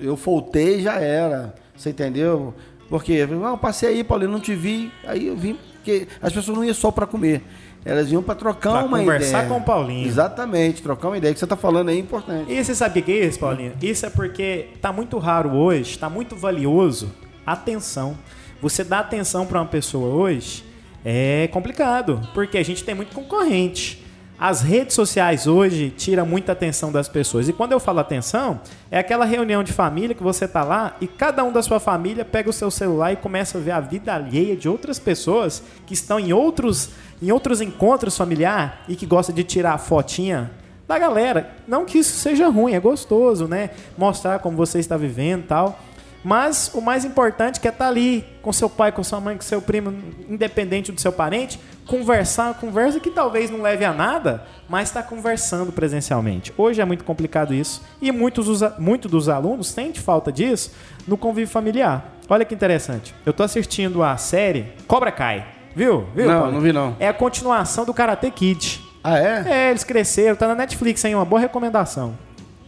Eu 0.00 0.16
voltei 0.16 0.78
e 0.78 0.82
já 0.82 0.94
era. 1.00 1.52
Você 1.76 1.90
entendeu? 1.90 2.54
Porque, 2.90 3.24
não, 3.24 3.56
passei 3.56 3.88
aí, 3.88 4.04
Paulinho, 4.04 4.32
não 4.32 4.40
te 4.40 4.54
vi. 4.54 4.92
Aí 5.06 5.28
eu 5.28 5.36
vim, 5.36 5.56
porque 5.74 6.06
as 6.20 6.32
pessoas 6.32 6.56
não 6.58 6.64
iam 6.64 6.74
só 6.74 6.90
para 6.90 7.06
comer. 7.06 7.42
Elas 7.84 8.12
iam 8.12 8.22
para 8.22 8.34
trocar 8.34 8.72
Pra 8.72 8.84
uma 8.84 8.98
conversar 8.98 9.44
ideia. 9.44 9.48
com 9.48 9.56
o 9.56 9.62
Paulinho. 9.62 10.06
Exatamente, 10.06 10.82
trocar 10.82 11.08
uma 11.08 11.16
ideia. 11.16 11.30
O 11.30 11.34
que 11.34 11.40
você 11.40 11.46
tá 11.46 11.56
falando 11.56 11.88
aí 11.88 11.96
é 11.96 12.00
importante. 12.00 12.52
E 12.52 12.62
você 12.62 12.74
sabe 12.74 13.00
o 13.00 13.02
que 13.02 13.12
é 13.12 13.24
isso, 13.24 13.38
Paulinho? 13.38 13.72
Isso 13.80 14.04
é 14.04 14.10
porque 14.10 14.66
tá 14.82 14.92
muito 14.92 15.16
raro 15.16 15.54
hoje, 15.54 15.98
tá 15.98 16.10
muito 16.10 16.36
valioso 16.36 17.10
atenção. 17.46 18.18
Você 18.60 18.84
dá 18.84 18.98
atenção 18.98 19.46
para 19.46 19.60
uma 19.60 19.66
pessoa 19.66 20.08
hoje 20.14 20.64
é 21.02 21.48
complicado, 21.50 22.20
porque 22.34 22.58
a 22.58 22.62
gente 22.62 22.84
tem 22.84 22.94
muito 22.94 23.14
concorrente. 23.14 24.04
As 24.40 24.62
redes 24.62 24.94
sociais 24.94 25.46
hoje 25.46 25.90
tiram 25.90 26.24
muita 26.24 26.52
atenção 26.52 26.90
das 26.90 27.06
pessoas. 27.06 27.46
E 27.46 27.52
quando 27.52 27.72
eu 27.72 27.78
falo 27.78 28.00
atenção, 28.00 28.58
é 28.90 28.98
aquela 28.98 29.26
reunião 29.26 29.62
de 29.62 29.70
família 29.70 30.14
que 30.14 30.22
você 30.22 30.48
tá 30.48 30.64
lá 30.64 30.96
e 30.98 31.06
cada 31.06 31.44
um 31.44 31.52
da 31.52 31.62
sua 31.62 31.78
família 31.78 32.24
pega 32.24 32.48
o 32.48 32.52
seu 32.52 32.70
celular 32.70 33.12
e 33.12 33.16
começa 33.16 33.58
a 33.58 33.60
ver 33.60 33.72
a 33.72 33.80
vida 33.80 34.14
alheia 34.14 34.56
de 34.56 34.66
outras 34.66 34.98
pessoas 34.98 35.62
que 35.84 35.92
estão 35.92 36.18
em 36.18 36.32
outros, 36.32 36.88
em 37.20 37.30
outros 37.30 37.60
encontros 37.60 38.16
familiares 38.16 38.72
e 38.88 38.96
que 38.96 39.04
gosta 39.04 39.30
de 39.30 39.44
tirar 39.44 39.74
a 39.74 39.78
fotinha 39.78 40.50
da 40.88 40.98
galera. 40.98 41.50
Não 41.68 41.84
que 41.84 41.98
isso 41.98 42.16
seja 42.16 42.48
ruim, 42.48 42.72
é 42.72 42.80
gostoso, 42.80 43.46
né? 43.46 43.68
Mostrar 43.98 44.38
como 44.38 44.56
você 44.56 44.78
está 44.78 44.96
vivendo 44.96 45.40
e 45.40 45.48
tal. 45.48 45.78
Mas 46.22 46.70
o 46.74 46.80
mais 46.80 47.04
importante 47.04 47.60
é 47.62 47.68
é 47.68 47.70
estar 47.70 47.88
ali 47.88 48.24
com 48.42 48.52
seu 48.52 48.68
pai, 48.68 48.92
com 48.92 49.02
sua 49.02 49.20
mãe, 49.20 49.36
com 49.36 49.42
seu 49.42 49.60
primo, 49.60 49.94
independente 50.28 50.92
do 50.92 51.00
seu 51.00 51.12
parente, 51.12 51.58
conversar 51.90 52.44
uma 52.44 52.54
conversa 52.54 53.00
que 53.00 53.10
talvez 53.10 53.50
não 53.50 53.60
leve 53.60 53.84
a 53.84 53.92
nada, 53.92 54.46
mas 54.68 54.88
está 54.88 55.02
conversando 55.02 55.72
presencialmente. 55.72 56.54
Hoje 56.56 56.80
é 56.80 56.84
muito 56.84 57.02
complicado 57.02 57.52
isso 57.52 57.82
e 58.00 58.12
muitos, 58.12 58.62
muitos 58.78 59.10
dos 59.10 59.28
alunos 59.28 59.66
sentem 59.66 60.00
falta 60.00 60.30
disso 60.30 60.70
no 61.06 61.16
convívio 61.16 61.50
familiar. 61.50 62.16
Olha 62.28 62.44
que 62.44 62.54
interessante. 62.54 63.12
Eu 63.26 63.32
estou 63.32 63.44
assistindo 63.44 64.04
a 64.04 64.16
série 64.16 64.72
Cobra 64.86 65.10
Kai. 65.10 65.44
Viu? 65.74 66.06
Viu? 66.14 66.26
Não, 66.26 66.38
Paulo? 66.38 66.52
não 66.52 66.60
vi 66.60 66.72
não. 66.72 66.96
É 67.00 67.08
a 67.08 67.12
continuação 67.12 67.84
do 67.84 67.92
Karate 67.92 68.30
Kid. 68.30 68.80
Ah, 69.02 69.18
é? 69.18 69.44
É, 69.46 69.70
eles 69.70 69.82
cresceram, 69.82 70.36
tá 70.36 70.46
na 70.46 70.54
Netflix 70.54 71.04
aí, 71.04 71.12
uma 71.12 71.24
boa 71.24 71.40
recomendação. 71.40 72.16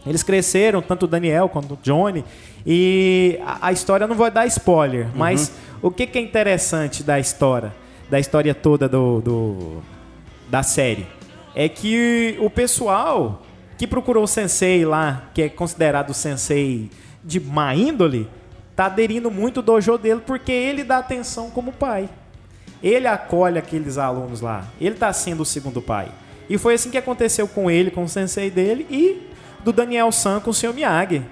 Eles 0.05 0.21
cresceram, 0.21 0.81
tanto 0.81 1.03
o 1.03 1.07
Daniel 1.07 1.47
quanto 1.47 1.75
o 1.75 1.77
Johnny, 1.81 2.25
e 2.65 3.39
a, 3.45 3.67
a 3.67 3.71
história 3.71 4.05
não 4.05 4.15
vou 4.15 4.29
dar 4.29 4.45
spoiler, 4.47 5.05
uhum. 5.05 5.11
mas 5.15 5.53
o 5.81 5.89
que, 5.89 6.05
que, 6.05 6.17
é 6.17 6.21
interessante 6.21 7.03
da 7.03 7.19
história, 7.19 7.73
da 8.13 8.19
história 8.19 8.53
toda 8.53 8.87
do, 8.87 9.21
do, 9.21 9.83
da 10.47 10.61
série, 10.61 11.07
é 11.55 11.67
que 11.67 12.37
o 12.39 12.47
pessoal 12.47 13.41
que 13.75 13.87
procurou 13.87 14.25
o 14.25 14.27
sensei 14.27 14.85
lá, 14.85 15.31
que 15.33 15.41
é 15.41 15.49
considerado 15.49 16.13
sensei 16.13 16.91
de 17.23 17.39
má 17.39 17.73
índole, 17.73 18.29
tá 18.75 18.85
aderindo 18.85 19.31
muito 19.31 19.61
ao 19.61 19.63
dojo 19.63 19.97
dele 19.97 20.21
porque 20.23 20.51
ele 20.51 20.83
dá 20.83 20.99
atenção 20.99 21.49
como 21.49 21.71
pai. 21.71 22.07
Ele 22.83 23.07
acolhe 23.07 23.57
aqueles 23.57 23.97
alunos 23.97 24.41
lá. 24.41 24.67
Ele 24.79 24.93
está 24.93 25.11
sendo 25.11 25.41
o 25.41 25.45
segundo 25.45 25.81
pai. 25.81 26.11
E 26.47 26.55
foi 26.59 26.75
assim 26.75 26.91
que 26.91 26.99
aconteceu 26.99 27.47
com 27.47 27.71
ele, 27.71 27.89
com 27.89 28.03
o 28.03 28.09
sensei 28.09 28.51
dele 28.51 28.85
e 28.91 29.27
do 29.63 29.73
Daniel 29.73 30.11
San 30.11 30.39
com 30.39 30.51
o 30.51 30.53
Sr. 30.53 30.71
Miyagi. 30.71 31.23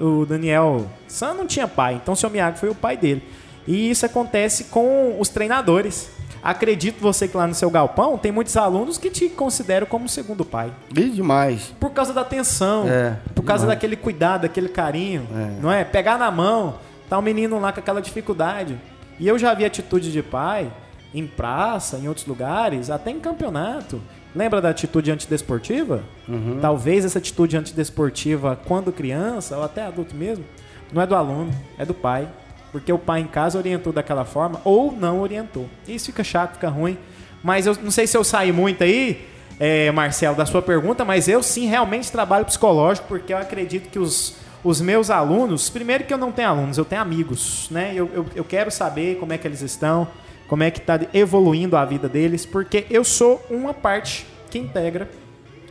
O 0.00 0.24
Daniel 0.24 0.88
San 1.08 1.34
não 1.34 1.44
tinha 1.44 1.66
pai, 1.66 1.94
então 2.00 2.14
o 2.14 2.16
Sr. 2.16 2.30
Miyagi 2.30 2.60
foi 2.60 2.68
o 2.68 2.74
pai 2.74 2.96
dele. 2.96 3.20
E 3.66 3.90
isso 3.90 4.06
acontece 4.06 4.64
com 4.64 5.16
os 5.18 5.28
treinadores. 5.28 6.19
Acredito 6.42 7.00
você 7.00 7.28
que 7.28 7.36
lá 7.36 7.46
no 7.46 7.54
seu 7.54 7.70
galpão 7.70 8.16
tem 8.16 8.32
muitos 8.32 8.56
alunos 8.56 8.96
que 8.96 9.10
te 9.10 9.28
consideram 9.28 9.86
como 9.86 10.08
segundo 10.08 10.44
pai. 10.44 10.72
E 10.96 11.10
demais. 11.10 11.74
Por 11.78 11.90
causa 11.90 12.14
da 12.14 12.22
atenção, 12.22 12.88
é, 12.88 13.16
por 13.34 13.42
causa 13.42 13.64
demais. 13.64 13.78
daquele 13.78 13.96
cuidado, 13.96 14.42
daquele 14.42 14.68
carinho, 14.68 15.26
é. 15.32 15.60
não 15.60 15.70
é? 15.70 15.84
Pegar 15.84 16.18
na 16.18 16.30
mão, 16.30 16.76
tá 17.08 17.18
um 17.18 17.22
menino 17.22 17.58
lá 17.60 17.72
com 17.72 17.80
aquela 17.80 18.00
dificuldade. 18.00 18.78
E 19.18 19.28
eu 19.28 19.38
já 19.38 19.52
vi 19.52 19.64
atitude 19.64 20.10
de 20.10 20.22
pai 20.22 20.72
em 21.12 21.26
praça, 21.26 21.98
em 21.98 22.08
outros 22.08 22.26
lugares, 22.26 22.88
até 22.88 23.10
em 23.10 23.20
campeonato. 23.20 24.00
Lembra 24.34 24.60
da 24.60 24.70
atitude 24.70 25.10
antidesportiva? 25.10 26.02
Uhum. 26.28 26.58
Talvez 26.60 27.04
essa 27.04 27.18
atitude 27.18 27.56
antidesportiva, 27.56 28.58
quando 28.64 28.92
criança, 28.92 29.56
ou 29.56 29.64
até 29.64 29.84
adulto 29.84 30.14
mesmo, 30.14 30.44
não 30.92 31.02
é 31.02 31.06
do 31.06 31.14
aluno, 31.14 31.50
é 31.76 31.84
do 31.84 31.92
pai. 31.92 32.28
Porque 32.72 32.92
o 32.92 32.98
pai 32.98 33.20
em 33.20 33.26
casa 33.26 33.58
orientou 33.58 33.92
daquela 33.92 34.24
forma 34.24 34.60
ou 34.64 34.92
não 34.92 35.20
orientou. 35.20 35.68
Isso 35.88 36.06
fica 36.06 36.22
chato, 36.22 36.54
fica 36.54 36.68
ruim. 36.68 36.96
Mas 37.42 37.66
eu 37.66 37.76
não 37.82 37.90
sei 37.90 38.06
se 38.06 38.16
eu 38.16 38.22
saí 38.22 38.52
muito 38.52 38.84
aí, 38.84 39.26
é, 39.58 39.90
Marcelo, 39.90 40.36
da 40.36 40.46
sua 40.46 40.62
pergunta, 40.62 41.04
mas 41.04 41.28
eu 41.28 41.42
sim 41.42 41.66
realmente 41.66 42.10
trabalho 42.10 42.44
psicológico, 42.44 43.08
porque 43.08 43.32
eu 43.32 43.38
acredito 43.38 43.88
que 43.90 43.98
os, 43.98 44.36
os 44.62 44.80
meus 44.80 45.10
alunos, 45.10 45.68
primeiro 45.68 46.04
que 46.04 46.14
eu 46.14 46.18
não 46.18 46.30
tenho 46.30 46.48
alunos, 46.48 46.78
eu 46.78 46.84
tenho 46.84 47.02
amigos, 47.02 47.68
né? 47.70 47.92
Eu, 47.94 48.10
eu, 48.12 48.26
eu 48.34 48.44
quero 48.44 48.70
saber 48.70 49.16
como 49.18 49.32
é 49.32 49.38
que 49.38 49.46
eles 49.46 49.62
estão 49.62 50.08
como 50.50 50.64
é 50.64 50.70
que 50.72 50.80
está 50.80 50.98
evoluindo 51.14 51.76
a 51.76 51.84
vida 51.84 52.08
deles, 52.08 52.44
porque 52.44 52.84
eu 52.90 53.04
sou 53.04 53.40
uma 53.48 53.72
parte 53.72 54.26
que 54.50 54.58
integra 54.58 55.08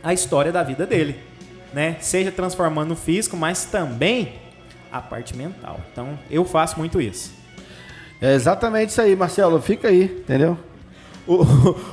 a 0.02 0.14
história 0.14 0.50
da 0.50 0.62
vida 0.62 0.86
dele, 0.86 1.20
né? 1.70 1.98
Seja 2.00 2.32
transformando 2.32 2.92
o 2.92 2.96
físico, 2.96 3.36
mas 3.36 3.66
também 3.66 4.32
a 4.92 5.00
parte 5.00 5.36
mental. 5.36 5.80
Então, 5.92 6.18
eu 6.30 6.44
faço 6.44 6.78
muito 6.78 7.00
isso. 7.00 7.32
É 8.20 8.34
exatamente 8.34 8.90
isso 8.90 9.00
aí, 9.00 9.16
Marcelo. 9.16 9.60
Fica 9.60 9.88
aí, 9.88 10.04
entendeu? 10.04 10.58
O, 11.26 11.44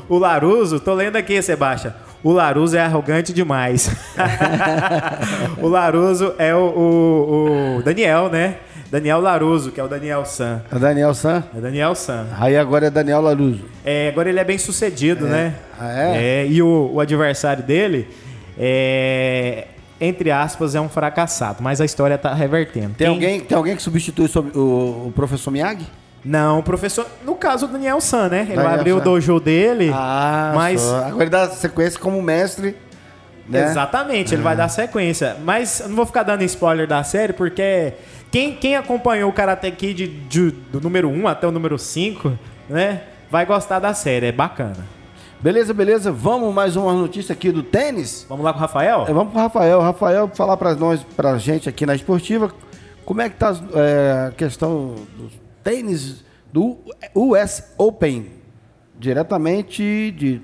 o 0.15 0.17
Laruso, 0.17 0.79
tô 0.79 0.93
lendo 0.93 1.15
aqui, 1.15 1.41
Sebastião. 1.41 1.93
O 2.23 2.31
Laruso 2.31 2.75
é 2.75 2.81
arrogante 2.81 3.31
demais. 3.31 3.89
o 5.61 5.67
Laruso 5.67 6.33
é 6.37 6.53
o, 6.53 6.57
o, 6.57 7.77
o 7.77 7.83
Daniel, 7.83 8.29
né? 8.29 8.57
Daniel 8.89 9.19
Laruso, 9.19 9.71
que 9.71 9.79
é 9.79 9.83
o 9.83 9.87
Daniel 9.87 10.25
San. 10.25 10.61
É 10.71 10.79
Daniel 10.79 11.13
San? 11.13 11.43
É 11.55 11.59
Daniel 11.59 11.93
San. 11.93 12.27
Aí 12.39 12.57
agora 12.57 12.87
é 12.87 12.89
Daniel 12.89 13.21
Laruso. 13.21 13.65
É, 13.85 14.09
agora 14.09 14.29
ele 14.29 14.39
é 14.39 14.43
bem 14.43 14.57
sucedido, 14.57 15.27
é. 15.27 15.29
né? 15.29 15.55
Ah, 15.79 16.15
é? 16.15 16.41
é 16.41 16.47
e 16.47 16.61
o, 16.61 16.91
o, 16.93 16.99
adversário 16.99 17.63
dele 17.63 18.07
é, 18.57 19.67
entre 19.99 20.31
aspas, 20.31 20.75
é 20.75 20.81
um 20.81 20.89
fracassado, 20.89 21.61
mas 21.61 21.81
a 21.81 21.85
história 21.85 22.17
tá 22.17 22.33
revertendo. 22.33 22.93
Tem, 22.95 23.07
Quem... 23.07 23.07
alguém, 23.07 23.39
tem 23.41 23.57
alguém 23.57 23.75
que 23.75 23.81
substitui 23.81 24.29
o, 24.53 25.07
o 25.07 25.13
professor 25.15 25.51
Miyagi? 25.51 25.87
Não, 26.23 26.59
o 26.59 26.63
professor. 26.63 27.07
No 27.23 27.35
caso, 27.35 27.65
o 27.65 27.69
Daniel 27.69 28.01
San, 28.01 28.27
né? 28.29 28.39
Ele 28.39 28.47
Daniel 28.49 28.63
vai 28.65 28.73
abrir 28.75 28.91
San. 28.91 28.97
o 28.97 29.01
dojo 29.01 29.39
dele. 29.39 29.91
Ah, 29.93 30.51
mas. 30.55 30.81
Só. 30.81 31.05
Agora 31.05 31.23
ele 31.23 31.29
dá 31.29 31.49
sequência 31.49 31.99
como 31.99 32.21
mestre. 32.21 32.75
Né? 33.47 33.63
Exatamente, 33.63 34.35
ele 34.35 34.41
vai 34.41 34.53
ah. 34.53 34.57
dar 34.57 34.67
sequência. 34.67 35.37
Mas 35.43 35.79
eu 35.79 35.87
não 35.87 35.95
vou 35.95 36.05
ficar 36.05 36.23
dando 36.23 36.43
spoiler 36.43 36.85
da 36.85 37.01
série, 37.03 37.31
porque 37.31 37.93
quem, 38.29 38.53
quem 38.55 38.75
acompanhou 38.75 39.29
o 39.29 39.33
Karate 39.33 39.71
Kid 39.71 40.05
de, 40.05 40.51
do 40.51 40.81
número 40.81 41.07
1 41.07 41.27
até 41.27 41.47
o 41.47 41.51
número 41.51 41.77
5, 41.77 42.37
né? 42.69 43.03
Vai 43.31 43.45
gostar 43.45 43.79
da 43.79 43.93
série, 43.93 44.27
é 44.27 44.31
bacana. 44.31 44.96
Beleza, 45.39 45.71
beleza. 45.71 46.11
Vamos 46.11 46.51
mais 46.51 46.75
uma 46.75 46.93
notícia 46.93 47.31
aqui 47.31 47.51
do 47.51 47.61
tênis. 47.61 48.25
Vamos 48.27 48.43
lá 48.43 48.51
com 48.51 48.57
o 48.57 48.61
Rafael? 48.61 49.05
É, 49.07 49.13
vamos 49.13 49.31
com 49.31 49.37
o 49.37 49.41
Rafael. 49.41 49.79
Rafael, 49.81 50.27
falar 50.33 50.57
para 50.57 50.73
nós, 50.73 51.03
pra 51.15 51.37
gente 51.37 51.69
aqui 51.69 51.85
na 51.85 51.93
esportiva, 51.93 52.51
como 53.05 53.21
é 53.21 53.29
que 53.29 53.35
tá 53.35 53.55
é, 53.75 54.27
a 54.29 54.31
questão 54.31 54.95
do 55.15 55.29
tênis 55.63 56.25
do 56.51 56.77
US 57.13 57.63
Open, 57.77 58.31
diretamente 58.97 60.11
de 60.17 60.41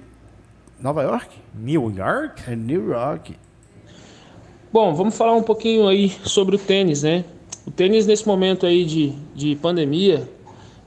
Nova 0.80 1.02
York? 1.02 1.38
New 1.56 1.92
York? 1.92 2.44
É 2.48 2.56
New 2.56 2.92
York. 2.92 3.36
Bom, 4.72 4.94
vamos 4.94 5.18
falar 5.18 5.34
um 5.36 5.44
pouquinho 5.44 5.88
aí 5.88 6.10
sobre 6.24 6.56
o 6.56 6.60
tênis, 6.60 7.02
né? 7.02 7.26
O 7.66 7.72
tênis 7.72 8.06
nesse 8.06 8.28
momento 8.28 8.68
aí 8.68 8.86
de, 8.86 9.14
de 9.34 9.56
pandemia, 9.56 10.30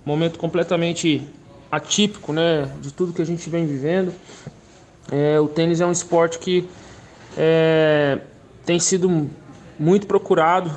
momento 0.04 0.38
completamente 0.38 1.26
atípico, 1.70 2.32
né, 2.32 2.70
de 2.80 2.92
tudo 2.92 3.12
que 3.12 3.22
a 3.22 3.26
gente 3.26 3.48
vem 3.48 3.66
vivendo. 3.66 4.12
É, 5.10 5.38
o 5.38 5.48
tênis 5.48 5.80
é 5.80 5.86
um 5.86 5.92
esporte 5.92 6.38
que 6.38 6.68
é, 7.36 8.18
tem 8.64 8.78
sido 8.78 9.30
muito 9.78 10.06
procurado 10.06 10.70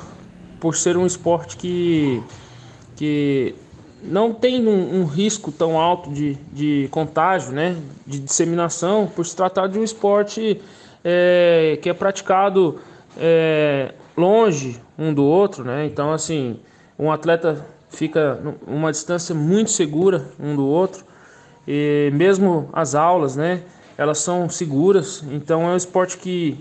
por 0.60 0.76
ser 0.76 0.96
um 0.96 1.06
esporte 1.06 1.56
que, 1.56 2.22
que 2.96 3.54
não 4.02 4.32
tem 4.32 4.66
um, 4.66 5.00
um 5.00 5.04
risco 5.04 5.50
tão 5.50 5.78
alto 5.78 6.10
de, 6.12 6.34
de 6.52 6.88
contágio, 6.90 7.52
né, 7.52 7.76
de 8.06 8.20
disseminação, 8.20 9.06
por 9.06 9.26
se 9.26 9.34
tratar 9.34 9.66
de 9.66 9.78
um 9.78 9.84
esporte 9.84 10.60
é, 11.04 11.78
que 11.82 11.88
é 11.88 11.94
praticado 11.94 12.80
é, 13.16 13.94
longe 14.16 14.80
um 14.98 15.12
do 15.12 15.24
outro, 15.24 15.64
né? 15.64 15.86
Então, 15.86 16.12
assim, 16.12 16.60
um 16.98 17.10
atleta 17.10 17.66
fica 17.90 18.40
uma 18.66 18.90
distância 18.90 19.34
muito 19.34 19.70
segura 19.70 20.24
um 20.38 20.56
do 20.56 20.66
outro 20.66 21.04
e 21.66 22.10
mesmo 22.14 22.68
as 22.72 22.94
aulas, 22.94 23.36
né? 23.36 23.62
Elas 23.98 24.18
são 24.18 24.48
seguras. 24.48 25.22
Então, 25.30 25.62
é 25.68 25.72
um 25.72 25.76
esporte 25.76 26.16
que, 26.16 26.58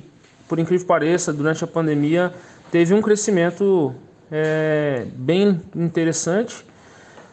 por 0.47 0.59
incrível 0.59 0.85
que 0.85 0.87
pareça, 0.87 1.31
durante 1.31 1.63
a 1.63 1.67
pandemia 1.67 2.33
teve 2.69 2.93
um 2.93 3.01
crescimento 3.01 3.95
é, 4.31 5.05
bem 5.15 5.61
interessante. 5.75 6.65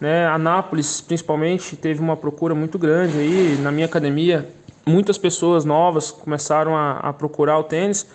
Né? 0.01 0.27
Anápolis, 0.27 1.01
principalmente, 1.01 1.77
teve 1.77 2.01
uma 2.01 2.17
procura 2.17 2.55
muito 2.55 2.79
grande 2.79 3.19
aí. 3.19 3.59
Na 3.61 3.73
minha 3.73 3.87
academia, 3.87 4.49
muitas 4.87 5.19
pessoas 5.19 5.65
novas 5.65 6.11
começaram 6.11 6.77
a, 6.77 6.99
a 6.99 7.13
procurar 7.13 7.59
o 7.59 7.65
tênis, 7.65 8.07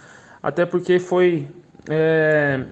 até 0.42 0.66
porque 0.66 0.98
foi 0.98 1.48
é, 1.90 2.64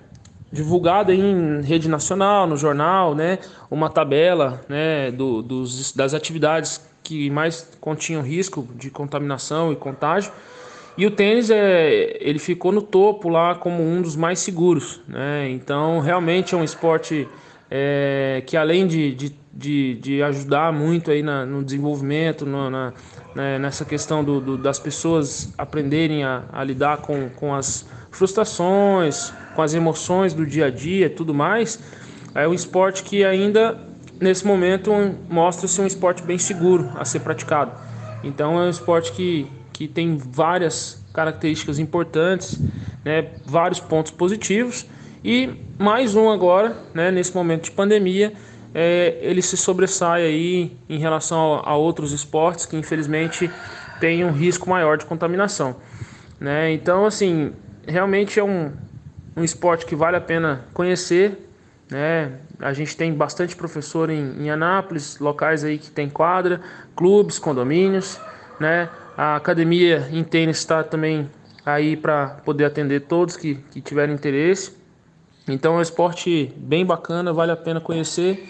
divulgada 0.51 1.13
em 1.13 1.61
rede 1.61 1.87
nacional, 1.87 2.47
no 2.47 2.57
jornal, 2.57 3.13
né, 3.13 3.39
uma 3.69 3.89
tabela 3.89 4.61
né, 4.67 5.11
do, 5.11 5.41
dos, 5.41 5.93
das 5.93 6.13
atividades 6.13 6.81
que 7.03 7.29
mais 7.29 7.67
continham 7.79 8.21
risco 8.21 8.67
de 8.75 8.89
contaminação 8.89 9.71
e 9.71 9.75
contágio. 9.75 10.31
E 10.97 11.05
o 11.05 11.11
tênis 11.11 11.49
é, 11.49 12.17
ele 12.19 12.39
ficou 12.39 12.71
no 12.71 12.81
topo 12.81 13.29
lá 13.29 13.55
como 13.55 13.81
um 13.81 14.01
dos 14.01 14.15
mais 14.15 14.39
seguros. 14.39 15.01
Né? 15.07 15.49
Então, 15.49 15.99
realmente 15.99 16.53
é 16.53 16.57
um 16.57 16.63
esporte 16.63 17.27
é, 17.71 18.43
que 18.45 18.57
além 18.57 18.85
de, 18.85 19.15
de, 19.15 19.35
de, 19.53 19.95
de, 19.95 20.23
ajudar 20.23 20.73
muito 20.73 21.09
aí 21.09 21.23
na, 21.23 21.45
no 21.45 21.63
desenvolvimento, 21.63 22.45
no, 22.45 22.69
na, 22.69 22.93
né, 23.33 23.59
nessa 23.59 23.85
questão 23.85 24.23
do, 24.23 24.41
do, 24.41 24.57
das 24.57 24.79
pessoas 24.79 25.53
aprenderem 25.57 26.23
a, 26.23 26.43
a 26.51 26.63
lidar 26.63 26.97
com, 26.97 27.29
com 27.29 27.53
as 27.53 27.87
frustrações, 28.11 29.31
com 29.59 29.63
as 29.63 29.73
emoções 29.73 30.33
do 30.33 30.45
dia 30.45 30.67
a 30.67 30.69
dia 30.69 31.07
e 31.07 31.09
tudo 31.09 31.33
mais, 31.33 31.77
é 32.33 32.47
um 32.47 32.53
esporte 32.53 33.03
que 33.03 33.25
ainda 33.25 33.77
nesse 34.17 34.47
momento 34.47 34.89
mostra-se 35.29 35.81
um 35.81 35.85
esporte 35.85 36.23
bem 36.23 36.37
seguro 36.37 36.89
a 36.95 37.03
ser 37.03 37.19
praticado. 37.19 37.73
Então 38.23 38.57
é 38.57 38.67
um 38.67 38.69
esporte 38.69 39.11
que, 39.11 39.51
que 39.73 39.85
tem 39.85 40.15
várias 40.15 41.03
características 41.13 41.77
importantes, 41.77 42.57
né, 43.03 43.31
vários 43.45 43.81
pontos 43.81 44.13
positivos 44.13 44.85
e 45.25 45.49
mais 45.77 46.15
um 46.15 46.29
agora, 46.29 46.77
né, 46.93 47.11
nesse 47.11 47.35
momento 47.35 47.65
de 47.65 47.71
pandemia, 47.71 48.31
é, 48.73 49.17
ele 49.19 49.41
se 49.41 49.57
sobressai 49.57 50.21
aí 50.23 50.77
em 50.87 50.99
relação 50.99 51.55
a, 51.55 51.71
a 51.71 51.75
outros 51.75 52.13
esportes 52.13 52.65
que 52.65 52.77
infelizmente 52.77 53.51
têm 53.99 54.23
um 54.23 54.31
risco 54.31 54.69
maior 54.69 54.97
de 54.97 55.03
contaminação. 55.03 55.75
Né? 56.39 56.71
Então, 56.71 57.05
assim, 57.05 57.51
realmente 57.85 58.39
é 58.39 58.43
um, 58.43 58.71
um 59.39 59.43
esporte 59.43 59.85
que 59.85 59.95
vale 59.95 60.17
a 60.17 60.21
pena 60.21 60.65
conhecer. 60.73 61.49
Né? 61.89 62.33
A 62.59 62.73
gente 62.73 62.95
tem 62.95 63.13
bastante 63.13 63.55
professor 63.55 64.09
em, 64.09 64.43
em 64.43 64.49
Anápolis, 64.49 65.17
locais 65.19 65.63
aí 65.63 65.77
que 65.77 65.89
tem 65.89 66.09
quadra, 66.09 66.61
clubes, 66.95 67.39
condomínios. 67.39 68.19
Né? 68.59 68.89
A 69.17 69.37
academia 69.37 70.07
em 70.11 70.23
tênis 70.23 70.57
está 70.57 70.83
também 70.83 71.29
aí 71.65 71.95
para 71.95 72.41
poder 72.43 72.65
atender 72.65 73.01
todos 73.01 73.37
que, 73.37 73.55
que 73.71 73.81
tiverem 73.81 74.13
interesse. 74.13 74.77
Então 75.47 75.75
é 75.75 75.77
um 75.77 75.81
esporte 75.81 76.53
bem 76.57 76.85
bacana, 76.85 77.31
vale 77.31 77.51
a 77.51 77.57
pena 77.57 77.79
conhecer. 77.79 78.47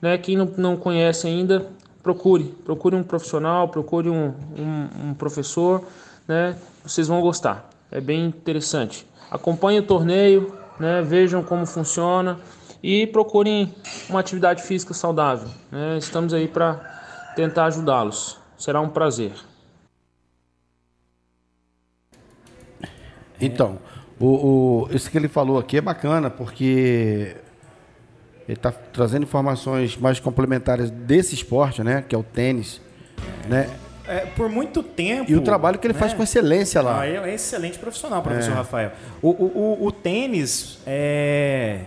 Né? 0.00 0.16
Quem 0.18 0.36
não, 0.36 0.46
não 0.56 0.76
conhece 0.76 1.26
ainda, 1.26 1.68
procure. 2.02 2.44
Procure 2.64 2.96
um 2.96 3.02
profissional, 3.02 3.68
procure 3.68 4.08
um, 4.08 4.34
um, 4.58 5.08
um 5.08 5.14
professor, 5.14 5.86
né? 6.26 6.56
Vocês 6.82 7.06
vão 7.06 7.20
gostar. 7.20 7.70
É 7.90 8.00
bem 8.00 8.26
interessante. 8.26 9.06
Acompanhe 9.30 9.80
o 9.80 9.82
torneio, 9.82 10.54
né? 10.78 11.02
Vejam 11.02 11.42
como 11.42 11.66
funciona 11.66 12.38
e 12.82 13.06
procurem 13.06 13.74
uma 14.10 14.20
atividade 14.20 14.62
física 14.62 14.92
saudável. 14.92 15.48
Né? 15.72 15.96
Estamos 15.98 16.34
aí 16.34 16.46
para 16.46 17.32
tentar 17.34 17.66
ajudá-los. 17.66 18.38
Será 18.58 18.80
um 18.80 18.88
prazer. 18.88 19.32
Então, 23.40 23.78
o, 24.20 24.26
o, 24.26 24.88
isso 24.90 25.10
que 25.10 25.18
ele 25.18 25.28
falou 25.28 25.58
aqui 25.58 25.78
é 25.78 25.80
bacana, 25.80 26.30
porque 26.30 27.36
ele 28.46 28.56
está 28.56 28.70
trazendo 28.70 29.22
informações 29.22 29.96
mais 29.96 30.20
complementares 30.20 30.90
desse 30.90 31.34
esporte, 31.34 31.82
né? 31.82 32.02
Que 32.06 32.14
é 32.14 32.18
o 32.18 32.22
tênis, 32.22 32.80
né? 33.48 33.68
É, 34.06 34.26
por 34.36 34.48
muito 34.48 34.82
tempo. 34.82 35.30
E 35.30 35.34
o 35.34 35.40
trabalho 35.40 35.78
que 35.78 35.86
ele 35.86 35.94
né? 35.94 36.00
faz 36.00 36.12
com 36.12 36.22
excelência 36.22 36.82
lá. 36.82 37.00
Ah, 37.00 37.06
é 37.06 37.34
excelente 37.34 37.78
profissional, 37.78 38.22
professor 38.22 38.52
é. 38.52 38.54
Rafael. 38.54 38.92
O, 39.22 39.30
o, 39.30 39.78
o, 39.80 39.86
o 39.86 39.92
tênis, 39.92 40.78
é... 40.86 41.80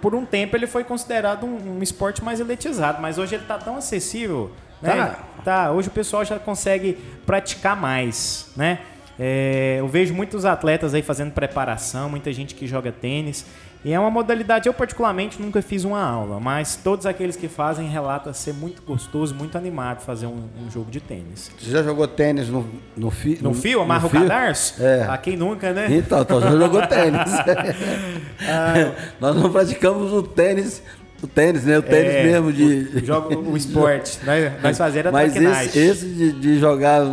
por 0.00 0.14
um 0.14 0.24
tempo, 0.24 0.56
ele 0.56 0.66
foi 0.66 0.84
considerado 0.84 1.44
um, 1.44 1.76
um, 1.76 1.82
esporte 1.82 2.24
mais 2.24 2.40
elitizado, 2.40 3.02
mas 3.02 3.18
hoje 3.18 3.34
ele 3.34 3.42
está 3.42 3.58
tão 3.58 3.76
acessível. 3.76 4.50
Né? 4.80 4.96
Tá. 4.96 5.18
tá. 5.44 5.72
Hoje 5.72 5.88
o 5.88 5.92
pessoal 5.92 6.24
já 6.24 6.38
consegue 6.38 6.94
praticar 7.26 7.76
mais, 7.76 8.48
né? 8.56 8.78
É, 9.24 9.76
eu 9.78 9.86
vejo 9.86 10.12
muitos 10.12 10.44
atletas 10.44 10.94
aí 10.94 11.00
fazendo 11.00 11.30
preparação, 11.30 12.08
muita 12.10 12.32
gente 12.32 12.56
que 12.56 12.66
joga 12.66 12.90
tênis. 12.90 13.46
E 13.84 13.92
é 13.92 13.98
uma 13.98 14.10
modalidade, 14.10 14.68
eu 14.68 14.74
particularmente 14.74 15.40
nunca 15.40 15.62
fiz 15.62 15.84
uma 15.84 16.00
aula, 16.00 16.40
mas 16.40 16.74
todos 16.74 17.06
aqueles 17.06 17.36
que 17.36 17.46
fazem 17.46 17.88
relatam 17.88 18.32
ser 18.32 18.52
muito 18.52 18.82
gostoso, 18.82 19.32
muito 19.32 19.56
animado 19.56 20.02
fazer 20.02 20.26
um, 20.26 20.48
um 20.60 20.68
jogo 20.68 20.90
de 20.90 21.00
tênis. 21.00 21.52
Você 21.56 21.70
já 21.70 21.84
jogou 21.84 22.08
tênis 22.08 22.48
no, 22.48 22.66
no, 22.96 23.10
fi, 23.12 23.38
no, 23.40 23.50
no 23.50 23.54
fio? 23.54 23.80
Amarra 23.80 24.06
o 24.08 24.10
cadarço? 24.10 24.82
É. 24.82 25.04
A 25.08 25.16
quem 25.16 25.36
nunca, 25.36 25.72
né? 25.72 25.86
Então, 25.88 26.20
então 26.22 26.40
já 26.40 26.50
jogou 26.50 26.84
tênis. 26.88 27.32
ah, 28.42 28.92
Nós 29.20 29.36
não 29.36 29.52
praticamos 29.52 30.12
o 30.12 30.22
tênis 30.24 30.82
o 31.22 31.26
tênis, 31.28 31.64
né? 31.64 31.78
O 31.78 31.82
tênis 31.82 32.14
é, 32.14 32.24
mesmo 32.24 32.52
de. 32.52 32.90
O, 32.96 33.04
jogo, 33.04 33.50
o 33.52 33.56
esporte. 33.56 34.18
Nós, 34.24 34.52
nós 34.60 34.76
fazemos 34.76 35.06
a 35.06 35.12
Mas 35.12 35.36
esse, 35.36 35.78
esse 35.78 36.06
de, 36.06 36.32
de, 36.32 36.58
jogar 36.58 37.04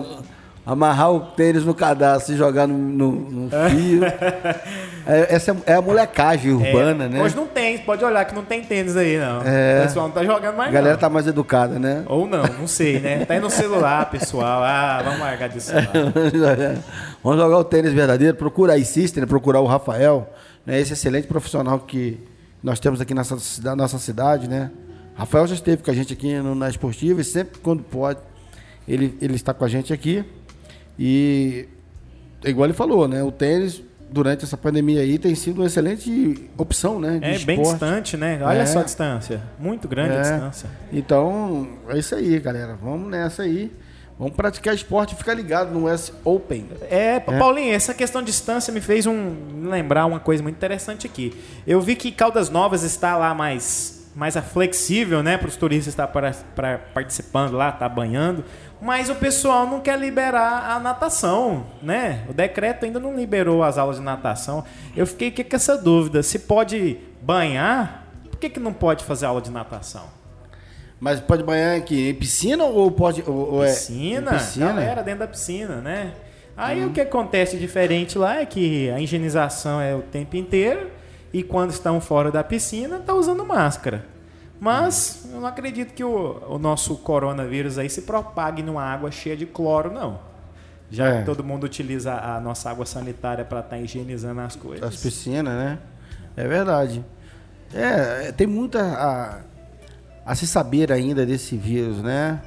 amarrar 0.71 1.11
o 1.11 1.19
tênis 1.19 1.65
no 1.65 1.73
cadastro 1.73 2.35
e 2.35 2.37
jogar 2.37 2.67
no, 2.67 2.77
no, 2.77 3.11
no 3.11 3.49
fio. 3.49 4.05
é, 5.07 5.35
essa 5.35 5.57
é 5.65 5.73
a 5.73 5.81
molecagem 5.81 6.51
urbana, 6.51 7.05
é, 7.05 7.09
né? 7.09 7.23
Hoje 7.23 7.35
não 7.35 7.47
tem, 7.47 7.79
pode 7.79 8.05
olhar 8.05 8.23
que 8.25 8.35
não 8.35 8.45
tem 8.45 8.63
tênis 8.63 8.95
aí, 8.95 9.17
não. 9.17 9.41
É. 9.41 9.79
O 9.79 9.87
pessoal 9.87 10.07
não 10.07 10.13
tá 10.13 10.23
jogando 10.23 10.55
mais. 10.55 10.69
A 10.69 10.73
galera 10.73 10.93
não. 10.93 10.99
tá 10.99 11.09
mais 11.09 11.25
educada, 11.25 11.79
né? 11.79 12.03
Ou 12.05 12.27
não, 12.27 12.43
não 12.43 12.67
sei, 12.67 12.99
né? 12.99 13.25
Tá 13.25 13.33
aí 13.33 13.39
no 13.39 13.49
celular, 13.49 14.11
pessoal. 14.11 14.61
Ah, 14.63 15.01
vamos 15.03 15.19
largar 15.21 15.49
disso 15.49 15.73
lá. 15.73 15.81
vamos 17.23 17.39
jogar 17.39 17.57
o 17.57 17.63
tênis 17.63 17.91
verdadeiro. 17.91 18.37
Procura 18.37 18.73
aí, 18.73 18.85
Sister, 18.85 19.25
procurar 19.25 19.61
o 19.61 19.65
Rafael, 19.65 20.31
né? 20.63 20.79
Esse 20.79 20.93
excelente 20.93 21.27
profissional 21.27 21.79
que 21.79 22.19
nós 22.61 22.79
temos 22.79 23.01
aqui 23.01 23.15
nessa 23.15 23.39
cidade, 23.39 23.75
nossa 23.75 23.97
cidade, 23.97 24.47
né? 24.47 24.69
Rafael 25.15 25.47
já 25.47 25.55
esteve 25.55 25.81
com 25.81 25.89
a 25.89 25.95
gente 25.95 26.13
aqui 26.13 26.35
no, 26.35 26.53
na 26.53 26.69
Esportiva 26.69 27.21
e 27.21 27.23
sempre 27.23 27.59
quando 27.59 27.81
pode, 27.81 28.19
ele, 28.87 29.17
ele 29.19 29.33
está 29.33 29.51
com 29.51 29.65
a 29.65 29.67
gente 29.67 29.91
aqui. 29.91 30.23
E 30.99 31.69
igual 32.43 32.65
ele 32.65 32.73
falou, 32.73 33.07
né? 33.07 33.23
O 33.23 33.31
tênis 33.31 33.81
durante 34.11 34.43
essa 34.43 34.57
pandemia 34.57 35.01
aí 35.01 35.17
tem 35.17 35.33
sido 35.33 35.61
uma 35.61 35.67
excelente 35.67 36.49
opção, 36.57 36.99
né? 36.99 37.19
é 37.21 37.31
esporte. 37.31 37.45
bem 37.45 37.61
distante, 37.61 38.17
né? 38.17 38.39
Olha 38.43 38.59
é. 38.59 38.65
só 38.65 38.79
a 38.79 38.83
distância. 38.83 39.41
Muito 39.57 39.87
grande 39.87 40.15
é. 40.15 40.17
a 40.17 40.21
distância. 40.21 40.69
Então, 40.91 41.67
é 41.87 41.97
isso 41.97 42.13
aí, 42.15 42.37
galera. 42.39 42.77
Vamos 42.81 43.09
nessa 43.09 43.43
aí. 43.43 43.71
Vamos 44.17 44.35
praticar 44.35 44.75
esporte 44.75 45.13
e 45.13 45.15
ficar 45.15 45.33
ligado 45.33 45.71
no 45.71 45.87
S 45.87 46.11
Open. 46.25 46.67
É, 46.89 47.15
é, 47.15 47.19
Paulinho, 47.21 47.73
essa 47.73 47.93
questão 47.93 48.21
de 48.21 48.27
distância 48.27 48.73
me 48.73 48.81
fez 48.81 49.05
um 49.05 49.33
lembrar 49.63 50.05
uma 50.05 50.19
coisa 50.19 50.43
muito 50.43 50.57
interessante 50.57 51.07
aqui. 51.07 51.33
Eu 51.65 51.79
vi 51.79 51.95
que 51.95 52.11
Caldas 52.11 52.49
Novas 52.49 52.83
está 52.83 53.15
lá 53.15 53.33
mais 53.33 53.97
mais 54.15 54.35
flexível, 54.35 55.23
né, 55.23 55.37
para 55.37 55.47
os 55.47 55.55
turistas 55.55 55.93
estar 55.93 56.07
para, 56.07 56.77
participando 56.93 57.53
lá, 57.53 57.69
estar 57.69 57.87
tá 57.87 57.89
banhando 57.89 58.43
mas 58.81 59.09
o 59.09 59.15
pessoal 59.15 59.67
não 59.67 59.81
quer 59.81 59.99
liberar 59.99 60.71
a 60.71 60.79
natação, 60.79 61.65
né? 61.81 62.23
O 62.29 62.33
decreto 62.33 62.85
ainda 62.85 62.99
não 62.99 63.15
liberou 63.15 63.61
as 63.61 63.77
aulas 63.77 63.97
de 63.97 64.01
natação. 64.01 64.63
Eu 64.95 65.05
fiquei 65.05 65.31
com 65.31 65.55
essa 65.55 65.77
dúvida, 65.77 66.23
se 66.23 66.39
pode 66.39 66.97
banhar, 67.21 68.07
por 68.29 68.39
que, 68.39 68.49
que 68.49 68.59
não 68.59 68.71
pode 68.71 69.03
fazer 69.03 69.25
aula 69.25 69.41
de 69.41 69.51
natação? 69.51 70.03
Mas 70.99 71.19
pode 71.19 71.43
banhar 71.43 71.77
aqui 71.77 72.09
em 72.09 72.13
piscina 72.13 72.63
ou 72.63 72.91
pode 72.91 73.23
ou, 73.25 73.53
ou 73.55 73.61
piscina, 73.61 74.31
é 74.31 74.37
piscina? 74.37 74.73
Galera 74.73 75.03
dentro 75.03 75.19
da 75.19 75.27
piscina, 75.27 75.75
né? 75.77 76.13
Aí 76.55 76.83
hum. 76.83 76.87
o 76.87 76.91
que 76.91 76.99
acontece 76.99 77.57
diferente 77.57 78.17
lá 78.17 78.41
é 78.41 78.45
que 78.45 78.89
a 78.89 78.99
higienização 78.99 79.79
é 79.79 79.95
o 79.95 80.01
tempo 80.01 80.35
inteiro 80.35 80.89
e 81.31 81.41
quando 81.43 81.71
estão 81.71 82.01
fora 82.01 82.31
da 82.31 82.43
piscina 82.43 82.99
tá 82.99 83.13
usando 83.13 83.45
máscara. 83.45 84.05
Mas 84.59 85.25
eu 85.31 85.39
não 85.39 85.47
acredito 85.47 85.93
que 85.93 86.03
o, 86.03 86.41
o 86.49 86.59
nosso 86.59 86.95
coronavírus 86.97 87.77
aí 87.77 87.89
se 87.89 88.01
propague 88.01 88.61
numa 88.61 88.83
água 88.83 89.09
cheia 89.09 89.37
de 89.37 89.45
cloro, 89.45 89.91
não. 89.91 90.19
Já 90.91 91.07
é. 91.07 91.19
que 91.19 91.25
todo 91.25 91.43
mundo 91.43 91.63
utiliza 91.63 92.13
a 92.13 92.39
nossa 92.39 92.69
água 92.69 92.85
sanitária 92.85 93.45
para 93.45 93.59
estar 93.59 93.75
tá 93.75 93.81
higienizando 93.81 94.41
as 94.41 94.55
coisas. 94.55 94.83
As 94.83 94.97
piscinas, 94.97 95.53
né? 95.53 95.79
É 96.35 96.47
verdade. 96.47 97.05
É, 97.73 98.31
tem 98.31 98.47
muita 98.47 98.81
a, 98.81 99.39
a 100.25 100.35
se 100.35 100.47
saber 100.47 100.91
ainda 100.91 101.25
desse 101.25 101.55
vírus, 101.55 102.01
né? 102.01 102.41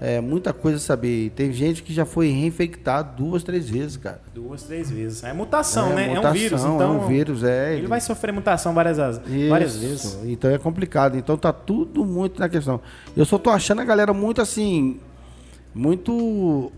É 0.00 0.18
muita 0.18 0.54
coisa 0.54 0.78
a 0.78 0.80
saber. 0.80 1.30
Tem 1.36 1.52
gente 1.52 1.82
que 1.82 1.92
já 1.92 2.06
foi 2.06 2.28
reinfectado 2.28 3.22
duas, 3.22 3.42
três 3.42 3.68
vezes, 3.68 3.98
cara. 3.98 4.22
Duas, 4.34 4.62
três 4.62 4.90
vezes. 4.90 5.22
É 5.22 5.32
mutação, 5.34 5.92
é, 5.92 5.94
né? 5.94 6.08
Mutação, 6.08 6.24
é 6.24 6.30
um 6.30 6.32
vírus, 6.32 6.60
então. 6.62 6.80
É 6.80 6.86
um 6.86 7.06
vírus, 7.06 7.44
é. 7.44 7.74
Ele 7.74 7.86
vai 7.86 8.00
sofrer 8.00 8.32
mutação 8.32 8.72
várias, 8.72 8.96
várias 8.96 9.76
vezes. 9.76 10.18
Então 10.24 10.50
é 10.50 10.56
complicado. 10.56 11.18
Então 11.18 11.36
tá 11.36 11.52
tudo 11.52 12.02
muito 12.06 12.40
na 12.40 12.48
questão. 12.48 12.80
Eu 13.14 13.26
só 13.26 13.36
tô 13.36 13.50
achando 13.50 13.82
a 13.82 13.84
galera 13.84 14.14
muito 14.14 14.40
assim. 14.40 14.98
Muito 15.74 16.72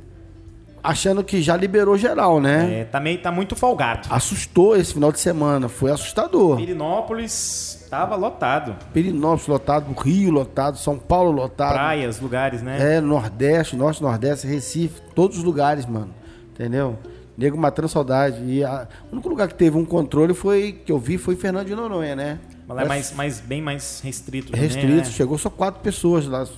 achando 0.82 1.22
que 1.22 1.40
já 1.40 1.56
liberou 1.56 1.96
geral, 1.96 2.40
né? 2.40 2.80
É, 2.80 2.84
também 2.84 3.16
tá 3.16 3.30
muito 3.30 3.54
folgado. 3.54 4.08
Assustou 4.10 4.76
esse 4.76 4.92
final 4.94 5.12
de 5.12 5.20
semana, 5.20 5.68
foi 5.68 5.92
assustador. 5.92 6.56
Pirinópolis 6.56 7.81
Tava 7.92 8.16
lotado. 8.16 8.74
Pirinópolis 8.94 9.46
lotado, 9.46 9.92
Rio 10.00 10.30
lotado, 10.30 10.78
São 10.78 10.98
Paulo 10.98 11.30
lotado. 11.30 11.74
Praias, 11.74 12.18
lugares, 12.20 12.62
né? 12.62 12.96
É, 12.96 13.00
Nordeste, 13.02 13.76
Norte, 13.76 14.02
Nordeste, 14.02 14.46
Recife, 14.46 15.02
todos 15.14 15.36
os 15.36 15.44
lugares, 15.44 15.84
mano. 15.84 16.08
Entendeu? 16.54 16.98
Nego 17.36 17.58
matando 17.58 17.90
saudade. 17.90 18.42
E 18.46 18.64
a... 18.64 18.88
o 19.10 19.12
único 19.12 19.28
lugar 19.28 19.46
que 19.46 19.54
teve 19.54 19.76
um 19.76 19.84
controle 19.84 20.32
foi 20.32 20.72
que 20.72 20.90
eu 20.90 20.98
vi 20.98 21.18
foi 21.18 21.36
Fernando 21.36 21.66
de 21.66 21.74
Noronha, 21.74 22.16
né? 22.16 22.38
Mas 22.66 22.78
é 22.78 22.88
mais, 22.88 23.12
mais, 23.12 23.40
bem 23.40 23.60
mais 23.60 24.00
restrito. 24.02 24.56
Restrito, 24.56 24.96
né? 24.96 25.04
chegou 25.04 25.36
só 25.36 25.50
quatro 25.50 25.82
pessoas 25.82 26.24
lá 26.24 26.48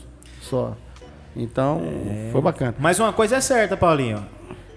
só. 0.40 0.76
Então, 1.34 1.82
é... 2.06 2.28
foi 2.30 2.40
bacana. 2.40 2.76
Mas 2.78 3.00
uma 3.00 3.12
coisa 3.12 3.38
é 3.38 3.40
certa, 3.40 3.76
Paulinho. 3.76 4.24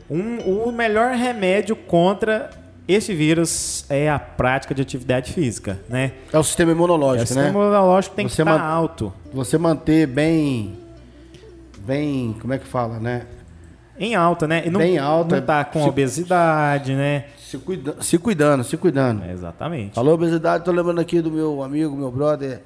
Um, 0.09 0.39
o 0.39 0.71
melhor 0.71 1.13
remédio 1.13 1.75
contra 1.75 2.49
esse 2.87 3.13
vírus 3.13 3.85
é 3.89 4.09
a 4.09 4.17
prática 4.17 4.73
de 4.73 4.81
atividade 4.81 5.33
física, 5.33 5.79
né? 5.89 6.13
É 6.31 6.39
o 6.39 6.43
sistema 6.43 6.71
imunológico, 6.71 7.21
é 7.21 7.23
o 7.23 7.27
sistema 7.27 7.47
né? 7.47 7.49
imunológico 7.51 8.15
tem 8.15 8.29
você 8.29 8.35
que 8.35 8.49
estar 8.49 8.61
alto. 8.61 9.13
Você 9.33 9.57
manter 9.57 10.07
bem, 10.07 10.77
bem, 11.79 12.35
como 12.39 12.53
é 12.53 12.57
que 12.57 12.65
fala, 12.65 12.99
né? 12.99 13.23
Em 13.99 14.15
alta, 14.15 14.47
né? 14.47 14.63
E 14.65 14.69
não, 14.69 14.79
bem 14.79 14.97
alta. 14.97 15.37
Não 15.37 15.45
tá 15.45 15.65
com 15.65 15.83
se, 15.83 15.89
obesidade, 15.89 16.93
né? 16.93 17.25
Se, 17.37 17.57
cuida, 17.57 17.95
se 17.99 18.17
cuidando, 18.17 18.63
se 18.63 18.77
cuidando. 18.77 19.23
É, 19.23 19.31
exatamente. 19.33 19.95
Falou 19.95 20.13
obesidade, 20.13 20.63
tô 20.63 20.71
lembrando 20.71 21.01
aqui 21.01 21.19
do 21.19 21.31
meu 21.31 21.63
amigo, 21.63 21.95
meu 21.95 22.11
brother, 22.11 22.61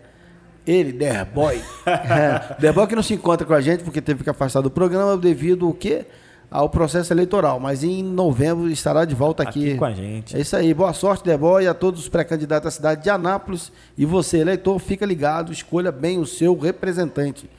ele, 0.67 0.91
Derboy. 0.91 1.61
é, 1.87 2.55
Derboy 2.61 2.85
que 2.85 2.95
não 2.95 3.03
se 3.03 3.15
encontra 3.15 3.47
com 3.47 3.53
a 3.53 3.61
gente 3.61 3.83
porque 3.83 4.01
teve 4.01 4.23
que 4.23 4.29
afastar 4.29 4.61
do 4.61 4.69
programa 4.69 5.17
devido 5.17 5.65
ao 5.65 5.73
quê? 5.73 6.05
Ao 6.51 6.69
processo 6.69 7.13
eleitoral, 7.13 7.61
mas 7.61 7.81
em 7.81 8.03
novembro 8.03 8.69
estará 8.69 9.05
de 9.05 9.15
volta 9.15 9.41
aqui, 9.41 9.69
Aqui 9.69 9.77
com 9.77 9.85
a 9.85 9.93
gente. 9.93 10.35
É 10.35 10.41
isso 10.41 10.53
aí. 10.53 10.73
Boa 10.73 10.91
sorte, 10.91 11.23
Deboy, 11.23 11.65
a 11.65 11.73
todos 11.73 12.01
os 12.01 12.09
pré-candidatos 12.09 12.65
da 12.65 12.71
cidade 12.71 13.03
de 13.03 13.09
Anápolis. 13.09 13.71
E 13.97 14.05
você, 14.05 14.39
eleitor, 14.39 14.77
fica 14.77 15.05
ligado, 15.05 15.53
escolha 15.53 15.93
bem 15.93 16.19
o 16.19 16.25
seu 16.25 16.57
representante. 16.59 17.49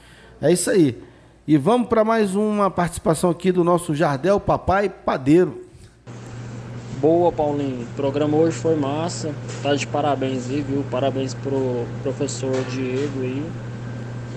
É 0.43 0.53
isso 0.53 0.71
aí. 0.71 1.03
E 1.49 1.57
vamos 1.57 1.89
para 1.89 2.05
mais 2.05 2.37
uma 2.37 2.71
participação 2.71 3.31
aqui 3.31 3.51
do 3.51 3.65
nosso 3.65 3.95
Jardel 3.95 4.39
Papai 4.39 4.91
Padeiro. 4.91 5.63
Boa, 7.01 7.33
Paulinho. 7.33 7.83
O 7.83 7.97
programa 7.97 8.37
hoje 8.37 8.57
foi 8.59 8.77
massa. 8.77 9.35
Tá 9.63 9.75
de 9.75 9.87
parabéns 9.87 10.51
aí, 10.51 10.61
viu? 10.61 10.85
Parabéns 10.91 11.33
pro 11.35 11.85
professor 12.03 12.53
Diego 12.71 13.23
aí. 13.23 13.43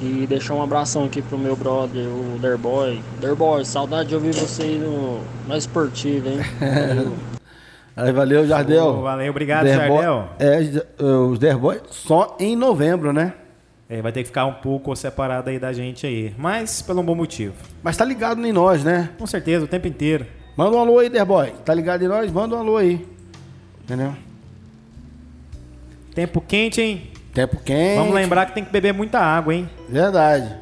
E 0.01 0.25
deixar 0.27 0.53
um 0.55 0.61
abração 0.61 1.05
aqui 1.05 1.21
pro 1.21 1.37
meu 1.37 1.55
brother, 1.55 2.05
o 2.07 2.37
Derboy. 2.39 3.01
Derboy, 3.19 3.63
saudade 3.65 4.09
de 4.09 4.15
ouvir 4.15 4.33
você 4.33 4.63
aí 4.63 4.77
no, 4.77 5.19
na 5.47 5.57
esportiva, 5.57 6.29
hein? 6.29 6.39
Valeu. 6.59 7.13
Aí, 7.97 8.11
valeu, 8.11 8.45
Jardel. 8.45 8.87
Ô, 8.87 9.01
valeu, 9.03 9.29
obrigado, 9.31 9.63
Derboy- 9.63 10.03
Jardel. 10.03 10.29
É, 10.37 11.05
os 11.31 11.39
Derboy 11.39 11.79
só 11.89 12.35
em 12.41 12.53
novembro, 12.53 13.13
né? 13.13 13.33
É, 13.87 14.01
vai 14.01 14.11
ter 14.11 14.19
que 14.23 14.27
ficar 14.27 14.45
um 14.45 14.55
pouco 14.55 14.93
separado 14.97 15.49
aí 15.49 15.57
da 15.57 15.71
gente 15.71 16.05
aí. 16.05 16.35
Mas 16.37 16.81
pelo 16.81 17.01
bom 17.01 17.15
motivo. 17.15 17.53
Mas 17.81 17.95
tá 17.95 18.03
ligado 18.03 18.45
em 18.45 18.51
nós, 18.51 18.83
né? 18.83 19.11
Com 19.17 19.25
certeza, 19.25 19.63
o 19.63 19.67
tempo 19.69 19.87
inteiro. 19.87 20.25
Manda 20.57 20.75
um 20.75 20.79
alô 20.81 20.99
aí, 20.99 21.07
Derboy. 21.07 21.53
Tá 21.63 21.73
ligado 21.73 22.03
em 22.03 22.09
nós? 22.09 22.29
Manda 22.29 22.57
um 22.57 22.59
alô 22.59 22.75
aí. 22.75 23.07
Entendeu? 23.85 24.13
Tempo 26.13 26.41
quente, 26.41 26.81
hein? 26.81 27.11
Tempo 27.36 27.57
quente. 27.57 27.97
Vamos 27.97 28.15
lembrar 28.15 28.45
que 28.45 28.53
tem 28.53 28.63
que 28.63 28.71
beber 28.71 28.93
muita 28.93 29.19
água, 29.19 29.53
hein? 29.53 29.69
Verdade. 29.89 30.55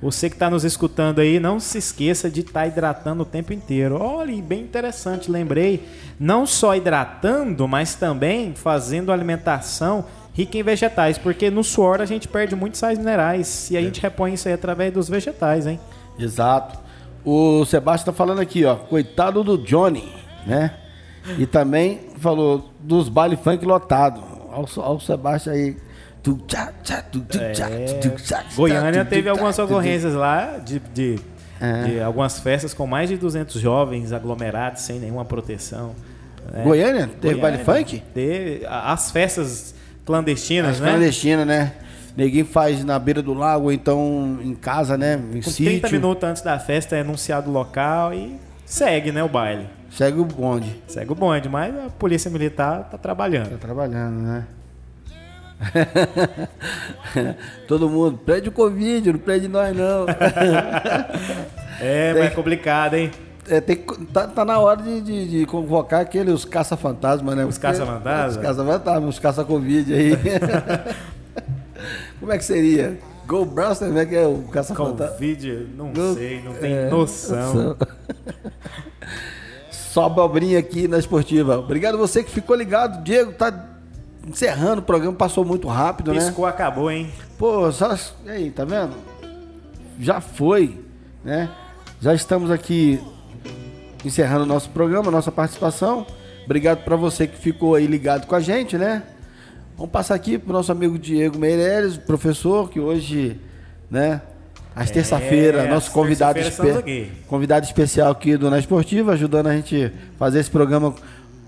Você 0.00 0.28
que 0.28 0.36
está 0.36 0.48
nos 0.48 0.64
escutando 0.64 1.20
aí, 1.20 1.38
não 1.38 1.60
se 1.60 1.78
esqueça 1.78 2.30
de 2.30 2.40
estar 2.40 2.66
hidratando 2.66 3.22
o 3.22 3.26
tempo 3.26 3.52
inteiro. 3.52 3.98
Olha, 4.00 4.34
bem 4.42 4.62
interessante, 4.62 5.30
lembrei. 5.30 5.86
Não 6.18 6.46
só 6.46 6.74
hidratando, 6.74 7.68
mas 7.68 7.94
também 7.94 8.54
fazendo 8.54 9.12
alimentação 9.12 10.06
rica 10.32 10.58
em 10.58 10.62
vegetais, 10.62 11.18
porque 11.18 11.50
no 11.50 11.62
suor 11.62 12.00
a 12.00 12.06
gente 12.06 12.26
perde 12.26 12.56
muitos 12.56 12.80
sais 12.80 12.98
minerais 12.98 13.70
e 13.70 13.76
a 13.76 13.82
gente 13.82 14.00
repõe 14.00 14.32
isso 14.32 14.48
aí 14.48 14.54
através 14.54 14.92
dos 14.92 15.08
vegetais, 15.08 15.66
hein? 15.66 15.78
Exato. 16.18 16.78
O 17.24 17.64
Sebastião 17.66 18.12
tá 18.12 18.16
falando 18.16 18.40
aqui, 18.40 18.64
ó. 18.64 18.76
Coitado 18.76 19.44
do 19.44 19.58
Johnny, 19.58 20.10
né? 20.46 20.72
E 21.38 21.46
também 21.46 22.00
falou 22.18 22.70
dos 22.80 23.08
baile 23.08 23.36
funk 23.36 23.64
lotado. 23.64 24.22
Olha 24.50 24.94
o 24.94 25.00
Sebastião 25.00 25.54
aí. 25.54 25.76
Goiânia 28.56 29.04
teve 29.04 29.28
algumas 29.28 29.58
ocorrências 29.58 30.14
lá 30.14 30.58
de, 30.58 30.78
de, 30.92 31.18
É. 31.60 31.82
de 31.84 32.00
algumas 32.00 32.38
festas 32.38 32.72
com 32.74 32.86
mais 32.86 33.08
de 33.08 33.16
200 33.16 33.60
jovens 33.60 34.12
aglomerados 34.12 34.82
sem 34.82 34.98
nenhuma 34.98 35.24
proteção. 35.24 35.94
né? 36.52 36.62
Goiânia? 36.64 37.10
Teve 37.20 37.40
baile 37.40 37.58
funk? 37.58 38.02
Teve 38.14 38.66
as 38.66 39.10
festas 39.10 39.74
clandestinas, 40.04 40.72
As 40.76 40.80
né? 40.80 40.90
clandestinas, 40.90 41.46
né? 41.46 41.72
Ninguém 42.16 42.44
faz 42.44 42.84
na 42.84 42.96
beira 42.98 43.20
do 43.20 43.34
lago, 43.34 43.64
ou 43.64 43.72
então 43.72 44.38
em 44.42 44.54
casa, 44.54 44.96
né? 44.96 45.14
Em 45.32 45.40
Com 45.42 45.50
30 45.50 45.52
sítio. 45.52 45.90
minutos 45.90 46.22
antes 46.28 46.42
da 46.42 46.58
festa 46.60 46.94
é 46.96 47.00
anunciado 47.00 47.50
o 47.50 47.52
local 47.52 48.14
e 48.14 48.36
segue, 48.64 49.10
né, 49.10 49.22
o 49.24 49.28
baile. 49.28 49.66
Segue 49.90 50.20
o 50.20 50.24
bonde. 50.24 50.80
Segue 50.86 51.10
o 51.10 51.14
bonde, 51.14 51.48
mas 51.48 51.74
a 51.74 51.88
polícia 51.90 52.30
militar 52.30 52.84
tá 52.84 52.90
Tá 52.92 52.98
trabalhando. 52.98 53.58
trabalhando, 53.58 54.20
né? 54.22 54.44
Todo 57.68 57.88
mundo, 57.88 58.18
prende 58.18 58.48
o 58.48 58.52
Covid, 58.52 59.12
não 59.12 59.18
prende 59.18 59.48
nós 59.48 59.76
não. 59.76 60.06
É, 61.80 62.12
mas 62.14 62.24
é 62.26 62.30
complicado, 62.30 62.94
hein? 62.94 63.10
É, 63.48 63.60
tem 63.60 63.76
tá, 64.12 64.28
tá 64.28 64.44
na 64.44 64.58
hora 64.60 64.80
de, 64.80 65.00
de- 65.00 65.28
de 65.40 65.46
convocar 65.46 66.00
aqueles 66.02 66.44
caça-fantasma, 66.44 67.34
né? 67.34 67.44
Os 67.44 67.58
Porque- 67.58 67.66
caça-fantasma? 67.66 68.40
Os 68.40 68.46
caça-fantasma, 68.46 69.08
os 69.08 69.18
caça-covid 69.18 69.92
aí. 69.92 70.12
Como 72.20 72.32
é 72.32 72.38
que 72.38 72.44
seria? 72.44 72.96
Go 73.26 73.44
Blaster, 73.44 73.88
como 73.88 73.98
é 73.98 74.06
que 74.06 74.14
é 74.14 74.24
o 74.26 74.44
caça-fantasma? 74.52 75.12
Covid, 75.14 75.66
não 75.76 75.92
Não- 75.92 76.14
sei, 76.14 76.40
não 76.42 76.54
tem 76.54 76.72
é, 76.72 76.88
noção. 76.88 77.76
Só 79.70 80.06
abobrinha 80.06 80.58
aqui 80.60 80.86
na 80.88 80.98
esportiva. 80.98 81.58
Obrigado 81.58 81.98
você 81.98 82.22
que 82.22 82.30
ficou 82.30 82.54
ligado. 82.56 83.02
Diego 83.02 83.32
tá 83.32 83.52
encerrando 84.28 84.80
o 84.80 84.84
programa, 84.84 85.14
passou 85.16 85.44
muito 85.44 85.68
rápido, 85.68 86.12
né? 86.12 86.20
Piscou, 86.20 86.46
acabou, 86.46 86.90
hein? 86.90 87.10
Pô, 87.38 87.70
só. 87.72 87.96
E 88.24 88.30
aí, 88.30 88.50
tá 88.50 88.64
vendo? 88.64 88.94
Já 90.00 90.20
foi, 90.20 90.80
né? 91.24 91.48
Já 92.00 92.14
estamos 92.14 92.50
aqui 92.50 93.00
encerrando 94.04 94.44
o 94.44 94.46
nosso 94.46 94.70
programa, 94.70 95.10
nossa 95.10 95.32
participação. 95.32 96.06
Obrigado 96.44 96.84
pra 96.84 96.96
você 96.96 97.26
que 97.26 97.36
ficou 97.38 97.74
aí 97.74 97.86
ligado 97.86 98.26
com 98.26 98.34
a 98.34 98.40
gente, 98.40 98.76
né? 98.76 99.02
Vamos 99.76 99.90
passar 99.90 100.14
aqui 100.14 100.38
pro 100.38 100.52
nosso 100.52 100.70
amigo 100.70 100.98
Diego 100.98 101.38
Meireles, 101.38 101.96
professor, 101.96 102.68
que 102.68 102.78
hoje, 102.78 103.40
né? 103.90 104.20
Às 104.76 104.90
terça-feira, 104.90 105.68
nosso 105.68 105.90
convidado, 105.92 106.34
terça-feira 106.34 106.78
espe- 106.80 107.12
convidado 107.28 107.64
especial 107.64 108.10
aqui 108.10 108.36
do 108.36 108.50
Na 108.50 108.58
Esportiva, 108.58 109.12
ajudando 109.12 109.46
a 109.46 109.54
gente 109.56 109.92
fazer 110.18 110.40
esse 110.40 110.50
programa 110.50 110.92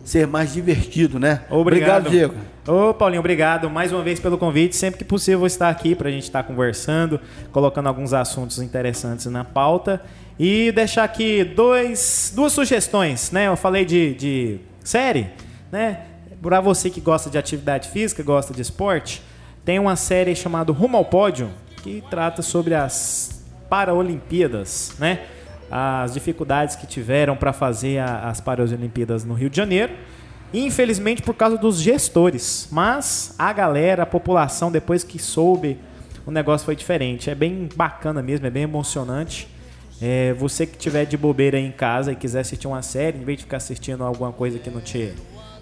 ser 0.06 0.24
mais 0.24 0.54
divertido, 0.54 1.18
né? 1.18 1.42
Obrigado. 1.50 2.08
Diego. 2.08 2.34
Ô, 2.64 2.94
Paulinho, 2.94 3.18
obrigado 3.18 3.68
mais 3.68 3.92
uma 3.92 4.02
vez 4.02 4.20
pelo 4.20 4.38
convite. 4.38 4.76
Sempre 4.76 4.98
que 4.98 5.04
possível 5.04 5.40
vou 5.40 5.48
estar 5.48 5.68
aqui 5.68 5.96
para 5.96 6.08
a 6.08 6.12
gente 6.12 6.22
estar 6.22 6.44
conversando, 6.44 7.20
colocando 7.50 7.88
alguns 7.88 8.12
assuntos 8.12 8.60
interessantes 8.62 9.26
na 9.26 9.42
pauta. 9.42 10.00
E 10.38 10.70
deixar 10.70 11.02
aqui 11.02 11.42
dois, 11.42 12.32
duas 12.36 12.52
sugestões, 12.52 13.32
né? 13.32 13.48
Eu 13.48 13.56
falei 13.56 13.84
de, 13.84 14.14
de 14.14 14.60
série, 14.84 15.26
né? 15.72 16.02
Para 16.40 16.60
você 16.60 16.88
que 16.88 17.00
gosta 17.00 17.28
de 17.28 17.36
atividade 17.36 17.88
física, 17.88 18.22
gosta 18.22 18.54
de 18.54 18.62
esporte, 18.62 19.20
tem 19.64 19.80
uma 19.80 19.96
série 19.96 20.36
chamada 20.36 20.70
Rumo 20.72 20.96
ao 20.96 21.04
Pódio, 21.04 21.50
que 21.82 22.04
trata 22.08 22.42
sobre 22.42 22.74
as 22.74 23.44
Paralimpíadas, 23.68 24.92
né? 25.00 25.22
As 25.70 26.12
dificuldades 26.14 26.76
que 26.76 26.86
tiveram 26.86 27.36
para 27.36 27.52
fazer 27.52 27.98
a- 27.98 28.28
as 28.28 28.40
Paralimpíadas 28.40 29.24
no 29.24 29.34
Rio 29.34 29.50
de 29.50 29.56
Janeiro. 29.56 29.92
Infelizmente 30.54 31.22
por 31.22 31.34
causa 31.34 31.58
dos 31.58 31.80
gestores. 31.80 32.68
Mas 32.70 33.34
a 33.38 33.52
galera, 33.52 34.04
a 34.04 34.06
população, 34.06 34.70
depois 34.70 35.02
que 35.02 35.18
soube, 35.18 35.78
o 36.24 36.30
negócio 36.30 36.64
foi 36.64 36.76
diferente. 36.76 37.28
É 37.30 37.34
bem 37.34 37.68
bacana 37.74 38.22
mesmo, 38.22 38.46
é 38.46 38.50
bem 38.50 38.62
emocionante. 38.62 39.48
É, 40.00 40.32
você 40.34 40.66
que 40.66 40.76
tiver 40.76 41.04
de 41.06 41.16
bobeira 41.16 41.58
em 41.58 41.72
casa 41.72 42.12
e 42.12 42.16
quiser 42.16 42.40
assistir 42.40 42.66
uma 42.68 42.82
série, 42.82 43.18
em 43.18 43.24
vez 43.24 43.38
de 43.38 43.44
ficar 43.44 43.56
assistindo 43.56 44.04
alguma 44.04 44.30
coisa 44.30 44.58
que 44.58 44.68
não 44.70 44.80
te 44.80 45.12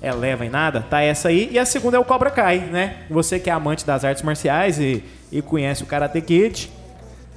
eleva 0.03 0.45
em 0.45 0.51
nada, 0.51 0.81
tá 0.83 1.01
essa 1.01 1.29
aí. 1.29 1.49
E 1.53 1.59
a 1.59 1.65
segunda 1.65 1.97
é 1.97 2.01
o 2.01 2.05
Cobra 2.05 2.31
Kai, 2.31 2.59
né? 2.59 3.05
Você 3.09 3.39
que 3.39 3.49
é 3.49 3.53
amante 3.53 3.87
das 3.87 4.05
artes 4.05 4.23
marciais 4.23 4.79
e, 4.79 5.03
e 5.33 5.41
conhece 5.41 5.83
o 5.83 5.87
Karate 5.87 6.21
Kid, 6.21 6.71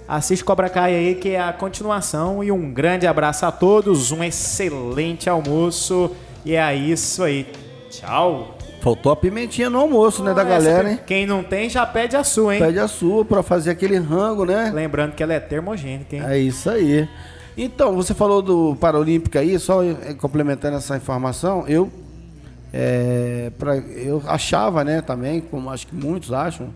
assiste 0.07 0.43
Cobra 0.43 0.69
Kai 0.69 0.95
aí, 0.95 1.15
que 1.15 1.29
é 1.29 1.41
a 1.41 1.53
continuação. 1.53 2.43
E 2.43 2.51
um 2.51 2.71
grande 2.71 3.05
abraço 3.05 3.45
a 3.45 3.51
todos, 3.51 4.11
um 4.11 4.23
excelente 4.23 5.29
almoço. 5.29 6.11
E 6.45 6.55
é 6.55 6.75
isso 6.75 7.23
aí. 7.23 7.47
Tchau. 7.89 8.57
Faltou 8.81 9.11
a 9.11 9.15
pimentinha 9.15 9.69
no 9.69 9.79
almoço, 9.79 10.23
né, 10.23 10.33
da 10.33 10.43
galera, 10.43 10.91
hein? 10.91 10.99
Quem 11.05 11.25
não 11.25 11.43
tem, 11.43 11.69
já 11.69 11.85
pede 11.85 12.15
a 12.15 12.23
sua, 12.23 12.55
hein? 12.55 12.61
Pede 12.61 12.79
a 12.79 12.87
sua 12.87 13.25
pra 13.25 13.43
fazer 13.43 13.71
aquele 13.71 13.97
rango, 13.97 14.45
né? 14.45 14.71
Lembrando 14.73 15.13
que 15.13 15.21
ela 15.21 15.33
é 15.33 15.39
termogênica, 15.39 16.15
hein? 16.15 16.23
É 16.25 16.37
isso 16.37 16.69
aí. 16.69 17.09
Então, 17.57 17.95
você 17.95 18.13
falou 18.13 18.41
do 18.41 18.77
Paralímpico 18.79 19.37
aí, 19.37 19.57
só 19.57 19.83
eh, 19.83 20.13
complementando 20.17 20.77
essa 20.77 20.95
informação, 20.95 21.65
eu 21.67 21.91
é, 22.73 23.51
pra, 23.57 23.77
eu 23.77 24.21
achava, 24.27 24.83
né, 24.83 25.01
também, 25.01 25.41
como 25.41 25.69
acho 25.69 25.87
que 25.87 25.95
muitos 25.95 26.31
acham, 26.31 26.69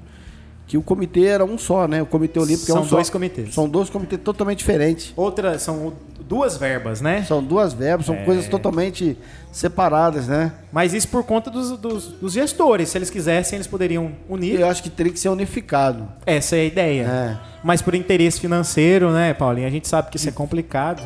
que 0.72 0.78
o 0.78 0.82
comitê 0.82 1.26
era 1.26 1.43
um 1.43 1.57
só, 1.57 1.86
né? 1.86 2.01
O 2.01 2.05
Comitê 2.05 2.39
Olímpico 2.39 2.63
é 2.72 2.74
São 2.74 2.84
um 2.84 2.86
só. 2.88 2.95
dois 2.95 3.09
comitês. 3.09 3.53
São 3.53 3.67
dois 3.67 3.89
comitês 3.89 4.22
totalmente 4.24 4.59
diferentes. 4.59 5.11
Outra, 5.17 5.59
são 5.59 5.91
duas 6.22 6.55
verbas, 6.55 7.01
né? 7.01 7.26
São 7.28 7.43
duas 7.43 7.74
verbas, 7.74 8.07
É. 8.07 8.15
são 8.15 8.24
coisas 8.24 8.47
totalmente 8.47 9.17
separadas, 9.51 10.30
né? 10.30 10.53
Mas 10.72 10.93
isso 10.93 11.09
por 11.09 11.26
conta 11.26 11.51
dos, 11.51 11.78
dos, 11.78 12.07
dos 12.13 12.32
gestores. 12.32 12.88
Se 12.88 12.97
eles 12.97 13.09
quisessem, 13.09 13.57
eles 13.57 13.67
poderiam 13.67 14.13
unir. 14.30 14.61
eu 14.61 14.67
acho 14.69 14.82
que 14.82 14.89
teria 14.89 15.11
que 15.11 15.19
ser 15.19 15.28
unificado. 15.28 16.07
Essa 16.26 16.55
é 16.55 16.61
a 16.61 16.63
ideia. 16.63 17.03
É. 17.03 17.38
Mas 17.61 17.82
por 17.82 17.93
interesse 17.93 18.39
financeiro, 18.39 19.11
né, 19.11 19.34
Paulinho? 19.34 19.67
A 19.67 19.69
gente 19.69 19.89
sabe 19.89 20.09
que 20.09 20.15
isso 20.15 20.30
é 20.30 20.32
complicado. 20.32 21.03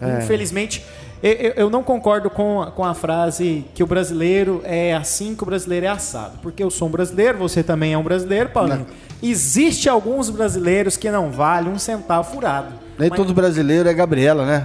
É. 0.00 0.24
Infelizmente, 0.24 0.82
eu, 1.22 1.52
eu- 1.56 1.70
não 1.70 1.82
concordo 1.82 2.28
com, 2.28 2.60
a- 2.62 2.70
com 2.70 2.84
a 2.84 2.92
frase 2.94 3.64
que 3.74 3.82
o 3.82 3.86
brasileiro 3.86 4.60
é 4.64 4.94
assim, 4.94 5.34
que 5.34 5.42
o 5.42 5.46
brasileiro 5.46 5.86
é 5.86 5.88
assado. 5.88 6.38
Porque 6.42 6.62
eu 6.62 6.70
sou 6.70 6.88
um 6.88 6.90
brasileiro, 6.90 7.38
você 7.38 7.62
também 7.62 7.92
é 7.94 7.98
um 7.98 8.02
brasileiro, 8.02 8.50
Paulinho. 8.50 8.86
Existe 9.22 9.88
alguns 9.88 10.28
brasileiros 10.28 10.96
que 10.98 11.10
não 11.10 11.30
valem 11.30 11.72
um 11.72 11.78
centavo 11.78 12.30
furado. 12.30 12.74
Nem 12.98 13.08
Mas 13.08 13.16
todo 13.18 13.32
brasileiro 13.32 13.88
é 13.88 13.94
Gabriela, 13.94 14.44
né? 14.44 14.62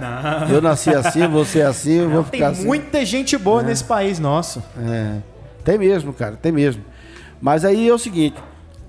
Eu 0.52 0.60
nasci 0.60 0.90
assim, 0.90 1.26
você 1.26 1.60
é 1.60 1.66
assim, 1.66 1.94
eu 2.00 2.10
vou 2.10 2.22
tem 2.24 2.32
ficar 2.40 2.48
assim. 2.50 2.66
muita 2.66 3.04
gente 3.04 3.36
boa 3.38 3.62
nesse 3.62 3.84
país 3.84 4.18
nosso. 4.18 4.62
É, 4.78 5.16
tem 5.64 5.78
mesmo, 5.78 6.12
cara, 6.12 6.36
tem 6.36 6.52
mesmo. 6.52 6.84
Mas 7.40 7.64
aí 7.64 7.88
é 7.88 7.92
o 7.94 7.98
seguinte, 7.98 8.36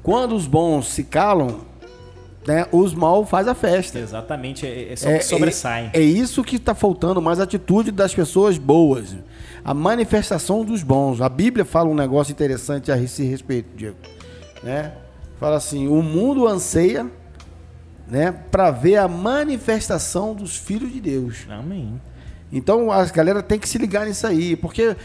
quando 0.03 0.36
os 0.36 0.45
bons 0.45 0.89
se 0.89 1.05
calam, 1.05 1.62
né, 2.45 2.65
os 2.71 2.93
mal 2.93 3.25
faz 3.25 3.47
a 3.47 3.53
festa. 3.53 3.99
Exatamente, 3.99 4.65
é, 4.65 4.93
é 4.93 4.95
só 4.95 5.09
que 5.09 5.23
sobressai. 5.23 5.91
É, 5.93 5.99
é 5.99 6.03
isso 6.03 6.43
que 6.43 6.55
está 6.55 6.73
faltando, 6.73 7.21
mais 7.21 7.39
atitude 7.39 7.91
das 7.91 8.13
pessoas 8.13 8.57
boas. 8.57 9.15
A 9.63 9.73
manifestação 9.73 10.65
dos 10.65 10.81
bons. 10.81 11.21
A 11.21 11.29
Bíblia 11.29 11.63
fala 11.63 11.89
um 11.89 11.95
negócio 11.95 12.31
interessante 12.31 12.91
a 12.91 12.97
esse 12.97 13.23
respeito, 13.23 13.69
Diego. 13.75 13.97
Né? 14.63 14.91
Fala 15.39 15.57
assim: 15.57 15.87
o 15.87 16.01
mundo 16.01 16.47
anseia 16.47 17.05
né, 18.07 18.31
para 18.51 18.71
ver 18.71 18.97
a 18.97 19.07
manifestação 19.07 20.33
dos 20.33 20.57
filhos 20.57 20.91
de 20.91 20.99
Deus. 20.99 21.45
Amém. 21.49 22.01
Então 22.51 22.91
a 22.91 23.05
galera 23.05 23.41
tem 23.41 23.57
que 23.57 23.69
se 23.69 23.77
ligar 23.77 24.05
nisso 24.05 24.27
aí, 24.27 24.55
porque 24.55 24.95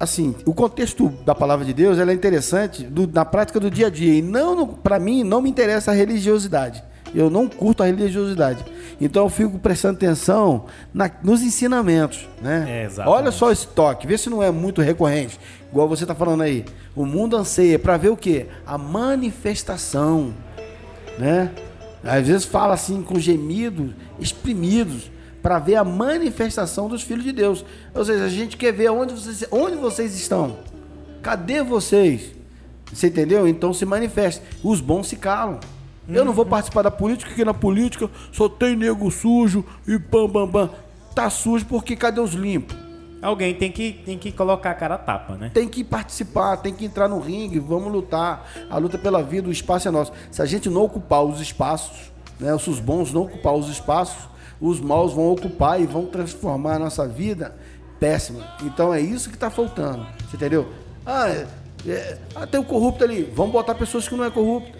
assim, 0.00 0.34
o 0.46 0.54
contexto 0.54 1.10
da 1.26 1.34
palavra 1.34 1.62
de 1.64 1.74
Deus 1.74 1.98
ela 1.98 2.10
é 2.10 2.14
interessante 2.14 2.84
do, 2.84 3.06
na 3.06 3.22
prática 3.22 3.60
do 3.60 3.70
dia 3.70 3.88
a 3.88 3.90
dia. 3.90 4.14
E 4.14 4.22
não, 4.22 4.66
para 4.66 4.98
mim, 4.98 5.22
não 5.22 5.42
me 5.42 5.50
interessa 5.50 5.90
a 5.90 5.94
religiosidade. 5.94 6.82
Eu 7.14 7.28
não 7.28 7.46
curto 7.46 7.82
a 7.82 7.86
religiosidade. 7.86 8.64
Então 8.98 9.24
eu 9.24 9.28
fico 9.28 9.58
prestando 9.58 9.96
atenção 9.96 10.66
na, 10.94 11.10
nos 11.22 11.42
ensinamentos. 11.42 12.26
Né? 12.40 12.88
É, 12.88 13.02
Olha 13.06 13.30
só 13.30 13.52
esse 13.52 13.66
toque, 13.66 14.06
vê 14.06 14.16
se 14.16 14.30
não 14.30 14.42
é 14.42 14.50
muito 14.50 14.80
recorrente. 14.80 15.38
Igual 15.70 15.86
você 15.86 16.04
está 16.04 16.14
falando 16.14 16.42
aí. 16.42 16.64
O 16.96 17.04
mundo 17.04 17.36
anseia 17.36 17.78
para 17.78 17.96
ver 17.96 18.08
o 18.08 18.16
quê? 18.16 18.46
A 18.66 18.78
manifestação. 18.78 20.32
Né? 21.18 21.50
Às 22.02 22.26
vezes 22.26 22.44
fala 22.46 22.72
assim 22.72 23.02
com 23.02 23.18
gemidos 23.18 23.92
exprimidos 24.18 25.10
para 25.42 25.58
ver 25.58 25.76
a 25.76 25.84
manifestação 25.84 26.88
dos 26.88 27.02
filhos 27.02 27.24
de 27.24 27.32
Deus. 27.32 27.64
Ou 27.94 28.04
seja, 28.04 28.24
a 28.24 28.28
gente 28.28 28.56
quer 28.56 28.72
ver 28.72 28.90
onde 28.90 29.14
vocês, 29.14 29.44
onde 29.50 29.76
vocês 29.76 30.14
estão. 30.14 30.58
Cadê 31.22 31.62
vocês? 31.62 32.32
Você 32.92 33.08
entendeu? 33.08 33.46
Então 33.46 33.72
se 33.72 33.84
manifesta. 33.84 34.42
Os 34.62 34.80
bons 34.80 35.08
se 35.08 35.16
calam. 35.16 35.60
Uhum. 36.08 36.14
Eu 36.14 36.24
não 36.24 36.32
vou 36.32 36.44
participar 36.44 36.82
da 36.82 36.90
política, 36.90 37.30
porque 37.30 37.44
na 37.44 37.54
política 37.54 38.10
só 38.32 38.48
tem 38.48 38.74
nego 38.76 39.10
sujo 39.10 39.64
e 39.86 39.98
pam, 39.98 40.28
pam, 40.28 40.48
pam. 40.48 40.70
Tá 41.14 41.30
sujo 41.30 41.64
porque 41.66 41.96
cadê 41.96 42.20
os 42.20 42.32
limpos? 42.32 42.76
Alguém 43.22 43.54
tem 43.54 43.70
que, 43.70 43.92
tem 43.92 44.16
que 44.16 44.32
colocar 44.32 44.70
a 44.70 44.74
cara 44.74 44.94
a 44.94 44.98
tapa, 44.98 45.34
né? 45.34 45.50
Tem 45.52 45.68
que 45.68 45.84
participar, 45.84 46.56
tem 46.56 46.72
que 46.72 46.86
entrar 46.86 47.06
no 47.06 47.20
ringue, 47.20 47.58
vamos 47.58 47.92
lutar. 47.92 48.50
A 48.70 48.78
luta 48.78 48.96
pela 48.96 49.22
vida, 49.22 49.48
o 49.48 49.52
espaço 49.52 49.86
é 49.86 49.90
nosso. 49.90 50.10
Se 50.30 50.40
a 50.40 50.46
gente 50.46 50.70
não 50.70 50.82
ocupar 50.82 51.22
os 51.22 51.38
espaços, 51.38 52.10
né, 52.38 52.56
se 52.58 52.70
os 52.70 52.80
bons 52.80 53.12
não 53.12 53.22
ocupar 53.22 53.54
os 53.54 53.68
espaços, 53.68 54.29
os 54.60 54.80
maus 54.80 55.12
vão 55.12 55.30
ocupar 55.30 55.80
e 55.80 55.86
vão 55.86 56.06
transformar 56.06 56.74
a 56.74 56.78
nossa 56.78 57.06
vida 57.08 57.54
péssima. 57.98 58.46
Então 58.62 58.92
é 58.92 59.00
isso 59.00 59.28
que 59.28 59.36
está 59.36 59.50
faltando. 59.50 60.06
Entendeu? 60.32 60.68
Ah, 61.04 61.28
é, 61.28 61.46
é, 61.86 62.18
ah, 62.34 62.46
tem 62.46 62.60
o 62.60 62.64
corrupto 62.64 63.04
ali. 63.04 63.30
Vamos 63.34 63.52
botar 63.52 63.74
pessoas 63.74 64.08
que 64.08 64.14
não 64.14 64.24
é 64.24 64.30
corrupto. 64.30 64.70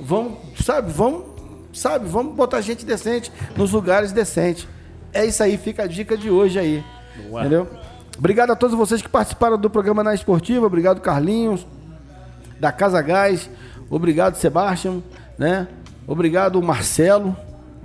Vamos, 0.00 0.38
sabe, 0.62 0.92
vamos, 0.92 1.24
sabe, 1.72 2.06
vamos 2.06 2.34
botar 2.34 2.60
gente 2.60 2.84
decente 2.84 3.32
nos 3.56 3.72
lugares 3.72 4.12
decentes. 4.12 4.66
É 5.12 5.24
isso 5.24 5.42
aí, 5.42 5.56
fica 5.56 5.84
a 5.84 5.86
dica 5.86 6.16
de 6.16 6.30
hoje 6.30 6.58
aí. 6.58 6.84
Boa. 7.28 7.40
Entendeu? 7.40 7.68
Obrigado 8.18 8.50
a 8.50 8.56
todos 8.56 8.76
vocês 8.76 9.02
que 9.02 9.08
participaram 9.08 9.58
do 9.58 9.68
programa 9.68 10.02
Na 10.02 10.14
Esportiva. 10.14 10.66
Obrigado, 10.66 11.00
Carlinhos, 11.00 11.66
da 12.58 12.72
Casa 12.72 13.00
Gás. 13.02 13.48
Obrigado, 13.90 14.36
Sebastião, 14.36 15.02
né? 15.38 15.68
Obrigado, 16.06 16.60
Marcelo. 16.62 17.36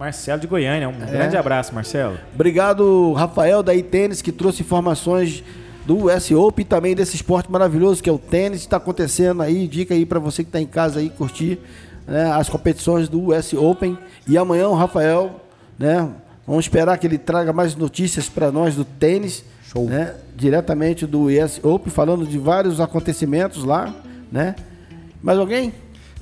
Marcelo 0.02 0.42
de 0.42 0.48
Goiânia. 0.48 0.90
Um 0.90 1.04
é. 1.04 1.06
grande 1.06 1.38
abraço, 1.38 1.76
Marcelo. 1.76 2.18
Obrigado, 2.34 3.14
Rafael 3.14 3.62
da 3.62 3.76
iTênis, 3.76 4.20
que 4.20 4.32
trouxe 4.32 4.64
informações 4.64 5.44
do 5.86 6.06
US 6.06 6.32
Open 6.32 6.64
e 6.64 6.68
também 6.68 6.96
desse 6.96 7.16
esporte 7.16 7.52
maravilhoso 7.52 8.02
que 8.02 8.10
é 8.10 8.12
o 8.12 8.18
tênis. 8.18 8.62
Está 8.62 8.78
acontecendo 8.78 9.44
aí, 9.44 9.68
dica 9.68 9.94
aí 9.94 10.04
para 10.04 10.18
você 10.18 10.44
que 10.44 10.50
está 10.50 10.60
em 10.60 10.66
casa 10.66 11.00
aí 11.00 11.08
curtir 11.12 11.60
né, 12.08 12.32
as 12.32 12.50
competições 12.50 13.08
do 13.08 13.28
US 13.28 13.54
Open. 13.54 13.96
E 14.28 14.40
amanhã 14.40 14.70
o 14.70 14.74
Rafael, 14.74 15.40
né? 15.78 16.10
Vamos 16.48 16.66
esperar 16.66 16.98
que 16.98 17.06
ele 17.06 17.20
traga 17.20 17.54
mais 17.54 17.76
notícias 17.76 18.28
para 18.28 18.52
nós 18.52 18.76
do 18.76 18.84
tênis, 18.84 19.46
Show. 19.72 19.86
né? 19.86 20.16
Diretamente 20.36 21.06
do 21.06 21.26
US 21.26 21.64
Open, 21.64 21.94
falando 21.94 22.26
de 22.26 22.40
vários 22.40 22.82
acontecimentos 22.82 23.64
lá, 23.64 23.94
né? 24.32 24.56
Mais 25.22 25.38
alguém? 25.38 25.72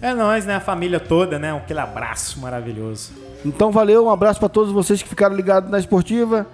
É 0.02 0.14
nós, 0.14 0.46
né? 0.46 0.56
A 0.56 0.60
família 0.60 1.00
toda, 1.00 1.40
né? 1.40 1.56
Aquele 1.56 1.80
abraço 1.80 2.42
maravilhoso. 2.42 3.29
Então 3.46 3.72
valeu, 3.72 4.06
um 4.06 4.10
abraço 4.10 4.40
para 4.40 4.50
todos 4.50 4.72
vocês 4.72 5.02
que 5.02 5.10
ficaram 5.10 5.36
ligados 5.36 5.70
na 5.70 5.80
esportiva. 5.80 6.46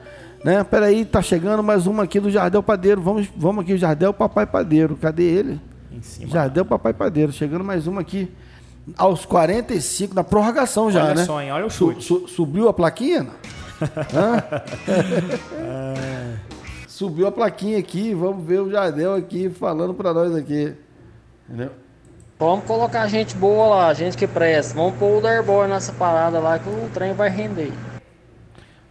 Né? 0.44 0.64
Peraí, 0.64 1.06
tá 1.06 1.22
chegando 1.22 1.64
mais 1.64 1.88
uma 1.88 2.04
aqui 2.04 2.20
do 2.20 2.30
Jardel 2.30 2.62
Padeiro. 2.62 3.02
Vamos, 3.02 3.28
vamos 3.36 3.64
aqui, 3.64 3.74
o 3.74 3.78
Jardel 3.78 4.14
Papai 4.14 4.46
Padeiro. 4.46 4.96
Cadê 4.96 5.24
ele? 5.24 5.60
Em 5.92 6.02
cima. 6.02 6.32
Jardel 6.32 6.64
Papai 6.64 6.94
Padeiro. 6.94 7.32
Chegando 7.32 7.64
mais 7.64 7.88
uma 7.88 8.02
aqui. 8.02 8.32
Aos 8.96 9.26
45, 9.26 10.14
na 10.14 10.24
prorrogação 10.24 10.92
já, 10.92 11.06
olha 11.06 11.16
né? 11.16 11.26
Só, 11.26 11.42
hein? 11.42 11.52
Olha 11.52 11.66
o 11.66 11.72
chute. 11.72 12.04
Su, 12.04 12.20
su, 12.20 12.28
subiu 12.28 12.70
a 12.70 12.74
plaquinha? 12.74 13.26
subiu 16.88 17.26
a 17.26 17.32
plaquinha 17.32 17.80
aqui. 17.80 18.14
Vamos 18.14 18.46
ver 18.46 18.62
o 18.62 18.70
Jardel 18.70 19.16
aqui 19.16 19.50
falando 19.50 19.96
para 19.96 20.14
nós 20.14 20.36
aqui. 20.36 20.76
Entendeu? 21.50 21.72
Vamos 22.38 22.66
colocar 22.66 23.08
gente 23.08 23.34
boa 23.36 23.68
lá, 23.68 23.94
gente 23.94 24.18
que 24.18 24.28
presta. 24.28 24.74
Vamos 24.74 24.98
pôr 24.98 25.18
o 25.18 25.22
Derboy 25.22 25.70
nessa 25.70 25.94
parada 25.94 26.38
lá 26.40 26.60
que 26.60 26.68
o 26.68 26.90
trem 26.94 27.14
vai 27.14 27.30
render. 27.30 27.72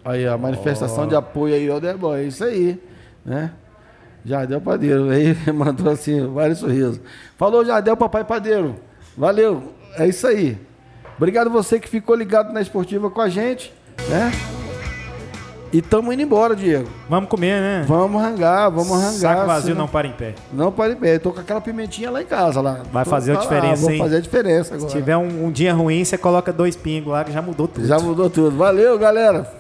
Aí, 0.03 0.27
a 0.27 0.37
manifestação 0.39 1.05
oh. 1.05 1.07
de 1.07 1.15
apoio 1.15 1.55
aí 1.55 1.69
ao 1.69 1.81
Derboy, 1.81 2.21
é 2.21 2.25
isso 2.25 2.43
aí, 2.43 2.81
né? 3.25 3.53
Jardel 4.25 4.61
Padeiro, 4.61 5.09
aí 5.13 5.37
mandou 5.53 5.93
assim, 5.93 6.27
vários 6.27 6.59
sorrisos. 6.59 7.01
Falou 7.37 7.65
Jardel 7.65 7.97
Papai 7.97 8.25
Padeiro, 8.25 8.77
valeu, 9.17 9.75
é 9.99 10.07
isso 10.09 10.27
aí. 10.27 10.59
Obrigado 11.17 11.51
você 11.51 11.79
que 11.79 11.89
ficou 11.89 12.17
ligado 12.17 12.53
na 12.53 12.63
esportiva 12.63 13.11
com 13.11 13.21
a 13.21 13.29
gente, 13.29 13.73
né? 14.09 14.33
E 15.75 15.83
tamo 15.83 16.13
indo 16.13 16.23
embora, 16.23 16.55
Diego. 16.55 16.89
Vamos 17.09 17.29
comer, 17.29 17.61
né? 17.61 17.85
Vamos 17.89 18.23
rangar, 18.23 18.71
vamos 18.71 18.93
rangar. 18.93 19.13
Saco 19.13 19.45
vazio 19.45 19.75
não 19.75 19.89
para 19.89 20.07
em 20.07 20.13
pé. 20.13 20.37
Não 20.53 20.71
para 20.71 20.93
em 20.93 20.97
pé. 20.97 21.19
Tô 21.19 21.33
com 21.33 21.41
aquela 21.41 21.61
pimentinha 21.61 22.13
lá 22.13 22.23
em 22.23 22.27
casa. 22.27 22.61
lá. 22.61 22.83
Vai 22.93 23.05
fazer 23.05 23.37
a 23.37 23.41
diferença, 23.41 23.87
lá, 23.87 23.91
hein? 23.91 23.99
Vou 23.99 24.07
fazer 24.07 24.19
a 24.19 24.21
diferença 24.21 24.75
agora. 24.77 24.89
Se 24.89 24.97
tiver 24.97 25.17
um, 25.17 25.47
um, 25.47 25.51
dia 25.51 25.75
ruim, 25.75 26.05
você 26.05 26.17
coloca 26.17 26.53
dois 26.53 26.77
pingos 26.77 27.13
lá 27.13 27.25
que 27.25 27.33
já 27.33 27.43
mudou 27.43 27.67
tudo. 27.67 27.89
Já 27.89 27.99
mudou 27.99 28.31
tudo. 28.31 28.57
Valeu, 28.57 28.97
galera. 28.97 29.53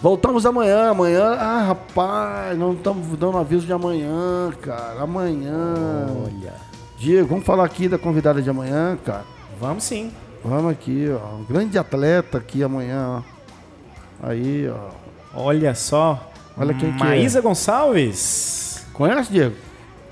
Voltamos 0.00 0.46
amanhã. 0.46 0.88
Amanhã, 0.88 1.36
ah, 1.38 1.64
rapaz, 1.64 2.56
não 2.56 2.72
estamos 2.72 3.06
dando 3.18 3.36
aviso 3.36 3.66
de 3.66 3.74
amanhã, 3.74 4.50
cara. 4.62 5.02
Amanhã. 5.02 6.06
Olha. 6.24 6.54
Diego, 6.96 7.28
vamos 7.28 7.44
falar 7.44 7.66
aqui 7.66 7.88
da 7.88 7.98
convidada 7.98 8.40
de 8.40 8.48
amanhã, 8.48 8.98
cara. 9.04 9.24
Vamos 9.60 9.84
sim. 9.84 10.10
Vamos 10.42 10.72
aqui, 10.72 11.10
ó. 11.10 11.36
Um 11.36 11.44
grande 11.44 11.76
atleta 11.76 12.38
aqui 12.38 12.64
amanhã, 12.64 13.18
ó. 13.18 14.26
Aí, 14.26 14.66
ó. 14.66 15.01
Olha 15.34 15.74
só. 15.74 16.30
Olha 16.56 16.74
quem 16.74 16.92
que 16.92 16.98
Maísa 16.98 17.38
é. 17.38 17.42
Gonçalves. 17.42 18.86
Conhece, 18.92 19.32
Diego? 19.32 19.56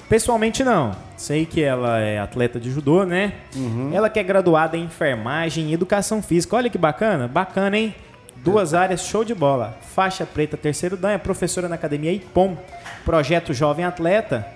Pessoalmente 0.09 0.65
não. 0.65 0.97
Sei 1.17 1.45
que 1.45 1.63
ela 1.63 1.99
é 2.01 2.19
atleta 2.19 2.59
de 2.59 2.71
judô, 2.71 3.05
né? 3.05 3.35
Uhum. 3.55 3.91
Ela 3.93 4.09
que 4.09 4.19
é 4.19 4.23
graduada 4.23 4.77
em 4.77 4.85
enfermagem 4.85 5.71
e 5.71 5.75
educação 5.75 6.23
física. 6.23 6.57
Olha 6.57 6.71
que 6.71 6.79
bacana. 6.79 7.29
Bacana, 7.29 7.77
hein? 7.77 7.95
Duas 8.37 8.73
é. 8.73 8.79
áreas, 8.79 9.05
show 9.05 9.23
de 9.23 9.35
bola. 9.35 9.79
Faixa 9.95 10.25
preta, 10.25 10.57
terceiro 10.57 10.97
dan, 10.97 11.11
é 11.11 11.19
professora 11.19 11.69
na 11.69 11.75
academia 11.75 12.13
IPOM. 12.13 12.57
Projeto 13.05 13.53
Jovem 13.53 13.85
Atleta 13.85 14.47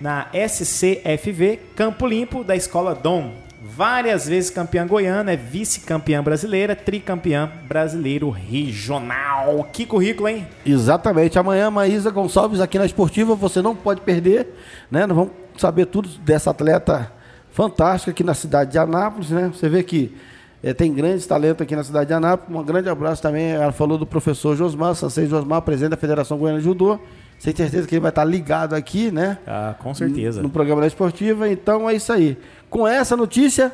na 0.00 0.26
SCFV 0.32 1.60
Campo 1.76 2.06
Limpo 2.06 2.42
da 2.42 2.56
Escola 2.56 2.94
Dom 2.94 3.43
várias 3.76 4.26
vezes 4.26 4.50
campeã 4.50 4.86
goiana, 4.86 5.32
é 5.32 5.36
vice-campeã 5.36 6.22
brasileira, 6.22 6.76
tricampeã 6.76 7.50
brasileiro 7.66 8.30
regional. 8.30 9.68
Que 9.72 9.84
currículo, 9.84 10.28
hein? 10.28 10.46
Exatamente. 10.64 11.38
Amanhã, 11.38 11.70
Maísa 11.70 12.10
Gonçalves 12.10 12.60
aqui 12.60 12.78
na 12.78 12.86
Esportiva, 12.86 13.34
você 13.34 13.60
não 13.60 13.74
pode 13.74 14.00
perder, 14.02 14.48
né? 14.90 15.06
Nós 15.06 15.16
vamos 15.16 15.32
saber 15.58 15.86
tudo 15.86 16.08
dessa 16.20 16.50
atleta 16.50 17.10
fantástica 17.50 18.12
aqui 18.12 18.22
na 18.22 18.34
cidade 18.34 18.72
de 18.72 18.78
Anápolis, 18.78 19.30
né? 19.30 19.50
Você 19.52 19.68
vê 19.68 19.82
que 19.82 20.16
é, 20.62 20.72
tem 20.72 20.92
grandes 20.94 21.26
talentos 21.26 21.62
aqui 21.62 21.74
na 21.74 21.84
cidade 21.84 22.06
de 22.06 22.14
Anápolis. 22.14 22.60
Um 22.60 22.64
grande 22.64 22.88
abraço 22.88 23.20
também. 23.20 23.50
Ela 23.50 23.72
falou 23.72 23.98
do 23.98 24.06
professor 24.06 24.56
Josmar, 24.56 24.94
Sansei 24.94 25.26
Josmar, 25.26 25.60
presidente 25.62 25.90
da 25.90 25.96
Federação 25.96 26.38
Goiana 26.38 26.58
de 26.58 26.64
Judô. 26.64 26.98
Sem 27.44 27.54
certeza 27.54 27.86
que 27.86 27.94
ele 27.94 28.00
vai 28.00 28.08
estar 28.08 28.24
ligado 28.24 28.72
aqui, 28.72 29.10
né? 29.10 29.36
Ah, 29.46 29.74
com 29.78 29.92
certeza. 29.92 30.38
No, 30.38 30.44
no 30.44 30.50
programa 30.50 30.80
da 30.80 30.86
Esportiva. 30.86 31.46
Então 31.46 31.90
é 31.90 31.94
isso 31.94 32.10
aí 32.10 32.38
com 32.70 32.88
essa 32.88 33.14
notícia, 33.16 33.70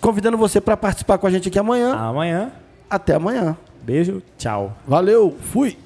convidando 0.00 0.38
você 0.38 0.58
para 0.58 0.74
participar 0.74 1.18
com 1.18 1.26
a 1.26 1.30
gente 1.30 1.48
aqui 1.48 1.58
amanhã. 1.58 1.92
Amanhã. 1.94 2.50
Até 2.88 3.14
amanhã. 3.14 3.56
Beijo, 3.82 4.22
tchau. 4.38 4.74
Valeu, 4.86 5.36
fui. 5.52 5.76